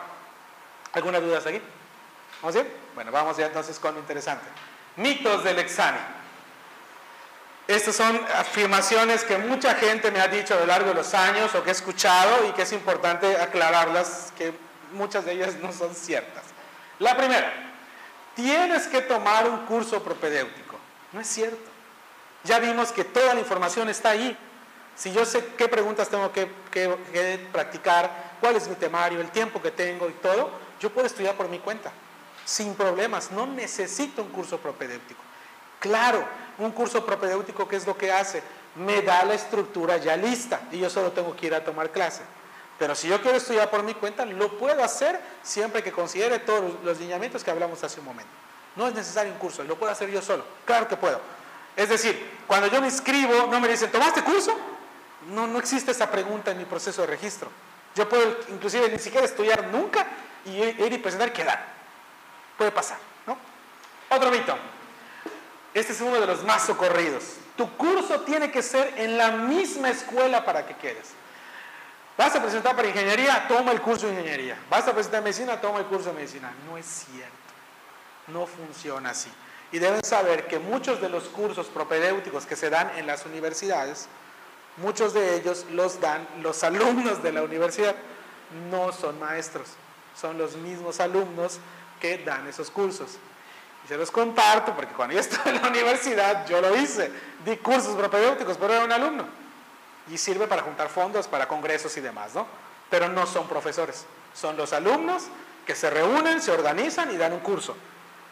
¿alguna 0.93 1.19
duda 1.19 1.39
hasta 1.39 1.49
aquí? 1.49 1.61
¿Vamos 2.41 2.55
bien? 2.55 2.73
Bueno, 2.95 3.11
vamos 3.11 3.35
ya 3.37 3.47
entonces 3.47 3.77
con 3.79 3.95
lo 3.95 3.99
interesante. 3.99 4.45
Mitos 4.95 5.43
del 5.43 5.59
Exani. 5.59 6.20
Estas 7.71 7.95
son 7.95 8.19
afirmaciones 8.35 9.23
que 9.23 9.37
mucha 9.37 9.75
gente 9.75 10.11
me 10.11 10.19
ha 10.19 10.27
dicho 10.27 10.53
a 10.53 10.57
lo 10.59 10.65
largo 10.65 10.89
de 10.89 10.95
los 10.95 11.13
años 11.13 11.53
o 11.55 11.63
que 11.63 11.69
he 11.69 11.73
escuchado 11.73 12.45
y 12.47 12.51
que 12.51 12.63
es 12.63 12.71
importante 12.73 13.37
aclararlas, 13.37 14.33
que 14.37 14.53
muchas 14.91 15.23
de 15.25 15.31
ellas 15.33 15.55
no 15.61 15.71
son 15.71 15.95
ciertas. 15.95 16.43
La 16.99 17.15
primera, 17.15 17.51
tienes 18.35 18.87
que 18.87 19.01
tomar 19.01 19.47
un 19.47 19.65
curso 19.65 20.03
propedéutico. 20.03 20.77
No 21.13 21.21
es 21.21 21.27
cierto. 21.27 21.69
Ya 22.43 22.59
vimos 22.59 22.91
que 22.91 23.03
toda 23.05 23.33
la 23.33 23.39
información 23.39 23.87
está 23.89 24.09
ahí. 24.09 24.37
Si 24.95 25.11
yo 25.13 25.25
sé 25.25 25.45
qué 25.57 25.67
preguntas 25.69 26.09
tengo 26.09 26.31
que, 26.33 26.51
que- 26.71 26.95
que 27.13 27.47
practicar, 27.53 28.11
cuál 28.41 28.55
es 28.57 28.67
mi 28.67 28.75
temario, 28.75 29.21
el 29.21 29.29
tiempo 29.31 29.61
que 29.61 29.71
tengo 29.71 30.09
y 30.09 30.13
todo, 30.13 30.51
yo 30.79 30.89
puedo 30.89 31.07
estudiar 31.07 31.35
por 31.35 31.47
mi 31.47 31.59
cuenta, 31.59 31.91
sin 32.43 32.75
problemas. 32.75 33.31
No 33.31 33.45
necesito 33.47 34.21
un 34.23 34.29
curso 34.29 34.57
propedéutico. 34.57 35.21
Claro, 35.79 36.27
un 36.57 36.71
curso 36.71 37.05
propedéutico, 37.05 37.67
¿qué 37.67 37.75
es 37.75 37.85
lo 37.87 37.97
que 37.97 38.11
hace? 38.11 38.41
Me 38.75 39.01
da 39.01 39.23
la 39.25 39.33
estructura 39.33 39.97
ya 39.97 40.15
lista 40.15 40.61
y 40.71 40.79
yo 40.79 40.89
solo 40.89 41.11
tengo 41.11 41.35
que 41.35 41.47
ir 41.47 41.55
a 41.55 41.63
tomar 41.63 41.89
clase. 41.91 42.21
Pero 42.79 42.95
si 42.95 43.07
yo 43.07 43.21
quiero 43.21 43.37
estudiar 43.37 43.69
por 43.69 43.83
mi 43.83 43.93
cuenta, 43.93 44.25
lo 44.25 44.57
puedo 44.57 44.83
hacer 44.83 45.19
siempre 45.43 45.83
que 45.83 45.91
considere 45.91 46.39
todos 46.39 46.73
los- 46.83 46.99
lineamientos 46.99 47.43
que 47.43 47.51
hablamos 47.51 47.83
hace 47.83 47.99
un 47.99 48.05
momento. 48.05 48.31
No 48.75 48.87
es 48.87 48.93
necesario 48.95 49.31
un 49.31 49.37
curso, 49.37 49.63
lo 49.63 49.75
puedo 49.77 49.91
hacer 49.91 50.09
yo 50.09 50.21
solo. 50.21 50.43
Claro 50.65 50.87
que 50.87 50.95
puedo. 50.97 51.19
Es 51.75 51.89
decir, 51.89 52.39
cuando 52.47 52.67
yo 52.67 52.81
me 52.81 52.87
inscribo, 52.87 53.47
no 53.51 53.59
me 53.59 53.67
dicen, 53.67 53.91
¿tomaste 53.91 54.23
curso? 54.23 54.57
No, 55.27 55.45
no 55.47 55.59
existe 55.59 55.91
esa 55.91 56.09
pregunta 56.09 56.51
en 56.51 56.57
mi 56.57 56.65
proceso 56.65 57.01
de 57.01 57.07
registro. 57.07 57.49
Yo 57.95 58.07
puedo 58.09 58.37
inclusive 58.49 58.89
ni 58.89 58.97
siquiera 58.99 59.25
estudiar 59.25 59.65
nunca 59.67 60.07
y 60.45 60.51
ir 60.63 60.93
y 60.93 60.97
presentar 60.97 61.31
quedar. 61.33 61.63
Puede 62.57 62.71
pasar, 62.71 62.97
¿no? 63.27 63.37
Otro 64.09 64.31
mito. 64.31 64.57
Este 65.73 65.93
es 65.93 66.01
uno 66.01 66.19
de 66.19 66.27
los 66.27 66.43
más 66.43 66.65
socorridos. 66.65 67.23
Tu 67.55 67.69
curso 67.77 68.21
tiene 68.21 68.51
que 68.51 68.61
ser 68.61 68.93
en 68.97 69.17
la 69.17 69.31
misma 69.31 69.89
escuela 69.89 70.43
para 70.43 70.65
que 70.65 70.75
quedes. 70.75 71.11
Vas 72.17 72.35
a 72.35 72.41
presentar 72.41 72.75
para 72.75 72.87
ingeniería, 72.87 73.45
toma 73.47 73.71
el 73.71 73.81
curso 73.81 74.07
de 74.07 74.13
ingeniería. 74.13 74.57
Vas 74.69 74.87
a 74.87 74.93
presentar 74.93 75.23
medicina, 75.23 75.59
toma 75.61 75.79
el 75.79 75.85
curso 75.85 76.09
de 76.09 76.15
medicina. 76.15 76.53
No 76.67 76.77
es 76.77 76.85
cierto. 76.85 77.31
No 78.27 78.45
funciona 78.45 79.11
así. 79.11 79.31
Y 79.71 79.79
deben 79.79 80.03
saber 80.03 80.47
que 80.47 80.59
muchos 80.59 80.99
de 81.01 81.07
los 81.07 81.23
cursos 81.25 81.67
propedéuticos 81.67 82.45
que 82.45 82.57
se 82.57 82.69
dan 82.69 82.91
en 82.97 83.07
las 83.07 83.25
universidades, 83.25 84.07
muchos 84.77 85.13
de 85.13 85.35
ellos 85.35 85.65
los 85.71 86.01
dan 86.01 86.27
los 86.41 86.63
alumnos 86.65 87.23
de 87.23 87.31
la 87.31 87.43
universidad. 87.43 87.95
No 88.69 88.91
son 88.91 89.17
maestros, 89.17 89.69
son 90.19 90.37
los 90.37 90.57
mismos 90.57 90.99
alumnos 90.99 91.59
que 92.01 92.17
dan 92.17 92.45
esos 92.47 92.69
cursos. 92.69 93.17
Se 93.91 93.97
los 93.97 94.09
comparto 94.09 94.73
porque 94.73 94.93
cuando 94.93 95.15
yo 95.15 95.19
estaba 95.19 95.51
en 95.51 95.61
la 95.61 95.67
universidad 95.67 96.47
yo 96.47 96.61
lo 96.61 96.77
hice. 96.77 97.11
Di 97.43 97.57
cursos 97.57 97.93
propedéuticos, 97.97 98.55
pero 98.55 98.71
era 98.71 98.85
un 98.85 98.91
alumno. 98.93 99.25
Y 100.09 100.17
sirve 100.17 100.47
para 100.47 100.61
juntar 100.61 100.87
fondos 100.87 101.27
para 101.27 101.45
congresos 101.45 101.97
y 101.97 101.99
demás, 101.99 102.33
¿no? 102.33 102.47
Pero 102.89 103.09
no 103.09 103.27
son 103.27 103.49
profesores. 103.49 104.05
Son 104.33 104.55
los 104.55 104.71
alumnos 104.71 105.23
que 105.65 105.75
se 105.75 105.89
reúnen, 105.89 106.41
se 106.41 106.53
organizan 106.53 107.11
y 107.11 107.17
dan 107.17 107.33
un 107.33 107.41
curso. 107.41 107.75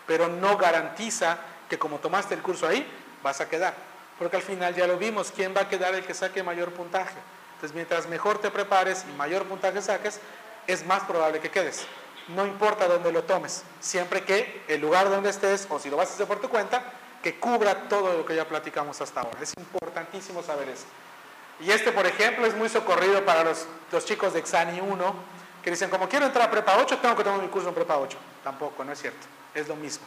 Pero 0.07 0.29
no 0.29 0.55
garantiza 0.55 1.39
que 1.69 1.77
como 1.77 1.99
tomaste 1.99 2.35
el 2.35 2.41
curso 2.41 2.65
ahí, 2.65 2.89
vas 3.21 3.41
a 3.41 3.49
quedar. 3.49 3.73
Porque 4.17 4.37
al 4.37 4.43
final 4.43 4.73
ya 4.73 4.87
lo 4.87 4.95
vimos, 4.95 5.33
¿quién 5.35 5.53
va 5.53 5.63
a 5.63 5.67
quedar 5.67 5.93
el 5.93 6.05
que 6.05 6.13
saque 6.13 6.41
mayor 6.41 6.71
puntaje? 6.71 7.17
Entonces, 7.55 7.75
mientras 7.75 8.07
mejor 8.07 8.37
te 8.37 8.49
prepares 8.49 9.03
y 9.09 9.17
mayor 9.17 9.43
puntaje 9.43 9.81
saques, 9.81 10.21
es 10.67 10.85
más 10.85 11.03
probable 11.03 11.41
que 11.41 11.51
quedes. 11.51 11.85
No 12.35 12.45
importa 12.45 12.87
dónde 12.87 13.11
lo 13.11 13.23
tomes, 13.23 13.63
siempre 13.79 14.23
que 14.23 14.63
el 14.67 14.81
lugar 14.81 15.09
donde 15.09 15.29
estés, 15.29 15.67
o 15.69 15.79
si 15.79 15.89
lo 15.89 15.97
vas 15.97 16.11
a 16.11 16.13
hacer 16.13 16.27
por 16.27 16.39
tu 16.39 16.49
cuenta, 16.49 16.83
que 17.23 17.39
cubra 17.39 17.87
todo 17.89 18.17
lo 18.17 18.25
que 18.25 18.35
ya 18.35 18.47
platicamos 18.47 19.01
hasta 19.01 19.21
ahora. 19.21 19.39
Es 19.41 19.53
importantísimo 19.57 20.43
saber 20.43 20.69
eso. 20.69 20.85
Y 21.59 21.71
este, 21.71 21.91
por 21.91 22.05
ejemplo, 22.05 22.45
es 22.45 22.55
muy 22.55 22.69
socorrido 22.69 23.25
para 23.25 23.43
los, 23.43 23.65
chicos 24.05 24.33
de 24.33 24.39
Exani 24.39 24.79
1, 24.79 25.13
que 25.63 25.71
dicen, 25.71 25.89
como 25.89 26.07
quiero 26.07 26.25
entrar 26.25 26.47
a 26.47 26.51
Prepa 26.51 26.77
8, 26.77 26.99
tengo 26.99 27.15
que 27.15 27.23
tomar 27.23 27.41
mi 27.41 27.49
curso 27.49 27.69
en 27.69 27.75
Prepa 27.75 27.97
8. 27.97 28.17
Tampoco, 28.43 28.83
no 28.83 28.93
es 28.93 28.99
cierto. 28.99 29.27
Es 29.53 29.67
lo 29.67 29.75
mismo. 29.75 30.05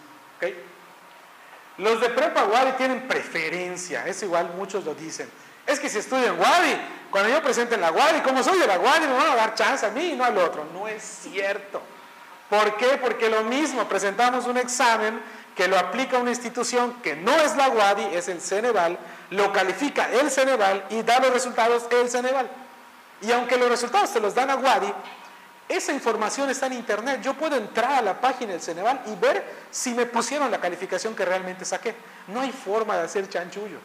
Los 1.78 2.00
de 2.00 2.08
Prepa 2.10 2.44
Wadi 2.44 2.72
tienen 2.72 3.06
preferencia, 3.06 4.06
es 4.06 4.22
igual, 4.22 4.52
muchos 4.56 4.84
lo 4.84 4.94
dicen. 4.94 5.28
Es 5.66 5.78
que 5.78 5.88
si 5.88 5.98
estudio 5.98 6.26
en 6.26 6.40
Wadi, 6.40 6.76
cuando 7.10 7.30
yo 7.30 7.42
presente 7.42 7.74
en 7.74 7.80
la 7.80 7.92
Wadi, 7.92 8.20
como 8.20 8.42
soy 8.42 8.58
de 8.58 8.66
la 8.66 8.78
Wadi, 8.78 9.06
me 9.06 9.12
van 9.12 9.30
a 9.30 9.36
dar 9.36 9.54
chance 9.54 9.84
a 9.84 9.90
mí 9.90 10.12
y 10.12 10.16
no 10.16 10.24
al 10.24 10.36
otro. 10.38 10.66
No 10.72 10.88
es 10.88 11.02
cierto. 11.02 11.82
¿Por 12.52 12.76
qué? 12.76 12.98
Porque 12.98 13.30
lo 13.30 13.44
mismo, 13.44 13.88
presentamos 13.88 14.44
un 14.44 14.58
examen 14.58 15.18
que 15.56 15.68
lo 15.68 15.78
aplica 15.78 16.18
una 16.18 16.28
institución 16.28 16.92
que 17.02 17.16
no 17.16 17.34
es 17.34 17.56
la 17.56 17.70
Wadi, 17.70 18.04
es 18.12 18.28
el 18.28 18.42
Ceneval, 18.42 18.98
lo 19.30 19.50
califica 19.54 20.12
el 20.12 20.30
Ceneval 20.30 20.84
y 20.90 21.00
da 21.00 21.18
los 21.18 21.32
resultados 21.32 21.84
el 21.90 22.10
Ceneval. 22.10 22.50
Y 23.22 23.32
aunque 23.32 23.56
los 23.56 23.70
resultados 23.70 24.10
se 24.10 24.20
los 24.20 24.34
dan 24.34 24.50
a 24.50 24.56
Wadi, 24.56 24.92
Esa 25.66 25.94
información 25.94 26.50
está 26.50 26.66
en 26.66 26.74
internet. 26.74 27.22
Yo 27.22 27.32
puedo 27.32 27.56
entrar 27.56 27.94
a 27.94 28.02
la 28.02 28.20
página 28.20 28.52
del 28.52 28.60
Ceneval 28.60 29.00
y 29.06 29.14
ver 29.14 29.42
si 29.70 29.94
me 29.94 30.04
pusieron 30.04 30.50
la 30.50 30.60
calificación 30.60 31.16
que 31.16 31.24
realmente 31.24 31.64
saqué. 31.64 31.94
No 32.26 32.42
hay 32.42 32.52
forma 32.52 32.98
de 32.98 33.04
hacer 33.04 33.30
chanchullo. 33.30 33.78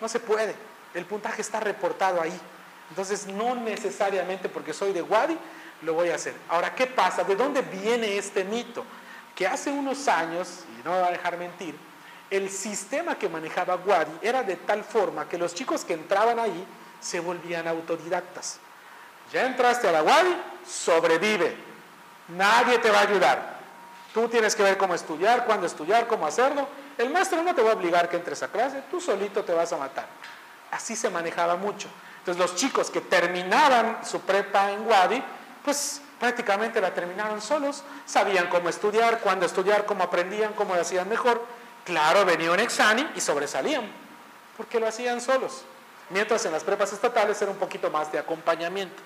No 0.00 0.08
se 0.08 0.20
puede. 0.20 0.54
El 0.94 1.04
puntaje 1.04 1.42
está 1.42 1.60
reportado 1.60 2.22
ahí. 2.22 2.40
Entonces, 2.88 3.26
no 3.26 3.54
necesariamente 3.56 4.48
porque 4.48 4.72
soy 4.72 4.94
de 4.94 5.02
Wadi 5.02 5.36
lo 5.82 5.94
voy 5.94 6.10
a 6.10 6.16
hacer. 6.16 6.34
Ahora, 6.48 6.74
¿qué 6.74 6.86
pasa? 6.86 7.24
¿De 7.24 7.36
dónde 7.36 7.62
viene 7.62 8.16
este 8.16 8.44
mito? 8.44 8.84
Que 9.34 9.46
hace 9.46 9.70
unos 9.70 10.08
años, 10.08 10.64
y 10.78 10.84
no 10.84 10.92
me 10.92 11.00
va 11.00 11.08
a 11.08 11.12
dejar 11.12 11.36
mentir, 11.36 11.76
el 12.30 12.48
sistema 12.48 13.16
que 13.16 13.28
manejaba 13.28 13.76
Wadi 13.76 14.12
era 14.22 14.42
de 14.42 14.56
tal 14.56 14.84
forma 14.84 15.28
que 15.28 15.36
los 15.36 15.54
chicos 15.54 15.84
que 15.84 15.94
entraban 15.94 16.38
ahí 16.38 16.64
se 17.00 17.18
volvían 17.18 17.66
autodidactas. 17.66 18.60
Ya 19.32 19.46
entraste 19.46 19.88
a 19.88 19.92
la 19.92 20.02
Wadi, 20.02 20.36
sobrevive. 20.66 21.56
Nadie 22.28 22.78
te 22.78 22.90
va 22.90 22.98
a 22.98 23.02
ayudar. 23.02 23.60
Tú 24.14 24.28
tienes 24.28 24.54
que 24.54 24.62
ver 24.62 24.76
cómo 24.76 24.94
estudiar, 24.94 25.44
cuándo 25.44 25.66
estudiar, 25.66 26.06
cómo 26.06 26.26
hacerlo. 26.26 26.68
El 26.98 27.10
maestro 27.10 27.42
no 27.42 27.54
te 27.54 27.62
va 27.62 27.70
a 27.70 27.74
obligar 27.74 28.08
que 28.08 28.16
entres 28.16 28.42
a 28.42 28.48
clase, 28.48 28.82
tú 28.90 29.00
solito 29.00 29.44
te 29.44 29.52
vas 29.52 29.72
a 29.72 29.76
matar. 29.76 30.06
Así 30.70 30.94
se 30.94 31.10
manejaba 31.10 31.56
mucho. 31.56 31.88
Entonces 32.18 32.40
los 32.40 32.54
chicos 32.54 32.90
que 32.90 33.00
terminaban 33.00 34.04
su 34.04 34.20
prepa 34.20 34.70
en 34.70 34.86
Wadi, 34.86 35.22
pues 35.64 36.00
prácticamente 36.18 36.80
la 36.80 36.92
terminaron 36.92 37.40
solos, 37.40 37.82
sabían 38.06 38.48
cómo 38.48 38.68
estudiar, 38.68 39.20
cuándo 39.20 39.46
estudiar, 39.46 39.86
cómo 39.86 40.04
aprendían, 40.04 40.52
cómo 40.52 40.74
lo 40.74 40.82
hacían 40.82 41.08
mejor. 41.08 41.42
Claro, 41.84 42.24
venía 42.24 42.52
un 42.52 42.60
examen 42.60 43.10
y 43.16 43.20
sobresalían, 43.20 43.90
porque 44.56 44.78
lo 44.78 44.86
hacían 44.86 45.20
solos. 45.20 45.62
Mientras 46.10 46.44
en 46.44 46.52
las 46.52 46.62
prepas 46.62 46.92
estatales 46.92 47.40
era 47.40 47.50
un 47.50 47.56
poquito 47.56 47.90
más 47.90 48.12
de 48.12 48.18
acompañamiento. 48.18 49.02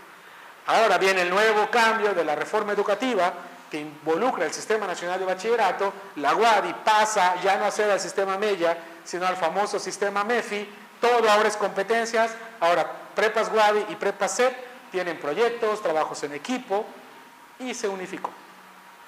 Ahora 0.66 0.98
viene 0.98 1.22
el 1.22 1.30
nuevo 1.30 1.70
cambio 1.70 2.14
de 2.14 2.24
la 2.24 2.34
reforma 2.34 2.72
educativa 2.72 3.32
que 3.70 3.80
involucra 3.80 4.44
el 4.46 4.52
Sistema 4.52 4.86
Nacional 4.86 5.18
de 5.18 5.26
Bachillerato, 5.26 5.92
la 6.16 6.34
UADI 6.34 6.74
pasa 6.84 7.34
ya 7.42 7.56
no 7.56 7.64
a 7.64 7.70
ser 7.70 7.90
al 7.90 8.00
sistema 8.00 8.38
MEIA, 8.38 8.78
sino 9.04 9.26
al 9.26 9.36
famoso 9.36 9.78
sistema 9.78 10.24
MEFI, 10.24 10.68
todo 11.00 11.28
ahora 11.28 11.48
es 11.48 11.56
competencias, 11.56 12.30
ahora 12.60 12.90
prepas 13.14 13.50
UADI 13.52 13.86
y 13.88 13.96
prepas 13.96 14.36
CEP 14.36 14.73
tienen 14.94 15.18
proyectos, 15.18 15.82
trabajos 15.82 16.22
en 16.22 16.34
equipo 16.34 16.86
y 17.58 17.74
se 17.74 17.88
unificó. 17.88 18.30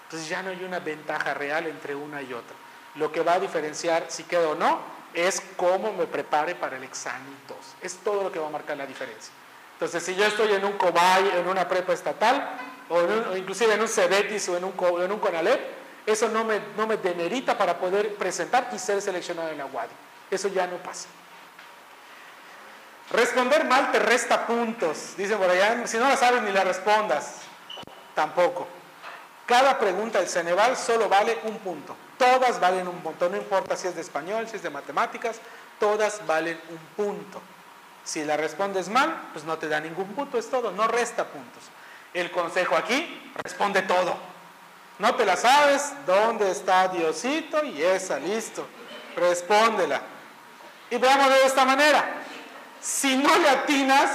Entonces 0.03 0.29
ya 0.29 0.43
no 0.43 0.51
hay 0.51 0.65
una 0.65 0.81
ventaja 0.81 1.33
real 1.33 1.69
entre 1.69 1.95
una 1.95 2.21
y 2.23 2.33
otra. 2.33 2.57
Lo 2.97 3.13
que 3.13 3.21
va 3.21 3.35
a 3.35 3.39
diferenciar 3.39 4.07
si 4.09 4.25
quedo 4.25 4.51
o 4.51 4.55
no 4.57 4.81
es 5.15 5.41
cómo 5.57 5.93
me 5.93 6.07
prepare 6.07 6.57
para 6.57 6.77
el 6.77 6.83
examen 6.83 7.37
2. 7.47 7.57
Es 7.83 7.99
todo 7.99 8.25
lo 8.25 8.33
que 8.33 8.41
va 8.41 8.49
a 8.49 8.51
marcar 8.51 8.77
la 8.77 8.85
diferencia. 8.85 9.33
Entonces, 9.75 10.03
si 10.03 10.17
yo 10.17 10.25
estoy 10.25 10.53
en 10.55 10.65
un 10.65 10.73
COBAY, 10.73 11.39
en 11.39 11.47
una 11.47 11.69
prepa 11.69 11.93
estatal, 11.93 12.59
o, 12.89 13.37
inclusive 13.37 13.73
en 13.75 13.81
un 13.81 13.89
CEBETIS 13.89 14.49
o 14.49 14.57
en 14.57 14.65
un, 14.65 15.21
CONALEP, 15.21 15.61
eso 16.05 16.29
no 16.31 16.45
me, 16.45 16.61
no 16.77 16.89
me 16.89 16.97
demerita 16.97 17.57
para 17.57 17.79
poder 17.79 18.17
presentar 18.17 18.71
y 18.73 18.79
ser 18.81 19.01
seleccionado 19.01 19.51
en 19.51 19.59
la 19.59 19.67
UADI. 19.67 19.93
Eso 20.33 20.49
ya 20.49 20.67
no 20.67 20.79
pasa. 20.79 21.07
Responder 23.11 23.65
mal 23.65 23.93
te 23.93 23.99
resta 23.99 24.47
puntos. 24.47 25.15
Dicen 25.17 25.39
por 25.39 25.49
allá, 25.49 25.87
si 25.87 25.97
no 25.97 26.09
la 26.09 26.17
sabes 26.17 26.43
ni 26.43 26.51
la 26.51 26.65
respondas. 26.65 27.37
Tampoco. 28.15 28.67
Cada 29.47 29.79
pregunta 29.79 30.19
del 30.19 30.29
Ceneval 30.29 30.77
solo 30.77 31.09
vale 31.09 31.39
un 31.45 31.59
punto. 31.59 31.97
Todas 32.19 32.59
valen 32.59 32.89
un 32.89 33.01
punto. 33.01 33.29
No 33.29 33.37
importa 33.37 33.77
si 33.77 33.87
es 33.87 33.95
de 33.95 34.01
español, 34.01 34.49
si 34.49 34.57
es 34.57 34.63
de 34.63 34.71
matemáticas, 34.71 35.37
todas 35.79 36.27
valen 36.27 36.61
un 36.69 36.79
punto. 36.97 37.41
Si 38.05 38.25
la 38.25 38.37
respondes 38.37 38.89
mal, 38.89 39.29
pues 39.33 39.45
no 39.45 39.57
te 39.59 39.69
da 39.69 39.81
ningún 39.81 40.15
punto, 40.15 40.39
es 40.39 40.49
todo, 40.49 40.71
no 40.73 40.87
resta 40.87 41.25
puntos. 41.25 41.65
El 42.15 42.31
consejo 42.31 42.77
aquí, 42.77 43.33
responde 43.43 43.83
todo. 43.83 44.17
No 44.99 45.15
te 45.15 45.27
la 45.27 45.37
sabes, 45.37 45.93
¿dónde 46.07 46.51
está 46.51 46.89
Diosito? 46.89 47.65
Y 47.65 47.83
esa, 47.83 48.19
listo. 48.19 48.67
Respóndela. 49.17 50.01
Y 50.91 50.97
veamos 50.99 51.29
de 51.29 51.45
esta 51.45 51.65
manera. 51.65 52.26
Si 52.87 53.17
no 53.17 53.37
le 53.39 53.49
atinas, 53.49 54.13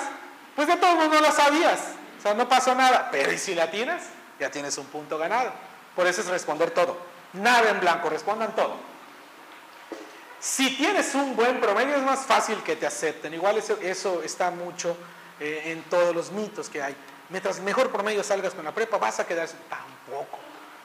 pues 0.56 0.66
de 0.66 0.78
todo 0.78 0.96
no 0.96 1.20
lo 1.20 1.32
sabías. 1.34 1.80
O 2.18 2.22
sea, 2.22 2.34
no 2.34 2.48
pasó 2.48 2.74
nada. 2.74 3.10
Pero 3.12 3.30
¿y 3.34 3.38
si 3.38 3.54
le 3.54 3.62
atinas? 3.62 4.02
Ya 4.40 4.50
tienes 4.50 4.78
un 4.78 4.86
punto 4.86 5.18
ganado. 5.18 5.52
Por 5.94 6.08
eso 6.08 6.22
es 6.22 6.28
responder 6.28 6.72
todo. 6.72 6.98
Nada 7.34 7.70
en 7.70 7.82
blanco, 7.82 8.10
respondan 8.10 8.56
todo. 8.56 8.78
Si 10.40 10.78
tienes 10.78 11.14
un 11.16 11.36
buen 11.36 11.60
promedio 11.60 11.96
es 11.96 12.02
más 12.04 12.22
fácil 12.22 12.64
que 12.64 12.78
te 12.78 12.88
acepten. 12.88 13.34
Igual 13.34 13.58
eso, 13.58 14.22
está 14.24 14.52
mucho 14.52 14.96
eh, 15.38 15.64
en 15.66 15.84
todos 15.84 16.16
los 16.16 16.32
mitos 16.32 16.70
que 16.70 16.82
hay. 16.82 16.96
Mientras 17.28 17.60
mejor 17.60 17.92
promedio 17.92 18.24
salgas 18.24 18.54
con 18.54 18.64
la 18.64 18.72
prepa, 18.72 18.98
vas 18.98 19.20
a 19.20 19.28
quedar 19.28 19.50
tampoco. 19.70 20.40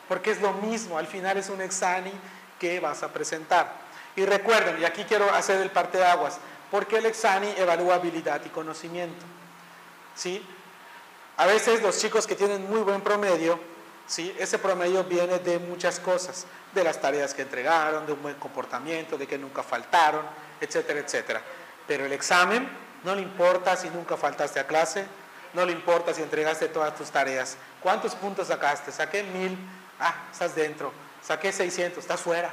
Porque 0.09 0.32
es 0.32 0.41
lo 0.41 0.53
mismo, 0.55 0.99
al 0.99 1.07
final 1.07 1.37
es 1.37 1.49
un 1.51 1.61
examen 1.61 2.12
que 2.59 2.80
vas 2.80 3.05
a 3.05 3.12
presentar. 3.12 3.72
Y 4.16 4.24
recuerden, 4.24 4.80
y 4.80 4.84
aquí 4.84 5.05
quiero 5.05 5.32
hacer 5.32 5.61
el 5.61 5.70
parte 5.70 5.99
de 5.99 6.05
aguas, 6.05 6.39
porque 6.77 6.99
el 6.99 7.07
examen 7.07 7.55
evalúa 7.57 7.95
habilidad 7.95 8.43
y 8.45 8.51
conocimiento. 8.51 9.24
¿Sí? 10.14 10.47
A 11.39 11.47
veces 11.47 11.81
los 11.81 11.99
chicos 11.99 12.27
que 12.27 12.35
tienen 12.35 12.68
muy 12.68 12.81
buen 12.81 13.01
promedio, 13.01 13.59
¿sí? 14.07 14.37
ese 14.39 14.59
promedio 14.59 15.03
viene 15.05 15.39
de 15.39 15.59
muchas 15.59 15.99
cosas 15.99 16.45
de 16.74 16.85
las 16.85 17.01
tareas 17.01 17.33
que 17.33 17.41
entregaron, 17.41 18.05
de 18.05 18.12
un 18.12 18.20
buen 18.20 18.35
comportamiento, 18.35 19.16
de 19.16 19.27
que 19.27 19.39
nunca 19.39 19.62
faltaron, 19.62 20.20
etcétera, 20.61 21.01
etcétera. 21.01 21.41
Pero 21.87 22.05
el 22.05 22.12
examen 22.12 22.68
no 23.05 23.14
le 23.14 23.22
importa 23.22 23.74
si 23.74 23.89
nunca 23.89 24.18
faltaste 24.18 24.61
a 24.61 24.66
clase, 24.66 25.07
no 25.55 25.64
le 25.64 25.72
importa 25.72 26.12
si 26.12 26.20
entregaste 26.20 26.68
todas 26.68 26.95
tus 26.95 27.09
tareas. 27.09 27.57
¿Cuántos 27.83 28.14
puntos 28.14 28.49
sacaste? 28.49 28.93
Saqué 28.93 29.22
mil, 29.22 29.57
ah, 29.99 30.14
estás 30.31 30.55
dentro. 30.55 30.93
Saqué 31.22 31.53
600, 31.53 32.01
estás 32.01 32.20
fuera. 32.20 32.53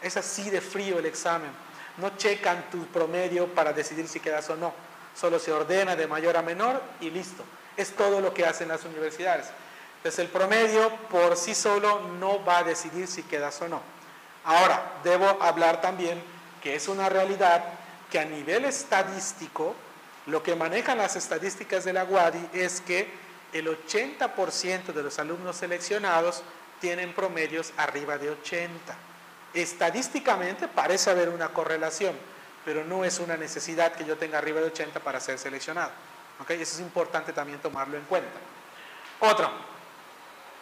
Es 0.00 0.16
así 0.16 0.48
de 0.48 0.62
frío 0.62 0.98
el 0.98 1.04
examen. 1.04 1.50
No 1.98 2.16
checan 2.16 2.70
tu 2.70 2.86
promedio 2.86 3.48
para 3.54 3.72
decidir 3.72 4.08
si 4.08 4.20
quedas 4.20 4.48
o 4.50 4.56
no. 4.56 4.72
Solo 5.14 5.38
se 5.38 5.52
ordena 5.52 5.94
de 5.94 6.06
mayor 6.06 6.36
a 6.36 6.42
menor 6.42 6.82
y 7.00 7.10
listo. 7.10 7.44
Es 7.76 7.90
todo 7.92 8.20
lo 8.20 8.32
que 8.32 8.46
hacen 8.46 8.68
las 8.68 8.84
universidades. 8.84 9.46
Entonces 9.96 10.18
el 10.18 10.28
promedio 10.28 10.90
por 11.10 11.36
sí 11.36 11.54
solo 11.54 12.00
no 12.18 12.44
va 12.44 12.58
a 12.58 12.64
decidir 12.64 13.06
si 13.06 13.22
quedas 13.22 13.60
o 13.62 13.68
no. 13.68 13.80
Ahora, 14.44 14.94
debo 15.04 15.40
hablar 15.40 15.80
también 15.80 16.20
que 16.62 16.74
es 16.74 16.88
una 16.88 17.08
realidad 17.08 17.62
que 18.10 18.18
a 18.18 18.24
nivel 18.24 18.64
estadístico, 18.64 19.74
lo 20.26 20.42
que 20.42 20.54
manejan 20.54 20.98
las 20.98 21.16
estadísticas 21.16 21.84
de 21.84 21.92
la 21.92 22.04
UADI 22.04 22.50
es 22.52 22.80
que 22.80 23.08
el 23.52 23.68
80% 23.68 24.92
de 24.92 25.02
los 25.02 25.18
alumnos 25.18 25.56
seleccionados 25.56 26.42
tienen 26.80 27.12
promedios 27.14 27.72
arriba 27.76 28.18
de 28.18 28.30
80. 28.30 28.96
Estadísticamente 29.54 30.68
parece 30.68 31.10
haber 31.10 31.28
una 31.28 31.48
correlación, 31.48 32.16
pero 32.64 32.84
no 32.84 33.04
es 33.04 33.18
una 33.18 33.36
necesidad 33.36 33.92
que 33.92 34.04
yo 34.04 34.16
tenga 34.16 34.38
arriba 34.38 34.60
de 34.60 34.66
80 34.66 35.00
para 35.00 35.20
ser 35.20 35.38
seleccionado. 35.38 35.90
¿Okay? 36.40 36.60
Eso 36.60 36.74
es 36.74 36.80
importante 36.80 37.32
también 37.32 37.60
tomarlo 37.60 37.96
en 37.96 38.04
cuenta. 38.04 38.38
Otro, 39.20 39.50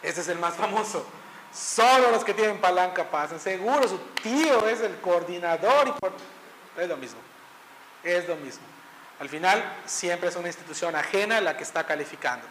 ese 0.03 0.21
es 0.21 0.27
el 0.27 0.39
más 0.39 0.55
famoso. 0.55 1.05
Solo 1.53 2.11
los 2.11 2.23
que 2.23 2.33
tienen 2.33 2.59
palanca 2.59 3.09
pasan. 3.09 3.39
Seguro 3.39 3.87
su 3.87 3.97
tío 4.21 4.67
es 4.67 4.81
el 4.81 4.99
coordinador 4.99 5.89
y 5.89 6.81
es 6.81 6.87
lo 6.87 6.97
mismo. 6.97 7.19
Es 8.03 8.27
lo 8.27 8.35
mismo. 8.35 8.63
Al 9.19 9.29
final 9.29 9.63
siempre 9.85 10.29
es 10.29 10.35
una 10.35 10.47
institución 10.47 10.95
ajena 10.95 11.41
la 11.41 11.55
que 11.55 11.63
está 11.63 11.85
calificando. 11.85 12.45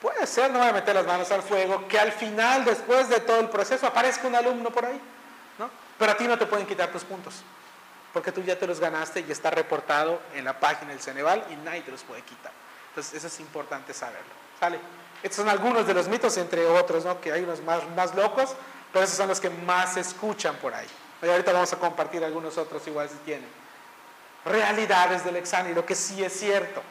Puede 0.00 0.26
ser, 0.26 0.50
no 0.50 0.58
voy 0.58 0.68
a 0.68 0.72
meter 0.72 0.96
las 0.96 1.06
manos 1.06 1.30
al 1.30 1.42
fuego, 1.42 1.86
que 1.86 1.96
al 1.96 2.10
final, 2.10 2.64
después 2.64 3.08
de 3.08 3.20
todo 3.20 3.38
el 3.38 3.48
proceso, 3.48 3.86
aparezca 3.86 4.26
un 4.26 4.34
alumno 4.34 4.70
por 4.70 4.84
ahí. 4.84 5.00
¿No? 5.58 5.70
Pero 5.98 6.12
a 6.12 6.16
ti 6.16 6.26
no 6.26 6.38
te 6.38 6.46
pueden 6.46 6.66
quitar 6.66 6.90
tus 6.90 7.04
puntos. 7.04 7.42
Porque 8.12 8.32
tú 8.32 8.42
ya 8.42 8.58
te 8.58 8.66
los 8.66 8.78
ganaste 8.78 9.24
y 9.26 9.30
está 9.30 9.50
reportado 9.50 10.20
en 10.34 10.44
la 10.44 10.58
página 10.58 10.90
del 10.90 11.00
Ceneval 11.00 11.44
y 11.50 11.56
nadie 11.56 11.82
te 11.82 11.90
los 11.90 12.02
puede 12.02 12.22
quitar. 12.22 12.52
Entonces, 12.88 13.14
eso 13.14 13.26
es 13.26 13.40
importante 13.40 13.94
saberlo. 13.94 14.32
¿Sale? 14.60 14.78
Estos 15.22 15.36
son 15.36 15.48
algunos 15.48 15.86
de 15.86 15.94
los 15.94 16.08
mitos, 16.08 16.36
entre 16.36 16.66
otros, 16.66 17.04
¿no? 17.04 17.20
que 17.20 17.32
hay 17.32 17.42
unos 17.42 17.62
más, 17.62 17.88
más 17.96 18.14
locos, 18.14 18.54
pero 18.92 19.04
esos 19.04 19.16
son 19.16 19.28
los 19.28 19.40
que 19.40 19.48
más 19.48 19.94
se 19.94 20.00
escuchan 20.00 20.56
por 20.56 20.74
ahí. 20.74 20.86
Y 21.22 21.28
ahorita 21.28 21.52
vamos 21.52 21.72
a 21.72 21.78
compartir 21.78 22.24
algunos 22.24 22.58
otros 22.58 22.86
igual 22.86 23.08
si 23.08 23.14
tienen. 23.24 23.48
Realidades 24.44 25.24
del 25.24 25.36
examen, 25.36 25.74
lo 25.74 25.86
que 25.86 25.94
sí 25.94 26.22
es 26.22 26.32
cierto. 26.32 26.82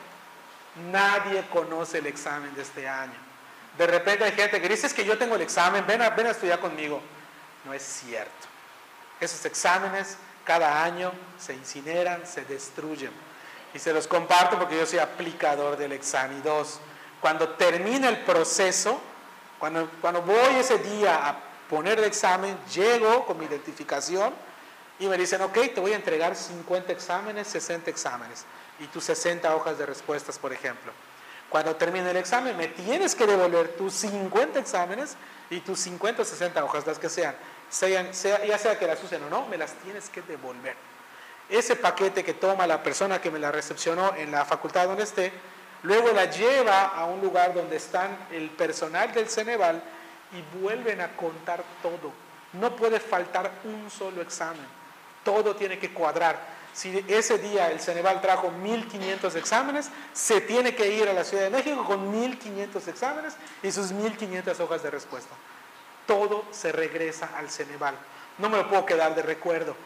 Nadie 0.90 1.44
conoce 1.52 1.98
el 1.98 2.08
examen 2.08 2.56
de 2.56 2.62
este 2.62 2.88
año. 2.88 3.20
De 3.78 3.88
repente 3.88 4.24
hay 4.24 4.32
gente 4.32 4.62
que 4.62 4.70
dice 4.70 4.88
es 4.88 4.94
que 4.94 5.04
yo 5.04 5.18
tengo 5.18 5.36
el 5.36 5.42
examen, 5.42 5.86
ven 5.86 6.02
a, 6.02 6.10
ven 6.12 6.28
a 6.28 6.32
estudiar 6.32 6.60
conmigo. 6.60 7.02
No 7.66 7.74
es 7.74 7.84
cierto. 7.84 8.48
Esos 9.22 9.46
exámenes 9.46 10.18
cada 10.44 10.84
año 10.84 11.14
se 11.40 11.54
incineran, 11.54 12.28
se 12.28 12.44
destruyen. 12.44 13.12
Y 13.74 13.80
se 13.80 13.94
los 13.94 14.08
comparto 14.08 14.60
porque 14.60 14.78
yo 14.78 14.86
soy 14.86 15.00
aplicador 15.00 15.78
del 15.78 15.94
examen 15.94 16.44
2 16.44 16.80
cuando 17.22 17.50
termina 17.50 18.10
el 18.10 18.22
proceso, 18.22 19.00
cuando, 19.60 19.90
cuando 20.02 20.24
voy 20.24 20.56
ese 20.60 20.80
día 20.80 21.28
a 21.30 21.40
poner 21.70 22.00
el 22.00 22.06
examen, 22.06 22.58
llego 22.74 23.26
con 23.28 23.38
mi 23.38 23.46
identificación 23.46 24.34
y 25.00 25.06
me 25.06 25.18
dicen, 25.18 25.42
ok, 25.42 25.54
te 25.74 25.80
voy 25.80 25.94
a 25.94 25.96
entregar 25.96 26.36
50 26.36 26.92
exámenes, 26.92 27.48
60 27.48 27.90
exámenes 27.92 28.46
y 28.80 28.88
tus 28.88 29.04
60 29.06 29.56
hojas 29.56 29.78
de 29.78 29.86
respuestas, 29.86 30.40
por 30.40 30.52
ejemplo. 30.52 30.92
Cuando 31.50 31.76
termine 31.76 32.10
el 32.10 32.18
examen, 32.18 32.58
me 32.58 32.70
tienes 32.70 33.14
que 33.14 33.28
devolver 33.28 33.76
tus 33.76 33.94
50 33.94 34.60
exámenes 34.60 35.16
y 35.50 35.60
tus 35.60 35.80
50 35.82 36.24
o 36.24 36.26
60 36.26 36.64
hojas, 36.64 36.88
las 36.88 36.98
que 36.98 37.10
sean. 37.10 37.36
Sean 37.72 38.14
sea, 38.14 38.46
ya 38.46 38.58
sea 38.58 38.78
que 38.78 38.86
las 38.86 39.02
usen 39.04 39.24
o 39.24 39.30
no, 39.30 39.48
me 39.48 39.58
las 39.58 39.74
tienes 39.76 40.10
que 40.10 40.22
devolver. 40.22 40.76
Ese 41.50 41.76
paquete 41.76 42.24
que 42.24 42.34
toma 42.34 42.68
la 42.68 42.84
persona 42.84 43.20
que 43.20 43.32
me 43.32 43.40
la 43.40 43.52
recepcionó 43.52 44.14
en 44.16 44.32
la 44.32 44.46
facultad 44.46 44.88
donde 44.88 45.04
esté, 45.04 45.32
luego 45.84 46.12
la 46.12 46.26
lleva 46.26 46.88
a 46.88 47.06
un 47.06 47.22
lugar 47.22 47.54
donde 47.54 47.78
están 47.78 48.28
el 48.32 48.50
personal 48.52 49.12
del 49.14 49.28
Ceneval 49.28 49.82
y 50.34 50.60
vuelven 50.60 51.02
a 51.02 51.16
contar 51.16 51.64
todo. 51.82 52.12
No 52.54 52.76
puede 52.76 53.00
faltar 53.00 53.52
un 53.64 53.90
solo 53.90 54.22
examen. 54.22 54.66
Todo 55.24 55.56
tiene 55.56 55.80
que 55.80 55.94
cuadrar. 55.94 56.40
Si 56.74 57.04
ese 57.08 57.38
día 57.38 57.70
el 57.70 57.80
Ceneval 57.80 58.22
trajo 58.22 58.50
1.500 58.50 59.36
exámenes, 59.36 59.90
se 60.14 60.42
tiene 60.42 60.74
que 60.74 60.90
ir 60.90 61.08
a 61.08 61.14
la 61.14 61.24
Ciudad 61.24 61.44
de 61.44 61.50
México 61.50 61.86
con 61.86 62.14
1.500 62.14 62.88
exámenes 62.88 63.36
y 63.62 63.72
sus 63.72 63.94
1.500 63.94 64.60
hojas 64.60 64.84
de 64.84 64.90
respuesta. 64.90 65.36
Todo 66.12 66.44
se 66.52 66.74
regresa 66.74 67.30
al 67.38 67.50
Ceneval. 67.50 67.96
No 68.38 68.50
me 68.50 68.58
lo 68.58 68.68
puedo 68.68 68.86
quedar 68.86 69.16
de 69.16 69.22
recuerdo. 69.22 69.78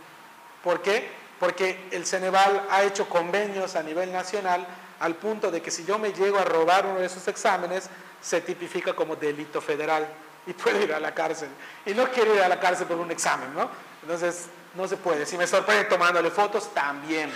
¿Por 0.63 0.82
qué? 0.82 1.07
Porque 1.39 1.88
el 1.91 2.07
Ceneval 2.07 2.65
ha 2.71 2.82
hecho 2.82 3.07
convenios 3.07 3.76
a 3.76 3.84
nivel 3.84 4.11
nacional 4.11 4.65
al 4.99 5.13
punto 5.17 5.51
de 5.51 5.61
que 5.61 5.69
si 5.69 5.86
yo 5.86 5.99
me 5.99 6.13
llego 6.13 6.39
a 6.39 6.43
robar 6.43 6.88
uno 6.88 6.99
de 6.99 7.05
esos 7.05 7.28
exámenes, 7.28 7.91
se 8.19 8.41
tipifica 8.41 8.95
como 8.95 9.15
delito 9.15 9.61
federal 9.61 10.07
y 10.47 10.53
puedo 10.53 10.82
ir 10.82 10.95
a 10.95 10.99
la 10.99 11.13
cárcel. 11.13 11.49
Y 11.86 11.93
no 11.93 12.09
quiero 12.09 12.34
ir 12.34 12.41
a 12.41 12.49
la 12.49 12.59
cárcel 12.59 12.88
por 12.88 12.97
un 12.97 13.11
examen, 13.11 13.53
¿no? 13.53 13.69
Entonces, 14.01 14.47
no 14.73 14.88
se 14.88 14.97
puede. 14.97 15.28
Si 15.28 15.38
me 15.38 15.45
sorprende 15.45 15.84
tomándole 15.86 16.32
fotos, 16.32 16.73
también. 16.73 17.32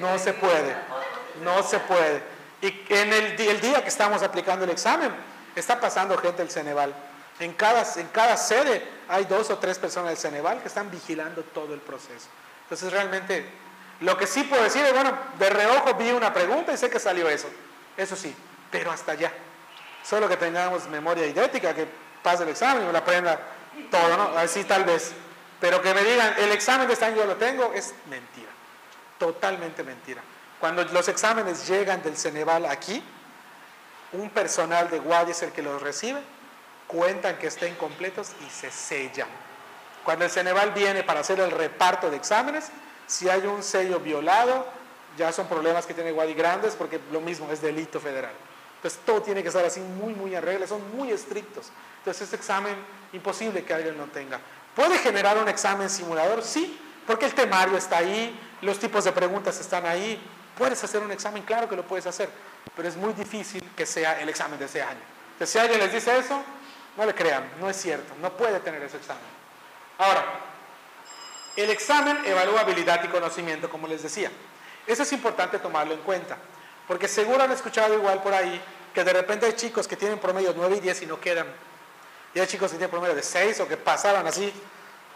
No 0.00 0.18
se 0.18 0.32
puede. 0.32 0.74
No 1.44 1.62
se 1.62 1.78
puede. 1.78 2.24
Y 2.60 2.74
en 2.88 3.12
el, 3.12 3.60
día 3.60 3.84
que 3.84 3.88
estamos 3.88 4.20
aplicando 4.24 4.64
el 4.64 4.72
examen, 4.72 5.12
está 5.54 5.78
pasando 5.78 6.18
gente 6.18 6.38
del 6.38 6.50
Ceneval. 6.50 6.92
En 7.40 7.54
cada, 7.54 7.84
en 7.96 8.06
cada 8.08 8.36
sede 8.36 8.86
hay 9.08 9.24
dos 9.24 9.50
o 9.50 9.58
tres 9.58 9.78
personas 9.78 10.10
del 10.10 10.18
Ceneval 10.18 10.60
que 10.60 10.68
están 10.68 10.90
vigilando 10.90 11.42
todo 11.42 11.72
el 11.74 11.80
proceso. 11.80 12.28
Entonces, 12.64 12.92
realmente, 12.92 13.44
lo 14.00 14.16
que 14.16 14.26
sí 14.26 14.44
puedo 14.44 14.62
decir 14.62 14.84
es, 14.84 14.92
bueno, 14.92 15.12
de 15.38 15.50
reojo 15.50 15.94
vi 15.94 16.10
una 16.10 16.32
pregunta 16.32 16.72
y 16.72 16.76
sé 16.76 16.90
que 16.90 17.00
salió 17.00 17.28
eso. 17.28 17.48
Eso 17.96 18.14
sí, 18.14 18.34
pero 18.70 18.92
hasta 18.92 19.12
allá. 19.12 19.32
Solo 20.04 20.28
que 20.28 20.36
tengamos 20.36 20.86
memoria 20.88 21.26
idéntica, 21.26 21.74
que 21.74 21.88
pase 22.22 22.42
el 22.42 22.50
examen 22.50 22.82
y 22.82 22.86
me 22.86 22.92
lo 22.92 22.98
aprenda 22.98 23.40
todo, 23.90 24.16
¿no? 24.16 24.38
Así 24.38 24.64
tal 24.64 24.84
vez. 24.84 25.12
Pero 25.60 25.80
que 25.80 25.92
me 25.94 26.02
digan, 26.02 26.34
el 26.38 26.52
examen 26.52 26.86
de 26.86 26.92
este 26.92 27.06
año 27.06 27.24
lo 27.24 27.36
tengo, 27.36 27.72
es 27.74 27.94
mentira. 28.08 28.50
Totalmente 29.18 29.82
mentira. 29.82 30.22
Cuando 30.58 30.84
los 30.84 31.08
exámenes 31.08 31.66
llegan 31.66 32.02
del 32.02 32.16
Ceneval 32.16 32.66
aquí, 32.66 33.02
un 34.12 34.28
personal 34.30 34.90
de 34.90 34.98
guardia 34.98 35.32
es 35.32 35.42
el 35.42 35.52
que 35.52 35.62
los 35.62 35.80
recibe, 35.80 36.20
cuentan 36.90 37.38
que 37.38 37.46
estén 37.46 37.76
completos 37.76 38.32
y 38.44 38.50
se 38.50 38.70
sellan. 38.70 39.28
Cuando 40.04 40.24
el 40.24 40.30
Ceneval 40.30 40.72
viene 40.72 41.04
para 41.04 41.20
hacer 41.20 41.38
el 41.38 41.50
reparto 41.50 42.10
de 42.10 42.16
exámenes, 42.16 42.70
si 43.06 43.28
hay 43.28 43.46
un 43.46 43.62
sello 43.62 44.00
violado, 44.00 44.66
ya 45.16 45.30
son 45.32 45.46
problemas 45.46 45.86
que 45.86 45.94
tiene 45.94 46.10
Guadi 46.10 46.34
grandes 46.34 46.74
porque 46.74 47.00
lo 47.12 47.20
mismo 47.20 47.50
es 47.52 47.60
delito 47.60 48.00
federal. 48.00 48.32
Entonces 48.76 49.00
todo 49.04 49.22
tiene 49.22 49.42
que 49.42 49.48
estar 49.48 49.64
así 49.64 49.80
muy, 49.80 50.14
muy 50.14 50.34
en 50.34 50.42
regla, 50.42 50.66
son 50.66 50.96
muy 50.96 51.12
estrictos. 51.12 51.70
Entonces 51.98 52.22
este 52.22 52.36
examen 52.36 52.74
imposible 53.12 53.62
que 53.64 53.74
alguien 53.74 53.96
no 53.96 54.06
tenga. 54.06 54.40
¿Puede 54.74 54.98
generar 54.98 55.38
un 55.38 55.48
examen 55.48 55.90
simulador? 55.90 56.42
Sí, 56.42 56.78
porque 57.06 57.26
el 57.26 57.34
temario 57.34 57.76
está 57.76 57.98
ahí, 57.98 58.36
los 58.62 58.78
tipos 58.78 59.04
de 59.04 59.12
preguntas 59.12 59.60
están 59.60 59.86
ahí. 59.86 60.20
Puedes 60.56 60.82
hacer 60.82 61.02
un 61.02 61.12
examen, 61.12 61.42
claro 61.42 61.68
que 61.68 61.76
lo 61.76 61.86
puedes 61.86 62.06
hacer, 62.06 62.30
pero 62.74 62.88
es 62.88 62.96
muy 62.96 63.12
difícil 63.12 63.62
que 63.76 63.86
sea 63.86 64.20
el 64.20 64.28
examen 64.28 64.58
de 64.58 64.64
ese 64.64 64.82
año. 64.82 65.00
Entonces, 65.32 65.50
si 65.50 65.58
alguien 65.58 65.80
les 65.80 65.92
dice 65.92 66.18
eso, 66.18 66.42
no 67.00 67.06
le 67.06 67.14
crean, 67.14 67.50
no 67.58 67.70
es 67.70 67.76
cierto, 67.76 68.12
no 68.20 68.30
puede 68.36 68.60
tener 68.60 68.82
ese 68.82 68.98
examen. 68.98 69.22
Ahora, 69.96 70.22
el 71.56 71.70
examen 71.70 72.18
evalúa 72.26 72.60
habilidad 72.60 73.02
y 73.02 73.08
conocimiento, 73.08 73.70
como 73.70 73.86
les 73.86 74.02
decía. 74.02 74.30
Eso 74.86 75.02
es 75.02 75.12
importante 75.14 75.58
tomarlo 75.58 75.94
en 75.94 76.00
cuenta, 76.00 76.36
porque 76.86 77.08
seguro 77.08 77.42
han 77.42 77.52
escuchado 77.52 77.94
igual 77.94 78.22
por 78.22 78.34
ahí 78.34 78.60
que 78.92 79.02
de 79.02 79.14
repente 79.14 79.46
hay 79.46 79.54
chicos 79.54 79.88
que 79.88 79.96
tienen 79.96 80.18
promedio 80.18 80.52
9 80.54 80.76
y 80.76 80.80
10 80.80 81.02
y 81.02 81.06
no 81.06 81.18
quedan 81.18 81.46
y 82.34 82.38
hay 82.38 82.46
chicos 82.46 82.70
que 82.70 82.76
tienen 82.76 82.90
promedio 82.90 83.14
de 83.14 83.22
6 83.22 83.60
o 83.60 83.68
que 83.68 83.78
pasaron 83.78 84.26
así, 84.26 84.52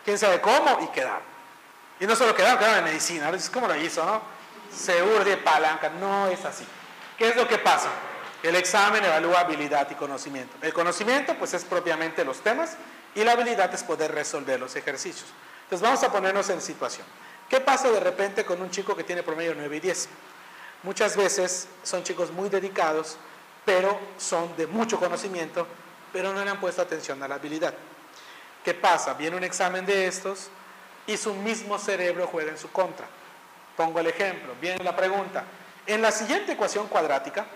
quién 0.06 0.18
sabe 0.18 0.40
cómo, 0.40 0.78
y 0.82 0.86
quedaron. 0.88 1.22
Y 2.00 2.06
no 2.06 2.16
solo 2.16 2.34
quedaron, 2.34 2.58
quedaron 2.58 2.78
en 2.78 2.84
medicina. 2.84 3.30
¿Cómo 3.52 3.68
lo 3.68 3.76
hizo, 3.76 4.04
no? 4.04 4.22
Seguro 4.74 5.22
de 5.22 5.36
palanca. 5.36 5.90
No 5.90 6.28
es 6.28 6.44
así. 6.44 6.66
¿Qué 7.18 7.28
es 7.28 7.36
lo 7.36 7.46
que 7.46 7.58
pasa? 7.58 7.90
El 8.44 8.56
examen 8.56 9.02
evalúa 9.02 9.40
habilidad 9.40 9.90
y 9.90 9.94
conocimiento. 9.94 10.54
El 10.60 10.74
conocimiento, 10.74 11.34
pues, 11.38 11.54
es 11.54 11.64
propiamente 11.64 12.26
los 12.26 12.42
temas 12.42 12.76
y 13.14 13.24
la 13.24 13.32
habilidad 13.32 13.72
es 13.72 13.82
poder 13.82 14.12
resolver 14.12 14.60
los 14.60 14.76
ejercicios. 14.76 15.24
Entonces, 15.62 15.80
vamos 15.80 16.02
a 16.02 16.12
ponernos 16.12 16.50
en 16.50 16.60
situación. 16.60 17.06
¿Qué 17.48 17.60
pasa 17.60 17.90
de 17.90 18.00
repente 18.00 18.44
con 18.44 18.60
un 18.60 18.70
chico 18.70 18.94
que 18.94 19.02
tiene 19.02 19.22
promedio 19.22 19.54
9 19.56 19.74
y 19.74 19.80
10? 19.80 20.08
Muchas 20.82 21.16
veces 21.16 21.68
son 21.82 22.02
chicos 22.02 22.30
muy 22.32 22.50
dedicados, 22.50 23.16
pero 23.64 23.98
son 24.18 24.54
de 24.58 24.66
mucho 24.66 24.98
conocimiento, 24.98 25.66
pero 26.12 26.34
no 26.34 26.44
le 26.44 26.50
han 26.50 26.60
puesto 26.60 26.82
atención 26.82 27.22
a 27.22 27.28
la 27.28 27.36
habilidad. 27.36 27.72
¿Qué 28.62 28.74
pasa? 28.74 29.14
Viene 29.14 29.38
un 29.38 29.44
examen 29.44 29.86
de 29.86 30.06
estos 30.06 30.50
y 31.06 31.16
su 31.16 31.32
mismo 31.32 31.78
cerebro 31.78 32.26
juega 32.26 32.50
en 32.50 32.58
su 32.58 32.70
contra. 32.70 33.06
Pongo 33.74 34.00
el 34.00 34.06
ejemplo, 34.08 34.52
viene 34.60 34.84
la 34.84 34.94
pregunta. 34.94 35.44
En 35.86 36.02
la 36.02 36.12
siguiente 36.12 36.52
ecuación 36.52 36.88
cuadrática, 36.88 37.46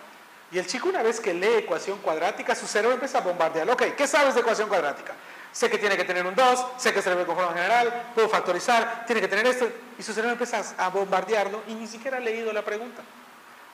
y 0.50 0.58
el 0.58 0.66
chico 0.66 0.88
una 0.88 1.02
vez 1.02 1.20
que 1.20 1.34
lee 1.34 1.58
ecuación 1.58 1.98
cuadrática, 1.98 2.54
su 2.54 2.66
cerebro 2.66 2.94
empieza 2.94 3.18
a 3.18 3.20
bombardear. 3.20 3.68
Ok, 3.70 3.94
¿qué 3.96 4.06
sabes 4.06 4.34
de 4.34 4.40
ecuación 4.40 4.68
cuadrática? 4.68 5.14
Sé 5.52 5.68
que 5.68 5.78
tiene 5.78 5.96
que 5.96 6.04
tener 6.04 6.26
un 6.26 6.34
2, 6.34 6.66
sé 6.78 6.92
que 6.92 7.00
es 7.00 7.06
el 7.06 7.26
conforma 7.26 7.52
general, 7.52 8.10
puedo 8.14 8.28
factorizar, 8.28 9.04
tiene 9.06 9.20
que 9.20 9.28
tener 9.28 9.46
esto. 9.46 9.68
Y 9.98 10.02
su 10.02 10.12
cerebro 10.12 10.32
empieza 10.32 10.62
a 10.78 10.88
bombardearlo 10.88 11.62
y 11.68 11.74
ni 11.74 11.86
siquiera 11.86 12.16
ha 12.16 12.20
leído 12.20 12.52
la 12.52 12.62
pregunta. 12.62 13.02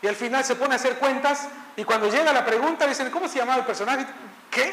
Y 0.03 0.07
al 0.07 0.16
final 0.16 0.45
se 0.45 0.57
pone 0.57 0.75
a 0.75 0.77
hacer 0.77 0.99
cuentas 0.99 1.49
y 1.77 1.85
cuando 1.85 2.09
llega 2.09 2.33
la 2.33 2.45
pregunta 2.45 2.87
dicen, 2.87 3.11
¿cómo 3.11 3.29
se 3.29 3.39
llamaba 3.39 3.61
el 3.61 3.66
personaje? 3.66 4.07
¿Qué? 4.51 4.72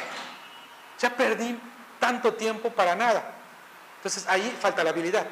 Ya 0.99 1.09
perdí 1.11 1.57
tanto 1.99 2.33
tiempo 2.33 2.71
para 2.71 2.95
nada. 2.95 3.23
Entonces 3.97 4.25
ahí 4.27 4.57
falta 4.59 4.83
la 4.83 4.89
habilidad. 4.89 5.25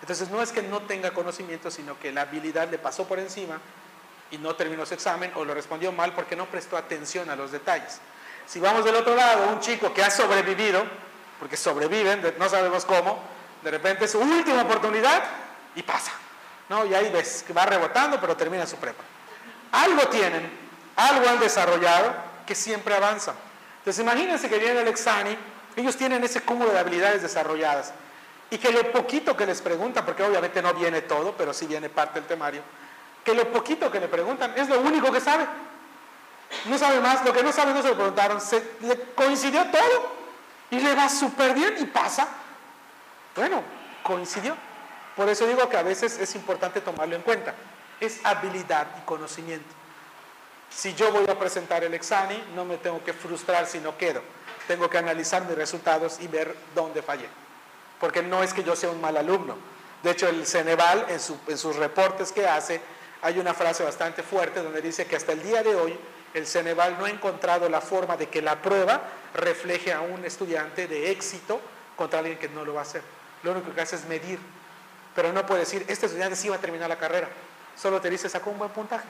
Entonces 0.00 0.28
no 0.30 0.42
es 0.42 0.50
que 0.50 0.62
no 0.62 0.82
tenga 0.82 1.12
conocimiento, 1.12 1.70
sino 1.70 1.98
que 1.98 2.12
la 2.12 2.22
habilidad 2.22 2.68
le 2.68 2.78
pasó 2.78 3.06
por 3.06 3.18
encima 3.18 3.60
y 4.30 4.38
no 4.38 4.54
terminó 4.54 4.84
su 4.84 4.94
examen 4.94 5.32
o 5.34 5.44
lo 5.44 5.54
respondió 5.54 5.92
mal 5.92 6.12
porque 6.12 6.36
no 6.36 6.46
prestó 6.46 6.76
atención 6.76 7.30
a 7.30 7.36
los 7.36 7.52
detalles. 7.52 8.00
Si 8.46 8.60
vamos 8.60 8.84
del 8.84 8.94
otro 8.94 9.14
lado, 9.14 9.48
un 9.48 9.60
chico 9.60 9.92
que 9.92 10.02
ha 10.02 10.10
sobrevivido, 10.10 10.84
porque 11.38 11.56
sobreviven, 11.56 12.34
no 12.38 12.48
sabemos 12.48 12.84
cómo, 12.84 13.18
de 13.62 13.70
repente 13.70 14.04
es 14.04 14.12
su 14.12 14.20
última 14.20 14.62
oportunidad 14.62 15.24
y 15.74 15.82
pasa. 15.82 16.12
¿no? 16.68 16.84
Y 16.86 16.94
ahí 16.94 17.10
ves 17.10 17.44
que 17.46 17.52
va 17.52 17.66
rebotando, 17.66 18.20
pero 18.20 18.36
termina 18.36 18.66
su 18.66 18.76
prepa. 18.76 19.02
Algo 19.72 20.08
tienen, 20.08 20.50
algo 20.96 21.28
han 21.28 21.40
desarrollado 21.40 22.14
que 22.46 22.54
siempre 22.54 22.94
avanza. 22.94 23.34
Entonces 23.78 24.02
imagínense 24.02 24.48
que 24.48 24.58
viene 24.58 24.80
el 24.80 24.88
Exani, 24.88 25.36
ellos 25.76 25.96
tienen 25.96 26.24
ese 26.24 26.40
cúmulo 26.42 26.70
de 26.70 26.78
habilidades 26.78 27.22
desarrolladas 27.22 27.92
y 28.50 28.58
que 28.58 28.70
lo 28.70 28.90
poquito 28.92 29.36
que 29.36 29.46
les 29.46 29.60
preguntan, 29.60 30.04
porque 30.04 30.22
obviamente 30.22 30.62
no 30.62 30.72
viene 30.74 31.02
todo, 31.02 31.34
pero 31.36 31.52
sí 31.52 31.66
viene 31.66 31.88
parte 31.88 32.18
del 32.18 32.28
temario, 32.28 32.62
que 33.28 33.34
lo 33.34 33.52
poquito 33.52 33.90
que 33.90 34.00
le 34.00 34.08
preguntan 34.08 34.54
es 34.56 34.70
lo 34.70 34.80
único 34.80 35.12
que 35.12 35.20
sabe. 35.20 35.46
No 36.64 36.78
sabe 36.78 36.98
más, 36.98 37.22
lo 37.26 37.32
que 37.34 37.42
no 37.42 37.52
sabe 37.52 37.74
no 37.74 37.82
se 37.82 37.88
lo 37.88 37.94
preguntaron, 37.94 38.40
se, 38.40 38.76
le 38.80 38.98
coincidió 39.14 39.66
todo 39.66 40.12
y 40.70 40.80
le 40.80 40.94
va 40.94 41.10
súper 41.10 41.52
bien 41.52 41.74
y 41.78 41.84
pasa. 41.84 42.26
Bueno, 43.36 43.62
coincidió. 44.02 44.56
Por 45.14 45.28
eso 45.28 45.46
digo 45.46 45.68
que 45.68 45.76
a 45.76 45.82
veces 45.82 46.18
es 46.18 46.34
importante 46.36 46.80
tomarlo 46.80 47.16
en 47.16 47.22
cuenta. 47.22 47.54
Es 48.00 48.24
habilidad 48.24 48.86
y 48.96 49.04
conocimiento. 49.04 49.74
Si 50.70 50.94
yo 50.94 51.12
voy 51.12 51.28
a 51.28 51.38
presentar 51.38 51.84
el 51.84 51.92
examen, 51.92 52.42
no 52.54 52.64
me 52.64 52.78
tengo 52.78 53.04
que 53.04 53.12
frustrar 53.12 53.66
si 53.66 53.78
no 53.78 53.98
quedo. 53.98 54.22
Tengo 54.66 54.88
que 54.88 54.96
analizar 54.96 55.44
mis 55.44 55.54
resultados 55.54 56.18
y 56.20 56.28
ver 56.28 56.56
dónde 56.74 57.02
fallé. 57.02 57.28
Porque 58.00 58.22
no 58.22 58.42
es 58.42 58.54
que 58.54 58.64
yo 58.64 58.74
sea 58.74 58.88
un 58.88 59.02
mal 59.02 59.18
alumno. 59.18 59.54
De 60.02 60.12
hecho, 60.12 60.28
el 60.28 60.46
Ceneval, 60.46 61.04
en, 61.10 61.20
en 61.48 61.58
sus 61.58 61.76
reportes 61.76 62.32
que 62.32 62.46
hace, 62.46 62.80
hay 63.22 63.38
una 63.38 63.54
frase 63.54 63.82
bastante 63.82 64.22
fuerte 64.22 64.62
donde 64.62 64.80
dice 64.80 65.06
que 65.06 65.16
hasta 65.16 65.32
el 65.32 65.42
día 65.42 65.62
de 65.62 65.74
hoy 65.74 65.98
el 66.34 66.46
Ceneval 66.46 66.98
no 66.98 67.06
ha 67.06 67.10
encontrado 67.10 67.68
la 67.68 67.80
forma 67.80 68.16
de 68.16 68.28
que 68.28 68.42
la 68.42 68.60
prueba 68.60 69.02
refleje 69.34 69.92
a 69.92 70.00
un 70.00 70.24
estudiante 70.24 70.86
de 70.86 71.10
éxito 71.10 71.60
contra 71.96 72.20
alguien 72.20 72.38
que 72.38 72.48
no 72.48 72.64
lo 72.64 72.74
va 72.74 72.80
a 72.80 72.82
hacer. 72.82 73.02
Lo 73.42 73.52
único 73.52 73.74
que 73.74 73.80
hace 73.80 73.96
es 73.96 74.04
medir. 74.06 74.38
Pero 75.14 75.32
no 75.32 75.44
puede 75.46 75.60
decir, 75.60 75.84
este 75.88 76.06
estudiante 76.06 76.36
sí 76.36 76.48
va 76.48 76.56
a 76.56 76.60
terminar 76.60 76.88
la 76.88 76.98
carrera. 76.98 77.28
Solo 77.76 78.00
te 78.00 78.10
dice, 78.10 78.28
sacó 78.28 78.50
un 78.50 78.58
buen 78.58 78.70
puntaje. 78.70 79.06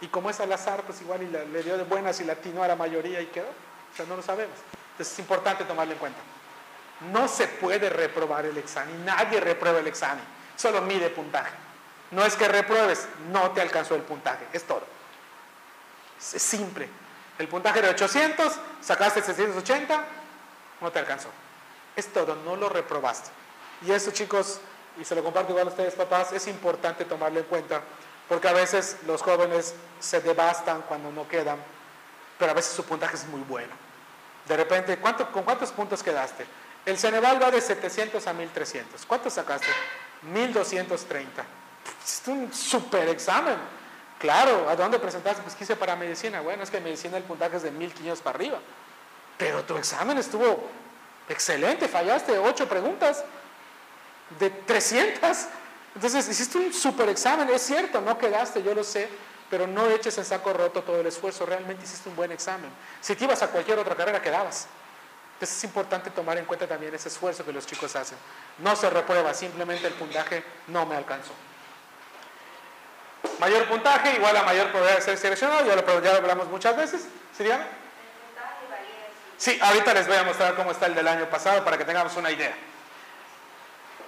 Y 0.00 0.08
como 0.08 0.30
es 0.30 0.38
al 0.40 0.52
azar, 0.52 0.82
pues 0.82 1.00
igual 1.00 1.22
y 1.22 1.26
le 1.26 1.62
dio 1.62 1.76
de 1.76 1.84
buenas 1.84 2.20
y 2.20 2.24
latinó 2.24 2.62
a 2.62 2.68
la 2.68 2.76
mayoría 2.76 3.20
y 3.20 3.26
quedó. 3.26 3.48
O 3.48 3.96
sea, 3.96 4.06
no 4.06 4.16
lo 4.16 4.22
sabemos. 4.22 4.56
Entonces 4.92 5.12
es 5.12 5.18
importante 5.18 5.64
tomarlo 5.64 5.92
en 5.92 5.98
cuenta. 5.98 6.18
No 7.12 7.26
se 7.26 7.48
puede 7.48 7.90
reprobar 7.90 8.46
el 8.46 8.56
examen. 8.58 9.04
Nadie 9.04 9.40
reprueba 9.40 9.80
el 9.80 9.86
examen. 9.86 10.24
Solo 10.56 10.82
mide 10.82 11.10
puntaje. 11.10 11.63
No 12.14 12.24
es 12.24 12.36
que 12.36 12.46
repruebes, 12.46 13.08
no 13.32 13.50
te 13.50 13.60
alcanzó 13.60 13.96
el 13.96 14.02
puntaje. 14.02 14.46
Es 14.52 14.64
todo. 14.64 14.84
Es 16.18 16.42
simple. 16.42 16.88
El 17.38 17.48
puntaje 17.48 17.80
era 17.80 17.90
800, 17.90 18.52
sacaste 18.80 19.20
780, 19.20 20.04
no 20.80 20.92
te 20.92 21.00
alcanzó. 21.00 21.28
Es 21.96 22.12
todo, 22.12 22.36
no 22.36 22.54
lo 22.54 22.68
reprobaste. 22.68 23.30
Y 23.82 23.90
eso, 23.90 24.12
chicos, 24.12 24.60
y 25.00 25.04
se 25.04 25.16
lo 25.16 25.24
comparto 25.24 25.50
igual 25.50 25.66
a 25.66 25.70
ustedes, 25.70 25.94
papás, 25.94 26.32
es 26.32 26.46
importante 26.46 27.04
tomarlo 27.04 27.40
en 27.40 27.46
cuenta, 27.46 27.82
porque 28.28 28.46
a 28.46 28.52
veces 28.52 28.98
los 29.06 29.20
jóvenes 29.20 29.74
se 29.98 30.20
devastan 30.20 30.82
cuando 30.82 31.10
no 31.10 31.26
quedan, 31.26 31.58
pero 32.38 32.52
a 32.52 32.54
veces 32.54 32.72
su 32.72 32.84
puntaje 32.84 33.16
es 33.16 33.26
muy 33.26 33.40
bueno. 33.40 33.74
De 34.46 34.56
repente, 34.56 34.98
¿cuánto, 34.98 35.30
¿con 35.32 35.42
cuántos 35.42 35.72
puntos 35.72 36.02
quedaste? 36.02 36.46
El 36.86 36.96
Ceneval 36.96 37.42
va 37.42 37.50
de 37.50 37.60
700 37.60 38.24
a 38.26 38.32
1300. 38.32 39.04
¿Cuántos 39.06 39.32
sacaste? 39.32 39.66
1230. 40.22 41.44
Es 42.04 42.22
un 42.26 42.52
super 42.52 43.08
examen. 43.08 43.56
Claro, 44.18 44.68
¿a 44.68 44.76
dónde 44.76 44.98
presentaste? 44.98 45.42
Pues 45.42 45.54
quise 45.54 45.74
para 45.76 45.96
medicina. 45.96 46.40
Bueno, 46.40 46.62
es 46.62 46.70
que 46.70 46.80
medicina 46.80 47.16
el 47.16 47.24
puntaje 47.24 47.56
es 47.56 47.62
de 47.62 47.70
1500 47.70 48.20
para 48.20 48.36
arriba. 48.36 48.58
Pero 49.38 49.64
tu 49.64 49.76
examen 49.76 50.18
estuvo 50.18 50.68
excelente, 51.28 51.88
fallaste 51.88 52.38
8 52.38 52.68
preguntas 52.68 53.24
de 54.38 54.50
300. 54.50 55.46
Entonces, 55.94 56.28
hiciste 56.28 56.58
un 56.58 56.72
super 56.72 57.08
examen, 57.08 57.48
es 57.50 57.62
cierto, 57.62 58.00
no 58.00 58.18
quedaste, 58.18 58.62
yo 58.62 58.74
lo 58.74 58.82
sé, 58.82 59.08
pero 59.48 59.66
no 59.66 59.86
eches 59.86 60.18
en 60.18 60.24
saco 60.24 60.52
roto 60.52 60.82
todo 60.82 61.00
el 61.00 61.06
esfuerzo, 61.06 61.46
realmente 61.46 61.84
hiciste 61.84 62.08
un 62.08 62.16
buen 62.16 62.32
examen. 62.32 62.70
Si 63.00 63.14
te 63.14 63.24
ibas 63.24 63.42
a 63.42 63.48
cualquier 63.48 63.78
otra 63.78 63.94
carrera, 63.94 64.20
quedabas. 64.20 64.66
Entonces 65.34 65.56
es 65.56 65.64
importante 65.64 66.10
tomar 66.10 66.38
en 66.38 66.44
cuenta 66.44 66.66
también 66.66 66.94
ese 66.94 67.08
esfuerzo 67.08 67.44
que 67.44 67.52
los 67.52 67.66
chicos 67.66 67.94
hacen. 67.96 68.18
No 68.58 68.74
se 68.76 68.88
reprueba, 68.90 69.34
simplemente 69.34 69.86
el 69.86 69.94
puntaje 69.94 70.44
no 70.68 70.86
me 70.86 70.96
alcanzó. 70.96 71.32
Mayor 73.38 73.68
puntaje 73.68 74.14
igual 74.14 74.36
a 74.36 74.42
mayor 74.42 74.68
probabilidad 74.68 74.98
de 74.98 75.04
ser 75.04 75.18
seleccionado, 75.18 75.66
ya 75.66 75.76
lo, 75.76 76.02
ya 76.02 76.12
lo 76.12 76.18
hablamos 76.18 76.48
muchas 76.48 76.76
veces. 76.76 77.02
¿Sí, 77.36 77.42
dígame? 77.42 77.64
Sí, 79.36 79.58
ahorita 79.60 79.92
les 79.94 80.06
voy 80.06 80.16
a 80.16 80.22
mostrar 80.22 80.54
cómo 80.54 80.70
está 80.70 80.86
el 80.86 80.94
del 80.94 81.08
año 81.08 81.28
pasado 81.28 81.64
para 81.64 81.76
que 81.76 81.84
tengamos 81.84 82.16
una 82.16 82.30
idea. 82.30 82.54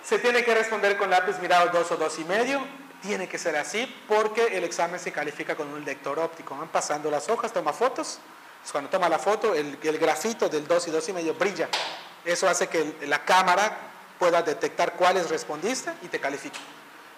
Se 0.02 0.18
tiene 0.18 0.44
que 0.44 0.54
responder 0.54 0.96
con 0.96 1.10
lápiz 1.10 1.38
mirado 1.40 1.68
2 1.70 1.92
o 1.92 1.96
dos 1.96 2.18
y 2.18 2.24
medio. 2.24 2.60
Tiene 3.02 3.28
que 3.28 3.38
ser 3.38 3.56
así 3.56 3.92
porque 4.08 4.56
el 4.56 4.64
examen 4.64 5.00
se 5.00 5.12
califica 5.12 5.56
con 5.56 5.68
un 5.68 5.84
lector 5.84 6.18
óptico. 6.18 6.56
Van 6.56 6.68
pasando 6.68 7.10
las 7.10 7.28
hojas, 7.28 7.52
toma 7.52 7.72
fotos. 7.72 8.20
Cuando 8.70 8.88
toma 8.88 9.08
la 9.08 9.18
foto, 9.18 9.54
el, 9.54 9.78
el 9.82 9.98
grafito 9.98 10.48
del 10.48 10.66
2 10.66 10.88
y 10.88 10.90
dos 10.90 11.08
y 11.08 11.12
medio 11.12 11.34
brilla. 11.34 11.68
Eso 12.24 12.48
hace 12.48 12.68
que 12.68 12.96
la 13.02 13.24
cámara 13.24 13.76
pueda 14.18 14.42
detectar 14.42 14.94
cuáles 14.94 15.28
respondiste 15.28 15.92
y 16.02 16.08
te 16.08 16.18
califique. 16.20 16.58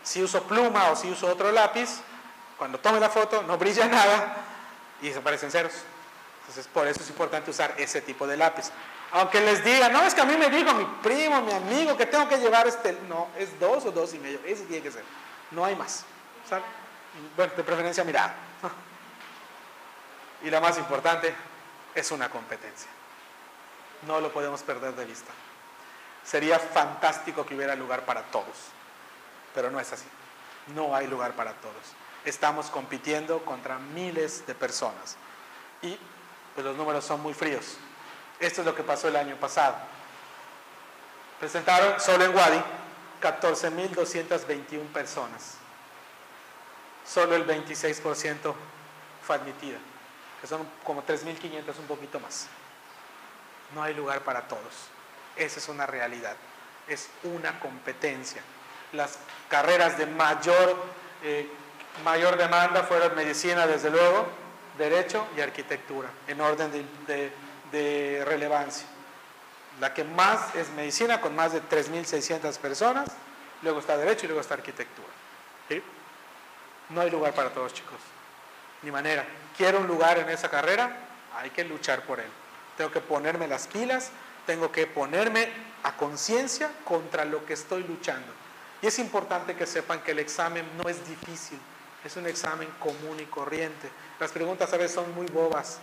Si 0.09 0.22
uso 0.22 0.42
pluma 0.44 0.90
o 0.90 0.96
si 0.96 1.11
uso 1.11 1.26
otro 1.26 1.52
lápiz, 1.52 2.00
cuando 2.56 2.78
tome 2.80 2.98
la 2.98 3.11
foto 3.11 3.42
no 3.42 3.59
brilla 3.59 3.86
nada 3.88 4.36
y 5.02 5.12
se 5.12 5.18
aparecen 5.18 5.50
ceros. 5.50 5.74
Entonces, 6.40 6.66
por 6.72 6.88
eso 6.88 7.02
es 7.02 7.11
importante 7.11 7.50
usar 7.50 7.74
ese 7.76 8.00
tipo 8.00 8.26
de 8.26 8.38
lápiz. 8.38 8.70
Aunque 9.12 9.38
les 9.42 9.62
diga, 9.62 9.90
no, 9.90 10.02
es 10.04 10.14
que 10.14 10.22
a 10.22 10.24
mí 10.24 10.34
me 10.38 10.48
dijo 10.48 10.72
mi 10.72 10.86
primo, 11.02 11.42
mi 11.42 11.52
amigo, 11.52 11.94
que 11.94 12.06
tengo 12.06 12.26
que 12.26 12.38
llevar 12.38 12.66
este. 12.66 12.94
No, 13.06 13.28
es 13.36 13.61
dos 13.61 13.84
o 13.84 13.90
dos 13.90 14.14
y 14.14 14.18
medio. 14.18 14.40
Ese 14.46 14.64
tiene 14.64 14.82
que 14.82 14.90
ser. 14.90 15.04
No 15.50 15.62
hay 15.66 15.76
más. 15.76 16.06
Bueno, 17.36 17.52
de 17.54 17.62
preferencia 17.62 18.02
mirada. 18.02 18.34
Y 20.40 20.50
la 20.50 20.61
más 20.61 20.78
importante, 20.78 21.34
es 21.92 22.11
una 22.12 22.30
competencia. 22.30 22.88
No 24.06 24.20
lo 24.20 24.32
podemos 24.32 24.62
perder 24.62 24.94
de 24.94 25.04
vista. 25.04 25.32
Sería 26.24 26.61
fantástico 26.61 27.44
que 27.44 27.56
hubiera 27.56 27.74
lugar 27.74 28.04
para 28.04 28.22
todos, 28.22 28.70
pero 29.55 29.70
no 29.70 29.80
es 29.80 29.92
así. 29.92 30.07
No 30.74 30.94
hay 30.94 31.07
lugar 31.07 31.34
para 31.34 31.53
todos. 31.55 31.74
Estamos 32.24 32.66
compitiendo 32.66 33.44
contra 33.44 33.78
miles 33.78 34.46
de 34.46 34.55
personas 34.55 35.16
y 35.82 35.99
pues, 36.55 36.66
los 36.66 36.76
números 36.76 37.05
son 37.05 37.20
muy 37.20 37.34
fríos. 37.34 37.76
Esto 38.40 38.61
es 38.61 38.66
lo 38.66 38.74
que 38.74 38.82
pasó 38.82 39.09
el 39.09 39.16
año 39.16 39.36
pasado. 39.36 39.76
Presentaron 41.38 42.01
solo 42.01 42.24
en 42.24 42.34
Wadi 42.34 42.62
14.221 43.22 44.86
personas. 44.92 45.55
Solo 47.07 47.36
el 47.36 47.46
26% 47.46 48.55
fue 49.26 49.36
admitida, 49.36 49.78
que 50.40 50.46
son 50.46 50.68
como 50.84 51.05
3.500, 51.05 51.78
un 51.78 51.86
poquito 51.86 52.20
más. 52.20 52.49
No 53.74 53.82
hay 53.82 53.94
lugar 53.94 54.20
para 54.22 54.46
todos. 54.46 54.88
Esa 55.36 55.59
es 55.59 55.68
una 55.68 55.86
realidad. 55.86 56.36
Es 56.86 57.09
una 57.22 57.61
competencia. 57.61 58.42
Las 58.93 59.18
carreras 59.49 59.99
de 59.99 60.07
mayor, 60.07 60.76
eh, 61.22 61.49
mayor 62.05 62.36
demanda 62.36 62.82
fueron 62.84 63.14
medicina, 63.14 63.66
desde 63.66 63.91
luego, 63.91 64.26
derecho 64.76 65.26
y 65.36 65.41
arquitectura, 65.41 66.09
en 66.26 66.41
orden 66.41 66.70
de 67.07 68.24
relevancia. 68.26 68.86
La 69.80 69.95
que 69.95 70.03
más 70.05 70.55
es 70.57 70.70
medicina, 70.70 71.20
con 71.20 71.36
más 71.36 71.53
de 71.53 71.62
3.600 71.62 72.59
personas, 72.59 73.09
luego 73.62 73.78
está 73.78 73.97
derecho 73.97 74.24
y 74.24 74.28
luego 74.28 74.41
está 74.41 74.55
arquitectura. 74.55 75.09
No 76.91 77.03
hay 77.03 77.11
lugar 77.11 77.34
para 77.34 77.51
todos, 77.51 77.74
chicos. 77.74 77.99
Ni 78.82 78.91
manera. 78.91 79.24
Quiero 79.57 79.80
un 79.80 79.86
lugar 79.86 80.18
en 80.18 80.28
esa 80.30 80.49
carrera, 80.49 80.97
hay 81.36 81.51
que 81.51 81.64
luchar 81.64 82.03
por 82.03 82.18
él. 82.18 82.30
Tengo 82.76 82.91
que 82.91 83.01
ponerme 83.01 83.47
las 83.47 83.66
pilas, 83.66 84.11
tengo 84.47 84.72
que 84.72 84.86
ponerme 84.86 85.51
a 85.82 85.97
conciencia 85.97 86.70
contra 86.84 87.24
lo 87.24 87.45
que 87.45 87.53
estoy 87.53 87.82
luchando. 87.82 88.32
Y 88.80 88.86
es 88.86 88.98
importante 88.98 89.56
que 89.56 89.66
sepan 89.66 90.02
que 90.02 90.12
el 90.12 90.20
examen 90.20 90.64
no 90.76 90.88
es 90.88 91.06
difícil, 91.08 91.58
es 92.04 92.16
un 92.16 92.26
examen 92.26 92.68
común 92.78 93.18
y 93.20 93.24
corriente. 93.24 93.90
Las 94.20 94.30
preguntas 94.30 94.72
a 94.72 94.76
veces 94.76 94.92
son 94.92 95.12
muy 95.14 95.26
bobas, 95.26 95.78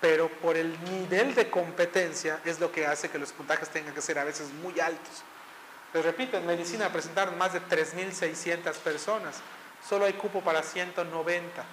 pero 0.00 0.28
por 0.28 0.56
el 0.56 0.78
nivel 0.84 1.34
de 1.34 1.50
competencia 1.50 2.40
es 2.44 2.60
lo 2.60 2.70
que 2.70 2.86
hace 2.86 3.10
que 3.10 3.18
los 3.18 3.32
puntajes 3.32 3.68
tengan 3.68 3.94
que 3.94 4.00
ser 4.00 4.18
a 4.18 4.24
veces 4.24 4.52
muy 4.62 4.78
altos. 4.78 5.24
Les 5.92 6.04
repito, 6.04 6.36
en 6.36 6.46
medicina 6.46 6.88
presentaron 6.90 7.36
más 7.38 7.52
de 7.52 7.62
3.600 7.62 8.74
personas, 8.78 9.36
solo 9.88 10.04
hay 10.04 10.12
cupo 10.14 10.40
para 10.40 10.62
190. 10.62 11.64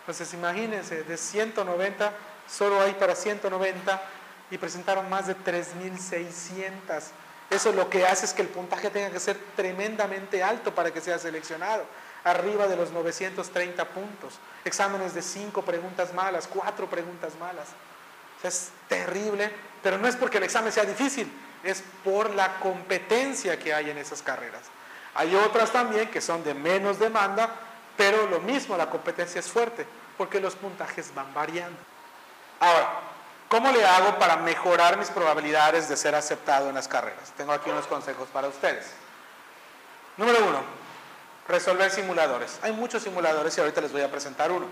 Entonces 0.00 0.34
imagínense, 0.34 1.02
de 1.02 1.16
190 1.16 2.12
solo 2.48 2.80
hay 2.80 2.94
para 2.94 3.14
190 3.14 4.02
y 4.50 4.58
presentaron 4.58 5.08
más 5.08 5.26
de 5.26 5.36
3.600. 5.36 7.04
Eso 7.50 7.72
lo 7.72 7.90
que 7.90 8.06
hace 8.06 8.26
es 8.26 8.32
que 8.32 8.42
el 8.42 8.48
puntaje 8.48 8.90
tenga 8.90 9.10
que 9.10 9.18
ser 9.18 9.36
tremendamente 9.56 10.42
alto 10.42 10.72
para 10.72 10.92
que 10.92 11.00
sea 11.00 11.18
seleccionado 11.18 11.84
arriba 12.22 12.68
de 12.68 12.76
los 12.76 12.92
930 12.92 13.84
puntos. 13.86 14.38
Exámenes 14.64 15.14
de 15.14 15.22
cinco 15.22 15.62
preguntas 15.62 16.14
malas, 16.14 16.46
cuatro 16.46 16.88
preguntas 16.88 17.32
malas. 17.40 17.68
es 18.42 18.70
terrible, 18.88 19.50
pero 19.82 19.98
no 19.98 20.06
es 20.06 20.16
porque 20.16 20.38
el 20.38 20.44
examen 20.44 20.72
sea 20.72 20.84
difícil, 20.84 21.30
es 21.62 21.82
por 22.04 22.34
la 22.34 22.58
competencia 22.60 23.58
que 23.58 23.74
hay 23.74 23.90
en 23.90 23.98
esas 23.98 24.22
carreras. 24.22 24.62
Hay 25.14 25.34
otras 25.34 25.72
también 25.72 26.08
que 26.10 26.20
son 26.20 26.44
de 26.44 26.54
menos 26.54 26.98
demanda, 26.98 27.50
pero 27.96 28.26
lo 28.28 28.40
mismo, 28.40 28.76
la 28.76 28.88
competencia 28.88 29.40
es 29.40 29.48
fuerte, 29.48 29.86
porque 30.16 30.40
los 30.40 30.54
puntajes 30.54 31.12
van 31.14 31.34
variando. 31.34 31.78
Ahora, 32.60 33.09
¿cómo 33.50 33.72
le 33.72 33.84
hago 33.84 34.16
para 34.20 34.36
mejorar 34.36 34.96
mis 34.96 35.08
probabilidades 35.08 35.88
de 35.88 35.96
ser 35.96 36.14
aceptado 36.14 36.68
en 36.68 36.76
las 36.76 36.86
carreras? 36.86 37.32
Tengo 37.36 37.52
aquí 37.52 37.68
unos 37.68 37.86
consejos 37.88 38.28
para 38.32 38.46
ustedes. 38.46 38.92
Número 40.16 40.38
uno, 40.46 40.62
resolver 41.48 41.90
simuladores. 41.90 42.60
Hay 42.62 42.70
muchos 42.70 43.02
simuladores 43.02 43.58
y 43.58 43.60
ahorita 43.60 43.80
les 43.80 43.90
voy 43.90 44.02
a 44.02 44.10
presentar 44.10 44.52
uno, 44.52 44.66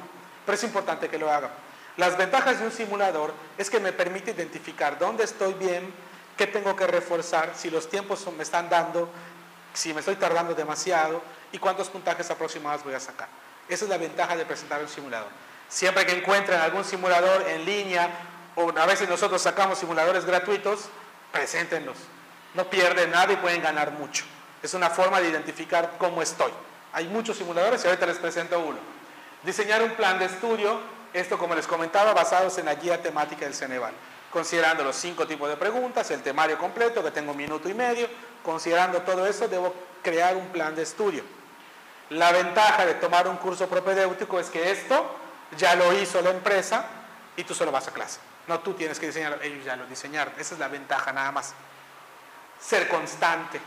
pero 0.47 0.57
es 0.57 0.63
importante 0.63 1.09
que 1.09 1.19
lo 1.19 1.29
hagan. 1.31 1.51
Las 1.97 2.17
ventajas 2.17 2.61
de 2.61 2.67
un 2.67 2.71
simulador 2.71 3.35
es 3.59 3.69
que 3.69 3.81
me 3.81 3.93
permite 3.93 4.31
identificar 4.31 4.97
dónde 4.97 5.25
estoy 5.25 5.55
bien, 5.55 5.93
qué 6.37 6.47
tengo 6.47 6.77
que 6.77 6.87
reforzar, 6.87 7.55
si 7.57 7.71
los 7.71 7.91
tiempos 7.91 8.25
me 8.37 8.45
están 8.45 8.71
dando, 8.71 9.11
si 9.75 9.93
me 9.93 9.99
estoy 10.01 10.15
tardando 10.15 10.55
demasiado 10.55 11.21
y 11.51 11.59
cuántos 11.59 11.89
puntajes 11.89 12.31
aproximados 12.31 12.85
voy 12.85 12.95
a 12.95 13.01
sacar. 13.01 13.29
Esa 13.69 13.87
es 13.87 13.91
la 13.91 13.99
ventaja 13.99 14.37
de 14.37 14.47
presentar 14.47 14.81
un 14.81 14.89
simulador. 14.89 15.31
Siempre 15.69 16.07
que 16.07 16.13
encuentren 16.13 16.61
algún 16.61 16.85
simulador 16.85 17.43
en 17.49 17.65
línea 17.65 18.09
o 18.59 18.77
a 18.77 18.87
veces 18.87 19.09
nosotros 19.09 19.41
sacamos 19.41 19.79
simuladores 19.79 20.25
gratuitos, 20.25 20.89
preséntenlos. 21.31 21.97
No 22.55 22.69
pierden 22.69 23.13
nada 23.13 23.33
y 23.33 23.37
pueden 23.37 23.63
ganar 23.63 23.93
mucho. 23.93 24.25
Es 24.61 24.75
una 24.75 24.91
forma 24.91 25.21
de 25.21 25.29
identificar 25.29 25.93
cómo 25.97 26.21
estoy. 26.21 26.51
Hay 26.93 27.07
muchos 27.07 27.37
simuladores 27.37 27.85
y 27.85 27.87
ahorita 27.87 28.07
les 28.07 28.17
presento 28.17 28.59
uno. 28.59 28.79
Diseñar 29.45 29.81
un 29.81 29.93
plan 29.93 30.19
de 30.19 30.25
estudio, 30.25 30.81
esto 31.13 31.39
como 31.39 31.55
les 31.55 31.69
comentaba, 31.69 32.13
basados 32.13 32.59
en 32.59 32.65
la 32.65 32.75
guía 32.75 33.01
temática 33.01 33.45
del 33.45 33.55
Ceneval. 33.55 33.93
Considerando 34.33 34.83
los 34.83 34.97
cinco 34.97 35.25
tipos 35.25 35.49
de 35.49 35.57
preguntas, 35.57 36.11
el 36.11 36.23
temario 36.23 36.59
completo, 36.59 37.05
que 37.05 37.13
tengo 37.13 37.31
un 37.31 37.37
minuto 37.37 37.69
y 37.69 37.75
medio, 37.75 38.09
considerando 38.43 39.03
todo 39.03 39.25
eso, 39.25 39.47
debo 39.47 39.73
crear 40.03 40.35
un 40.35 40.49
plan 40.49 40.75
de 40.75 40.83
estudio. 40.83 41.23
La 42.11 42.33
ventaja 42.33 42.85
de 42.85 42.95
tomar 42.95 43.29
un 43.29 43.37
curso 43.37 43.69
propedéutico 43.69 44.41
es 44.41 44.51
que 44.51 44.73
esto 44.73 45.09
ya 45.57 45.77
lo 45.77 45.93
hizo 45.97 46.21
la 46.21 46.31
empresa 46.31 46.87
y 47.37 47.45
tú 47.45 47.55
solo 47.55 47.71
vas 47.71 47.87
a 47.87 47.93
clase. 47.93 48.19
No 48.49 48.61
tú 48.61 48.73
tienes 48.73 48.99
que 48.99 49.07
diseñarlo, 49.07 49.41
ellos 49.43 49.65
ya 49.65 49.77
lo 49.77 49.87
diseñaron. 49.87 50.33
Esa 50.39 50.55
es 50.55 50.61
la 50.61 50.69
ventaja 50.69 51.13
nada 51.13 51.31
más. 51.31 51.55
Ser 52.59 52.89
constante. 52.89 53.61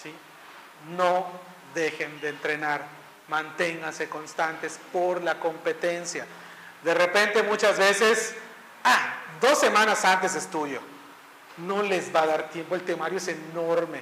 ¿sí? 0.00 0.14
No 0.96 1.26
dejen 1.74 2.20
de 2.20 2.28
entrenar. 2.28 2.86
Manténganse 3.26 4.08
constantes 4.08 4.78
por 4.92 5.22
la 5.22 5.38
competencia. 5.38 6.24
De 6.82 6.94
repente 6.94 7.42
muchas 7.42 7.76
veces, 7.76 8.34
ah, 8.84 9.16
dos 9.40 9.58
semanas 9.58 10.04
antes 10.04 10.34
estudio. 10.36 10.80
No 11.58 11.82
les 11.82 12.14
va 12.14 12.22
a 12.22 12.26
dar 12.26 12.50
tiempo, 12.50 12.76
el 12.76 12.82
temario 12.82 13.18
es 13.18 13.28
enorme. 13.28 14.00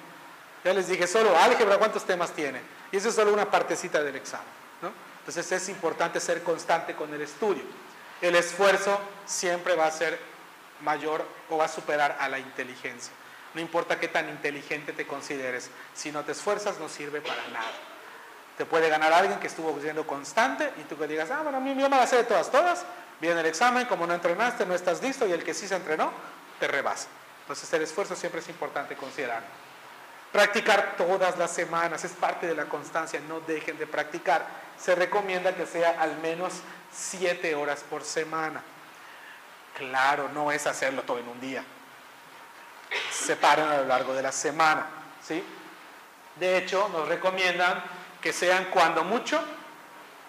Ya 0.62 0.74
les 0.74 0.88
dije, 0.88 1.06
solo 1.06 1.36
álgebra, 1.36 1.78
¿cuántos 1.78 2.04
temas 2.04 2.32
tiene? 2.32 2.60
Y 2.92 2.98
eso 2.98 3.08
es 3.08 3.14
solo 3.14 3.32
una 3.32 3.50
partecita 3.50 4.02
del 4.02 4.16
examen. 4.16 4.46
¿no? 4.82 4.92
Entonces 5.20 5.50
es 5.50 5.68
importante 5.70 6.20
ser 6.20 6.42
constante 6.42 6.94
con 6.94 7.12
el 7.14 7.22
estudio. 7.22 7.62
El 8.20 8.34
esfuerzo 8.34 8.98
siempre 9.26 9.74
va 9.74 9.86
a 9.86 9.90
ser 9.90 10.18
mayor 10.80 11.26
o 11.50 11.58
va 11.58 11.66
a 11.66 11.68
superar 11.68 12.16
a 12.20 12.28
la 12.28 12.38
inteligencia. 12.38 13.12
No 13.54 13.60
importa 13.60 13.98
qué 13.98 14.08
tan 14.08 14.28
inteligente 14.28 14.92
te 14.92 15.06
consideres, 15.06 15.70
si 15.94 16.12
no 16.12 16.24
te 16.24 16.32
esfuerzas 16.32 16.78
no 16.78 16.88
sirve 16.88 17.20
para 17.20 17.46
nada. 17.48 17.72
Te 18.58 18.64
puede 18.64 18.88
ganar 18.88 19.12
alguien 19.12 19.38
que 19.38 19.46
estuvo 19.46 19.78
siendo 19.80 20.06
constante 20.06 20.72
y 20.78 20.84
tú 20.84 20.98
que 20.98 21.06
digas, 21.06 21.30
ah, 21.30 21.40
bueno, 21.42 21.58
a 21.58 21.60
mí 21.60 21.74
yo 21.78 21.88
me 21.88 21.96
la 21.96 22.06
sé 22.06 22.16
de 22.16 22.24
todas, 22.24 22.50
todas. 22.50 22.84
Viene 23.20 23.40
el 23.40 23.46
examen, 23.46 23.86
como 23.86 24.06
no 24.06 24.14
entrenaste, 24.14 24.66
no 24.66 24.74
estás 24.74 25.02
listo 25.02 25.26
y 25.26 25.32
el 25.32 25.42
que 25.42 25.54
sí 25.54 25.68
se 25.68 25.76
entrenó, 25.76 26.12
te 26.58 26.68
rebasa. 26.68 27.08
Entonces 27.42 27.70
el 27.72 27.82
esfuerzo 27.82 28.16
siempre 28.16 28.40
es 28.40 28.48
importante 28.48 28.96
considerarlo. 28.96 29.48
Practicar 30.32 30.96
todas 30.96 31.38
las 31.38 31.50
semanas 31.50 32.04
es 32.04 32.12
parte 32.12 32.46
de 32.46 32.54
la 32.54 32.66
constancia, 32.66 33.20
no 33.26 33.40
dejen 33.40 33.78
de 33.78 33.86
practicar. 33.86 34.44
Se 34.80 34.94
recomienda 34.94 35.54
que 35.54 35.66
sea 35.66 36.00
al 36.00 36.16
menos 36.18 36.52
siete 36.92 37.54
horas 37.54 37.84
por 37.88 38.04
semana. 38.04 38.62
Claro, 39.76 40.30
no 40.32 40.52
es 40.52 40.66
hacerlo 40.66 41.02
todo 41.02 41.18
en 41.18 41.28
un 41.28 41.40
día 41.40 41.64
separen 43.10 43.66
a 43.66 43.78
lo 43.78 43.84
largo 43.84 44.14
de 44.14 44.22
la 44.22 44.32
semana. 44.32 44.86
¿sí? 45.26 45.42
De 46.36 46.58
hecho, 46.58 46.88
nos 46.90 47.08
recomiendan 47.08 47.82
que 48.20 48.32
sean 48.32 48.66
cuando 48.66 49.04
mucho 49.04 49.40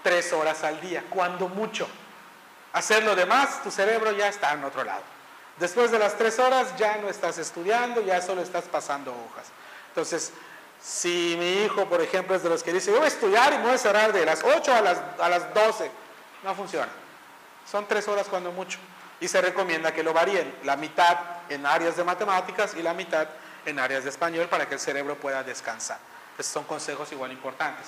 tres 0.03 0.31
horas 0.33 0.63
al 0.63 0.79
día, 0.81 1.03
cuando 1.09 1.49
mucho. 1.49 1.87
Hacer 2.73 3.03
lo 3.03 3.15
demás, 3.15 3.63
tu 3.63 3.71
cerebro 3.71 4.11
ya 4.11 4.27
está 4.27 4.53
en 4.53 4.63
otro 4.63 4.83
lado. 4.83 5.03
Después 5.57 5.89
de 5.89 5.99
las 5.99 6.17
tres 6.17 6.37
horas 6.37 6.75
ya 6.77 6.97
no 6.97 7.09
estás 7.09 7.37
estudiando, 7.37 8.01
ya 8.01 8.21
solo 8.21 8.41
estás 8.41 8.65
pasando 8.65 9.11
hojas. 9.11 9.47
Entonces, 9.89 10.31
si 10.81 11.35
mi 11.37 11.63
hijo, 11.63 11.87
por 11.87 12.01
ejemplo, 12.01 12.35
es 12.35 12.43
de 12.43 12.49
los 12.49 12.63
que 12.63 12.73
dice, 12.73 12.91
yo 12.91 12.97
voy 12.97 13.05
a 13.05 13.09
estudiar 13.09 13.53
y 13.53 13.57
me 13.57 13.63
voy 13.63 13.73
a 13.73 13.77
cerrar 13.77 14.13
de 14.13 14.25
las 14.25 14.43
8 14.43 14.73
a 14.73 14.81
las, 14.81 15.01
a 15.19 15.29
las 15.29 15.53
12, 15.53 15.91
no 16.43 16.55
funciona. 16.55 16.89
Son 17.69 17.85
tres 17.87 18.07
horas 18.07 18.27
cuando 18.29 18.51
mucho 18.51 18.79
y 19.19 19.27
se 19.27 19.41
recomienda 19.41 19.93
que 19.93 20.03
lo 20.03 20.13
varíen, 20.13 20.53
la 20.63 20.77
mitad 20.77 21.17
en 21.49 21.65
áreas 21.65 21.97
de 21.97 22.03
matemáticas 22.03 22.75
y 22.75 22.81
la 22.81 22.93
mitad 22.93 23.27
en 23.65 23.79
áreas 23.79 24.03
de 24.03 24.09
español 24.09 24.47
para 24.47 24.67
que 24.67 24.75
el 24.75 24.79
cerebro 24.79 25.15
pueda 25.15 25.43
descansar. 25.43 25.99
Estos 26.31 26.53
son 26.53 26.63
consejos 26.65 27.11
igual 27.11 27.31
importantes. 27.31 27.87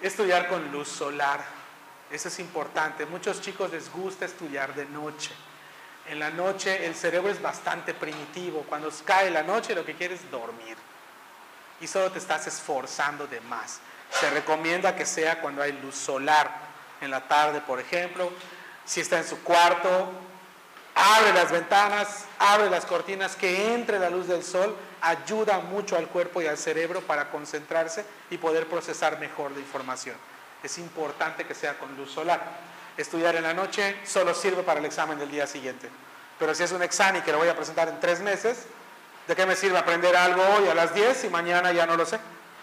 Estudiar 0.00 0.48
con 0.48 0.70
luz 0.70 0.88
solar, 0.88 1.40
eso 2.10 2.28
es 2.28 2.38
importante. 2.38 3.04
Muchos 3.06 3.40
chicos 3.40 3.70
les 3.70 3.92
gusta 3.92 4.24
estudiar 4.24 4.74
de 4.74 4.86
noche. 4.86 5.32
En 6.08 6.18
la 6.20 6.30
noche 6.30 6.86
el 6.86 6.94
cerebro 6.94 7.30
es 7.30 7.42
bastante 7.42 7.92
primitivo. 7.92 8.64
Cuando 8.68 8.90
cae 9.04 9.30
la 9.30 9.42
noche 9.42 9.74
lo 9.74 9.84
que 9.84 9.94
quiere 9.94 10.14
es 10.14 10.30
dormir. 10.30 10.76
Y 11.80 11.86
solo 11.86 12.10
te 12.10 12.18
estás 12.18 12.46
esforzando 12.46 13.26
de 13.26 13.40
más. 13.42 13.80
Se 14.10 14.30
recomienda 14.30 14.96
que 14.96 15.06
sea 15.06 15.40
cuando 15.40 15.62
hay 15.62 15.72
luz 15.72 15.94
solar. 15.94 16.68
En 17.00 17.10
la 17.10 17.28
tarde, 17.28 17.60
por 17.60 17.78
ejemplo, 17.78 18.32
si 18.84 19.00
está 19.00 19.18
en 19.18 19.26
su 19.26 19.40
cuarto, 19.44 20.10
abre 20.94 21.32
las 21.32 21.52
ventanas, 21.52 22.24
abre 22.38 22.68
las 22.68 22.84
cortinas, 22.86 23.36
que 23.36 23.72
entre 23.74 24.00
la 24.00 24.10
luz 24.10 24.26
del 24.26 24.42
sol, 24.42 24.76
ayuda 25.00 25.60
mucho 25.60 25.96
al 25.96 26.08
cuerpo 26.08 26.42
y 26.42 26.46
al 26.46 26.58
cerebro 26.58 27.00
para 27.02 27.30
concentrarse 27.30 28.04
y 28.30 28.38
poder 28.38 28.66
procesar 28.66 29.20
mejor 29.20 29.52
la 29.52 29.60
información. 29.60 30.16
Es 30.62 30.78
importante 30.78 31.44
que 31.44 31.54
sea 31.54 31.78
con 31.78 31.96
luz 31.96 32.10
solar. 32.10 32.40
Estudiar 32.96 33.36
en 33.36 33.44
la 33.44 33.54
noche 33.54 33.96
solo 34.04 34.34
sirve 34.34 34.64
para 34.64 34.80
el 34.80 34.86
examen 34.86 35.18
del 35.18 35.30
día 35.30 35.46
siguiente. 35.46 35.88
Pero 36.38 36.54
si 36.54 36.64
es 36.64 36.72
un 36.72 36.82
examen 36.82 37.22
que 37.22 37.30
lo 37.30 37.38
voy 37.38 37.48
a 37.48 37.56
presentar 37.56 37.88
en 37.88 38.00
tres 38.00 38.20
meses, 38.20 38.66
¿de 39.28 39.36
qué 39.36 39.44
me 39.44 39.54
sirve 39.54 39.76
aprender 39.76 40.16
algo 40.16 40.42
hoy 40.56 40.68
a 40.68 40.74
las 40.74 40.94
10 40.94 41.24
y 41.24 41.28
mañana 41.28 41.70
ya 41.70 41.86
no 41.86 41.96
lo 41.96 42.06
sé? 42.06 42.18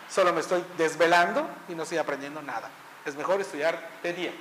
Solo 0.09 0.33
me 0.33 0.41
estoy 0.41 0.65
desvelando 0.77 1.47
y 1.69 1.75
no 1.75 1.83
estoy 1.83 1.99
aprendiendo 1.99 2.41
nada. 2.41 2.69
Es 3.05 3.15
mejor 3.15 3.39
estudiar 3.39 3.79
de 4.01 4.13
día. 4.13 4.33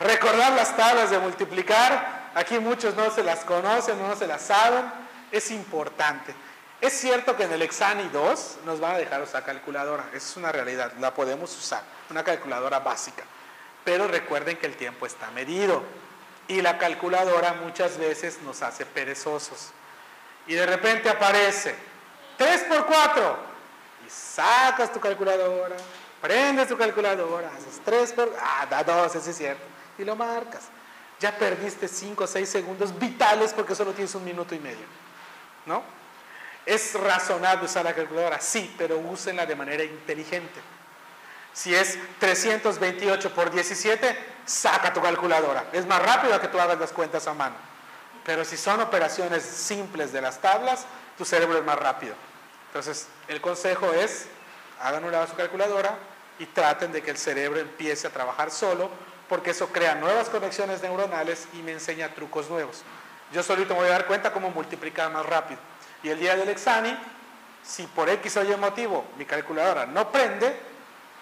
Recordar 0.00 0.52
las 0.52 0.74
tablas 0.76 1.10
de 1.10 1.18
multiplicar, 1.18 2.30
aquí 2.34 2.58
muchos 2.58 2.94
no 2.94 3.10
se 3.10 3.22
las 3.22 3.40
conocen, 3.40 4.00
no 4.00 4.16
se 4.16 4.26
las 4.26 4.42
saben, 4.42 4.84
es 5.30 5.50
importante. 5.50 6.34
Es 6.80 6.92
cierto 6.94 7.36
que 7.36 7.42
en 7.42 7.52
el 7.52 7.62
Exani 7.62 8.08
2 8.08 8.58
nos 8.64 8.80
van 8.80 8.94
a 8.94 8.98
dejar 8.98 9.20
usar 9.20 9.44
calculadora, 9.44 10.04
es 10.14 10.36
una 10.36 10.52
realidad, 10.52 10.92
la 11.00 11.12
podemos 11.12 11.54
usar, 11.56 11.82
una 12.08 12.22
calculadora 12.22 12.78
básica. 12.78 13.24
Pero 13.84 14.06
recuerden 14.06 14.56
que 14.56 14.66
el 14.66 14.76
tiempo 14.76 15.04
está 15.04 15.30
medido 15.32 15.82
y 16.46 16.62
la 16.62 16.78
calculadora 16.78 17.54
muchas 17.54 17.98
veces 17.98 18.40
nos 18.42 18.62
hace 18.62 18.86
perezosos. 18.86 19.72
Y 20.48 20.54
de 20.54 20.66
repente 20.66 21.08
aparece 21.08 21.74
3 22.36 22.64
por 22.64 22.86
4 22.86 23.38
y 24.06 24.10
sacas 24.10 24.92
tu 24.92 24.98
calculadora, 24.98 25.76
prendes 26.20 26.68
tu 26.68 26.76
calculadora, 26.76 27.48
haces 27.56 27.80
3 27.84 28.12
por... 28.14 28.34
Ah, 28.40 28.66
da 28.68 28.82
2, 28.82 29.14
eso 29.14 29.30
es 29.30 29.36
cierto 29.36 29.78
y 29.98 30.04
lo 30.04 30.16
marcas. 30.16 30.62
Ya 31.20 31.36
perdiste 31.36 31.88
5 31.88 32.24
o 32.24 32.26
6 32.26 32.48
segundos 32.48 32.96
vitales 32.96 33.52
porque 33.52 33.74
solo 33.74 33.92
tienes 33.92 34.14
un 34.14 34.24
minuto 34.24 34.54
y 34.54 34.60
medio. 34.60 34.86
¿No? 35.66 35.82
¿Es 36.64 36.94
razonable 36.94 37.64
usar 37.64 37.84
la 37.84 37.94
calculadora? 37.94 38.40
Sí, 38.40 38.74
pero 38.78 38.98
úsenla 38.98 39.44
de 39.44 39.56
manera 39.56 39.82
inteligente. 39.82 40.60
Si 41.52 41.74
es 41.74 41.98
328 42.20 43.34
por 43.34 43.50
17, 43.50 44.16
saca 44.46 44.92
tu 44.92 45.02
calculadora. 45.02 45.66
Es 45.72 45.86
más 45.86 46.00
rápido 46.00 46.40
que 46.40 46.48
tú 46.48 46.60
hagas 46.60 46.78
las 46.78 46.92
cuentas 46.92 47.26
a 47.26 47.34
mano. 47.34 47.56
Pero 48.28 48.44
si 48.44 48.58
son 48.58 48.78
operaciones 48.82 49.42
simples 49.42 50.12
de 50.12 50.20
las 50.20 50.38
tablas, 50.42 50.84
tu 51.16 51.24
cerebro 51.24 51.56
es 51.56 51.64
más 51.64 51.78
rápido. 51.78 52.14
Entonces, 52.66 53.08
el 53.26 53.40
consejo 53.40 53.90
es, 53.94 54.26
hagan 54.82 55.02
un 55.02 55.12
lado 55.12 55.26
su 55.28 55.34
calculadora 55.34 55.96
y 56.38 56.44
traten 56.44 56.92
de 56.92 57.00
que 57.00 57.10
el 57.10 57.16
cerebro 57.16 57.58
empiece 57.58 58.06
a 58.06 58.10
trabajar 58.10 58.50
solo 58.50 58.90
porque 59.30 59.52
eso 59.52 59.68
crea 59.68 59.94
nuevas 59.94 60.28
conexiones 60.28 60.82
neuronales 60.82 61.48
y 61.54 61.62
me 61.62 61.72
enseña 61.72 62.14
trucos 62.14 62.50
nuevos. 62.50 62.82
Yo 63.32 63.42
solito 63.42 63.72
me 63.72 63.80
voy 63.80 63.88
a 63.88 63.92
dar 63.92 64.06
cuenta 64.06 64.30
cómo 64.30 64.50
multiplicar 64.50 65.10
más 65.10 65.24
rápido. 65.24 65.58
Y 66.02 66.10
el 66.10 66.20
día 66.20 66.36
del 66.36 66.50
examen, 66.50 66.98
si 67.62 67.86
por 67.86 68.10
X 68.10 68.36
o 68.36 68.44
Y 68.44 68.54
motivo 68.56 69.06
mi 69.16 69.24
calculadora 69.24 69.86
no 69.86 70.12
prende, 70.12 70.54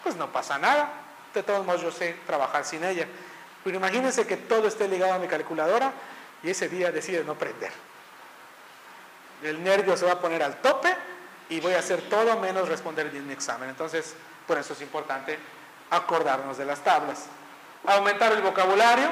pues 0.02 0.16
no 0.16 0.32
pasa 0.32 0.59
nada. 0.59 0.90
De 1.32 1.44
todos 1.44 1.64
modos 1.64 1.82
yo 1.82 1.92
sé 1.92 2.16
trabajar 2.26 2.64
sin 2.64 2.82
ella. 2.82 3.07
Pero 3.62 3.76
imagínense 3.76 4.26
que 4.26 4.36
todo 4.36 4.66
esté 4.66 4.88
ligado 4.88 5.12
a 5.12 5.18
mi 5.20 5.28
calculadora 5.28 5.92
y 6.43 6.51
ese 6.51 6.68
día 6.68 6.91
decide 6.93 7.24
no 7.24 7.34
prender. 7.37 7.72
El 9.43 9.62
nervio 9.62 9.97
se 9.97 10.07
va 10.07 10.12
a 10.12 10.20
poner 10.20 10.43
al 10.43 10.61
tope 10.61 10.95
y 11.49 11.61
voy 11.61 11.74
a 11.74 11.78
hacer 11.78 12.03
todo 12.09 12.39
menos 12.39 12.68
responder 12.68 13.11
bien 13.11 13.26
mi 13.26 13.32
examen. 13.32 13.68
Entonces, 13.68 14.14
por 14.47 14.59
eso 14.59 14.72
es 14.72 14.80
importante 14.80 15.39
acordarnos 15.91 16.59
de 16.59 16.64
las 16.64 16.82
tablas 16.82 17.26
aumentar 17.87 18.32
el 18.32 18.43
vocabulario 18.43 19.11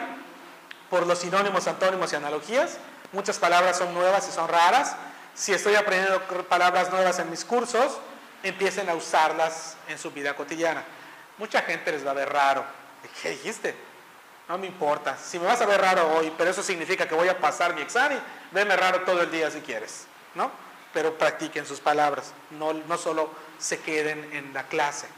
por 0.90 1.06
los 1.06 1.18
sinónimos, 1.18 1.66
antónimos 1.66 2.12
y 2.12 2.16
analogías. 2.16 2.78
Muchas 3.12 3.38
palabras 3.38 3.78
son 3.78 3.94
nuevas 3.94 4.28
y 4.28 4.32
son 4.32 4.48
raras. 4.48 4.96
Si 5.34 5.52
estoy 5.52 5.74
aprendiendo 5.74 6.20
palabras 6.48 6.90
nuevas 6.90 7.18
en 7.18 7.30
mis 7.30 7.44
cursos, 7.44 7.98
empiecen 8.42 8.88
a 8.88 8.94
usarlas 8.94 9.76
en 9.88 9.98
su 9.98 10.10
vida 10.10 10.34
cotidiana. 10.34 10.84
Mucha 11.38 11.62
gente 11.62 11.92
les 11.92 12.06
va 12.06 12.12
a 12.12 12.14
ver 12.14 12.32
raro. 12.32 12.64
¿Qué 13.22 13.30
dijiste? 13.30 13.74
No 14.48 14.58
me 14.58 14.66
importa. 14.66 15.16
Si 15.16 15.38
me 15.38 15.46
vas 15.46 15.60
a 15.60 15.66
ver 15.66 15.80
raro 15.80 16.14
hoy, 16.14 16.32
pero 16.36 16.50
eso 16.50 16.62
significa 16.62 17.08
que 17.08 17.14
voy 17.14 17.28
a 17.28 17.38
pasar 17.38 17.74
mi 17.74 17.80
examen, 17.80 18.18
veme 18.50 18.76
raro 18.76 19.00
todo 19.02 19.22
el 19.22 19.30
día 19.30 19.50
si 19.50 19.60
quieres. 19.60 20.06
¿No? 20.34 20.50
Pero 20.92 21.16
practiquen 21.16 21.66
sus 21.66 21.80
palabras. 21.80 22.32
No, 22.50 22.72
no 22.72 22.98
solo 22.98 23.30
se 23.58 23.80
queden 23.80 24.32
en 24.32 24.52
la 24.52 24.64
clase. 24.64 25.08